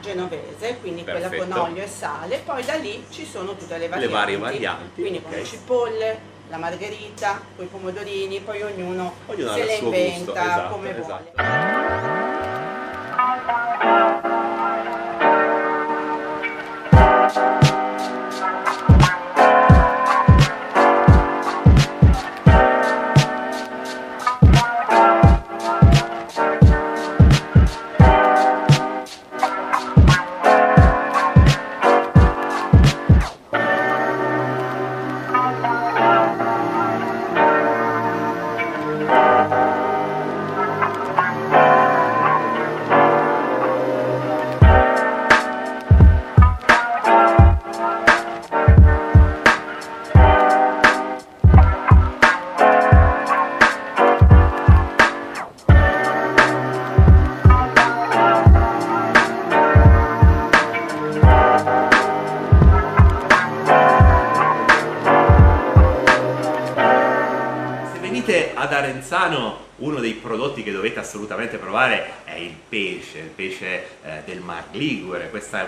[0.00, 1.62] genovese, quindi quella con Perfetto.
[1.62, 4.12] olio e sale, poi da lì ci sono tutte le Le varianti.
[4.14, 5.24] varie varianti, Quindi ok.
[5.24, 6.18] con le cipolle,
[6.50, 11.30] la margherita, con i pomodorini, poi ognuno, Ognuno se le inventa gusto, esatto, come esatto.
[14.16, 14.39] vuole.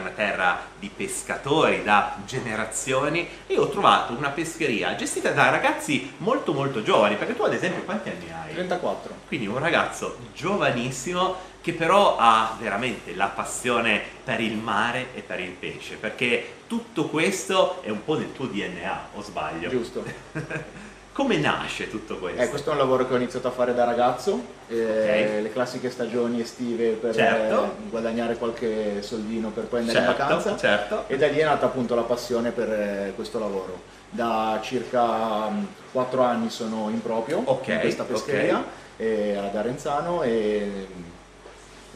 [0.03, 6.53] Una terra di pescatori da generazioni e ho trovato una pescheria gestita da ragazzi molto
[6.53, 8.53] molto giovani, perché tu ad esempio quanti anni hai?
[8.53, 9.15] 34.
[9.27, 15.41] Quindi un ragazzo giovanissimo che però ha veramente la passione per il mare e per
[15.41, 19.69] il pesce, perché tutto questo è un po' nel tuo DNA, o sbaglio?
[19.69, 20.05] Giusto.
[21.12, 22.40] Come nasce tutto questo?
[22.40, 25.43] Eh, questo è un lavoro che ho iniziato a fare da ragazzo, eh, Ok.
[25.43, 27.64] le classiche stagioni estive per Certo.
[27.64, 31.05] eh, guadagnare qualche soldino per poi andare Certo, in vacanza certo.
[31.09, 33.82] e da lì è nata appunto la passione per eh, questo lavoro.
[34.09, 35.51] Da circa
[35.93, 38.64] 4 anni sono in proprio Ok, in questa pescheria ok.
[38.97, 40.86] eh, ad Arenzano e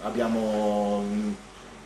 [0.02, 1.32] abbiamo mm,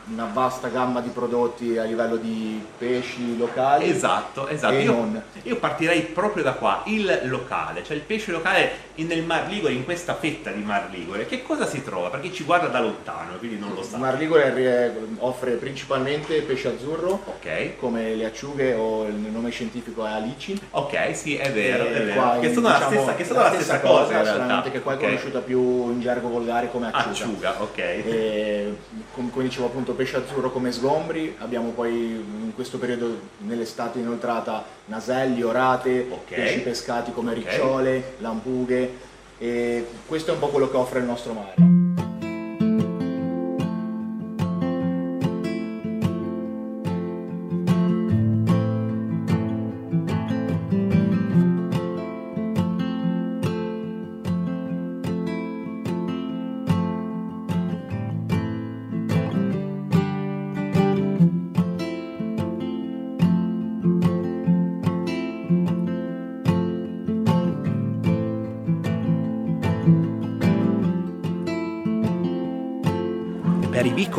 [0.08, 4.74] una vasta gamma di prodotti a livello di pesci locali Esatto, esatto.
[4.74, 9.72] Io, io partirei proprio da qua, il locale, cioè il pesce locale nel Mar Ligure,
[9.72, 11.26] in questa fetta di Mar Ligure.
[11.26, 12.08] Che cosa si trova?
[12.10, 13.96] Perché ci guarda da lontano, quindi non lo sa.
[13.98, 17.76] Mar Ligure offre principalmente pesce azzurro, Ok.
[17.78, 20.58] come le acciughe o il nome scientifico è alici.
[20.70, 22.40] Ok, sì, è vero, è vero.
[22.40, 24.70] che sono, la, diciamo, stessa, che sono la stessa cosa, in realtà.
[24.70, 25.02] che qua è Ok.
[25.02, 25.60] conosciuta più
[25.90, 27.10] in gergo volgare come acciuga.
[27.10, 27.78] Acciuga, ok.
[27.78, 28.76] E,
[29.14, 34.64] com- come dicevo appunto pesce azzurro come sgombri, abbiamo poi in questo periodo nell'estate inoltrata
[34.86, 36.34] naselli, orate, Ok.
[36.34, 37.36] pesci pescati come Ok.
[37.36, 38.92] ricciole, lampughe
[39.36, 41.99] e questo è un po' quello che offre il nostro mare.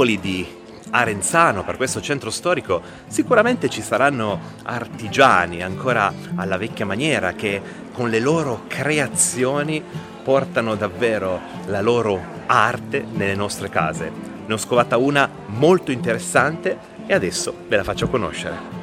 [0.01, 0.59] Vicoli di
[0.89, 7.61] Arenzano, per questo centro storico, sicuramente ci saranno artigiani ancora alla vecchia maniera che
[7.93, 9.81] con le loro creazioni
[10.23, 14.11] portano davvero la loro arte nelle nostre case.
[14.45, 18.79] Ne ho scovata una molto interessante e adesso ve la faccio conoscere.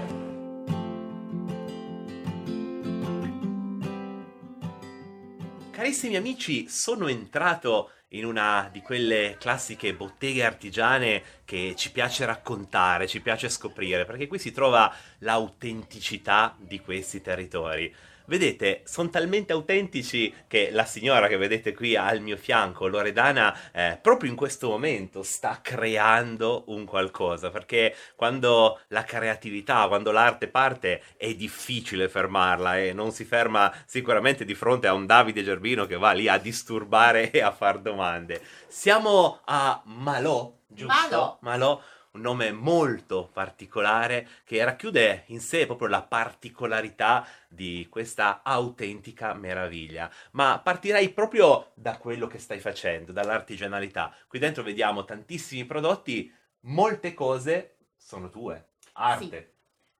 [5.72, 13.06] Carissimi amici, sono entrato in una di quelle classiche botteghe artigiane che ci piace raccontare,
[13.06, 17.94] ci piace scoprire, perché qui si trova l'autenticità di questi territori.
[18.28, 23.98] Vedete, sono talmente autentici che la signora che vedete qui al mio fianco, Loredana, eh,
[24.02, 31.02] proprio in questo momento sta creando un qualcosa, perché quando la creatività, quando l'arte parte,
[31.16, 35.96] è difficile fermarla e non si ferma sicuramente di fronte a un Davide Gerbino che
[35.96, 38.42] va lì a disturbare e a far domande.
[38.66, 40.94] Siamo a Malò, giusto?
[41.08, 41.38] Malò.
[41.40, 41.80] Malò,
[42.18, 50.10] un nome molto particolare che racchiude in sé proprio la particolarità di questa autentica meraviglia.
[50.32, 54.14] Ma partirei proprio da quello che stai facendo, dall'artigianalità.
[54.26, 59.52] Qui dentro vediamo tantissimi prodotti, molte cose sono tue, arte.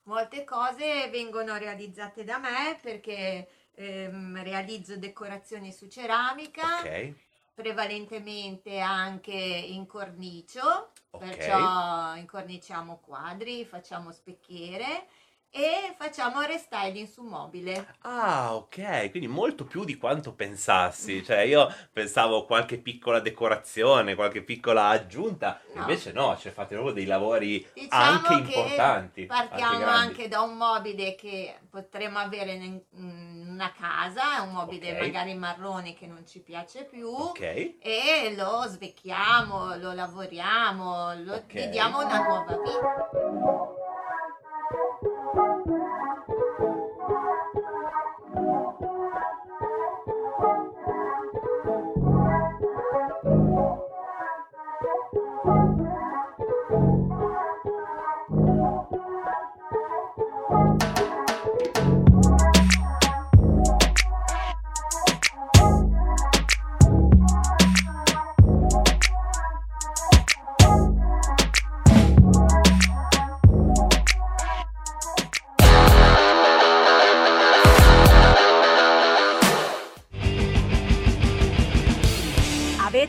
[0.05, 7.15] Molte cose vengono realizzate da me perché ehm, realizzo decorazioni su ceramica, Ok.
[7.55, 11.24] prevalentemente anche in cornicio, Ok.
[11.24, 15.09] perciò incorniciamo quadri, facciamo specchiere
[15.51, 17.95] e facciamo restyling su mobile.
[18.03, 21.25] Ah, ok, quindi molto più di quanto pensassi.
[21.25, 25.81] Cioè, io pensavo qualche piccola decorazione, qualche piccola aggiunta, No.
[25.81, 29.27] invece no, cioè fate proprio dei lavori Diciamo anche che importanti.
[29.27, 34.99] partiamo anche anche, da un mobile che potremmo avere in una casa, un mobile Ok.
[34.99, 37.09] magari marrone che non ci piace più.
[37.09, 37.41] Ok.
[37.81, 41.53] E lo svecchiamo, lo lavoriamo, lo Ok.
[41.55, 43.68] gli diamo una nuova vita.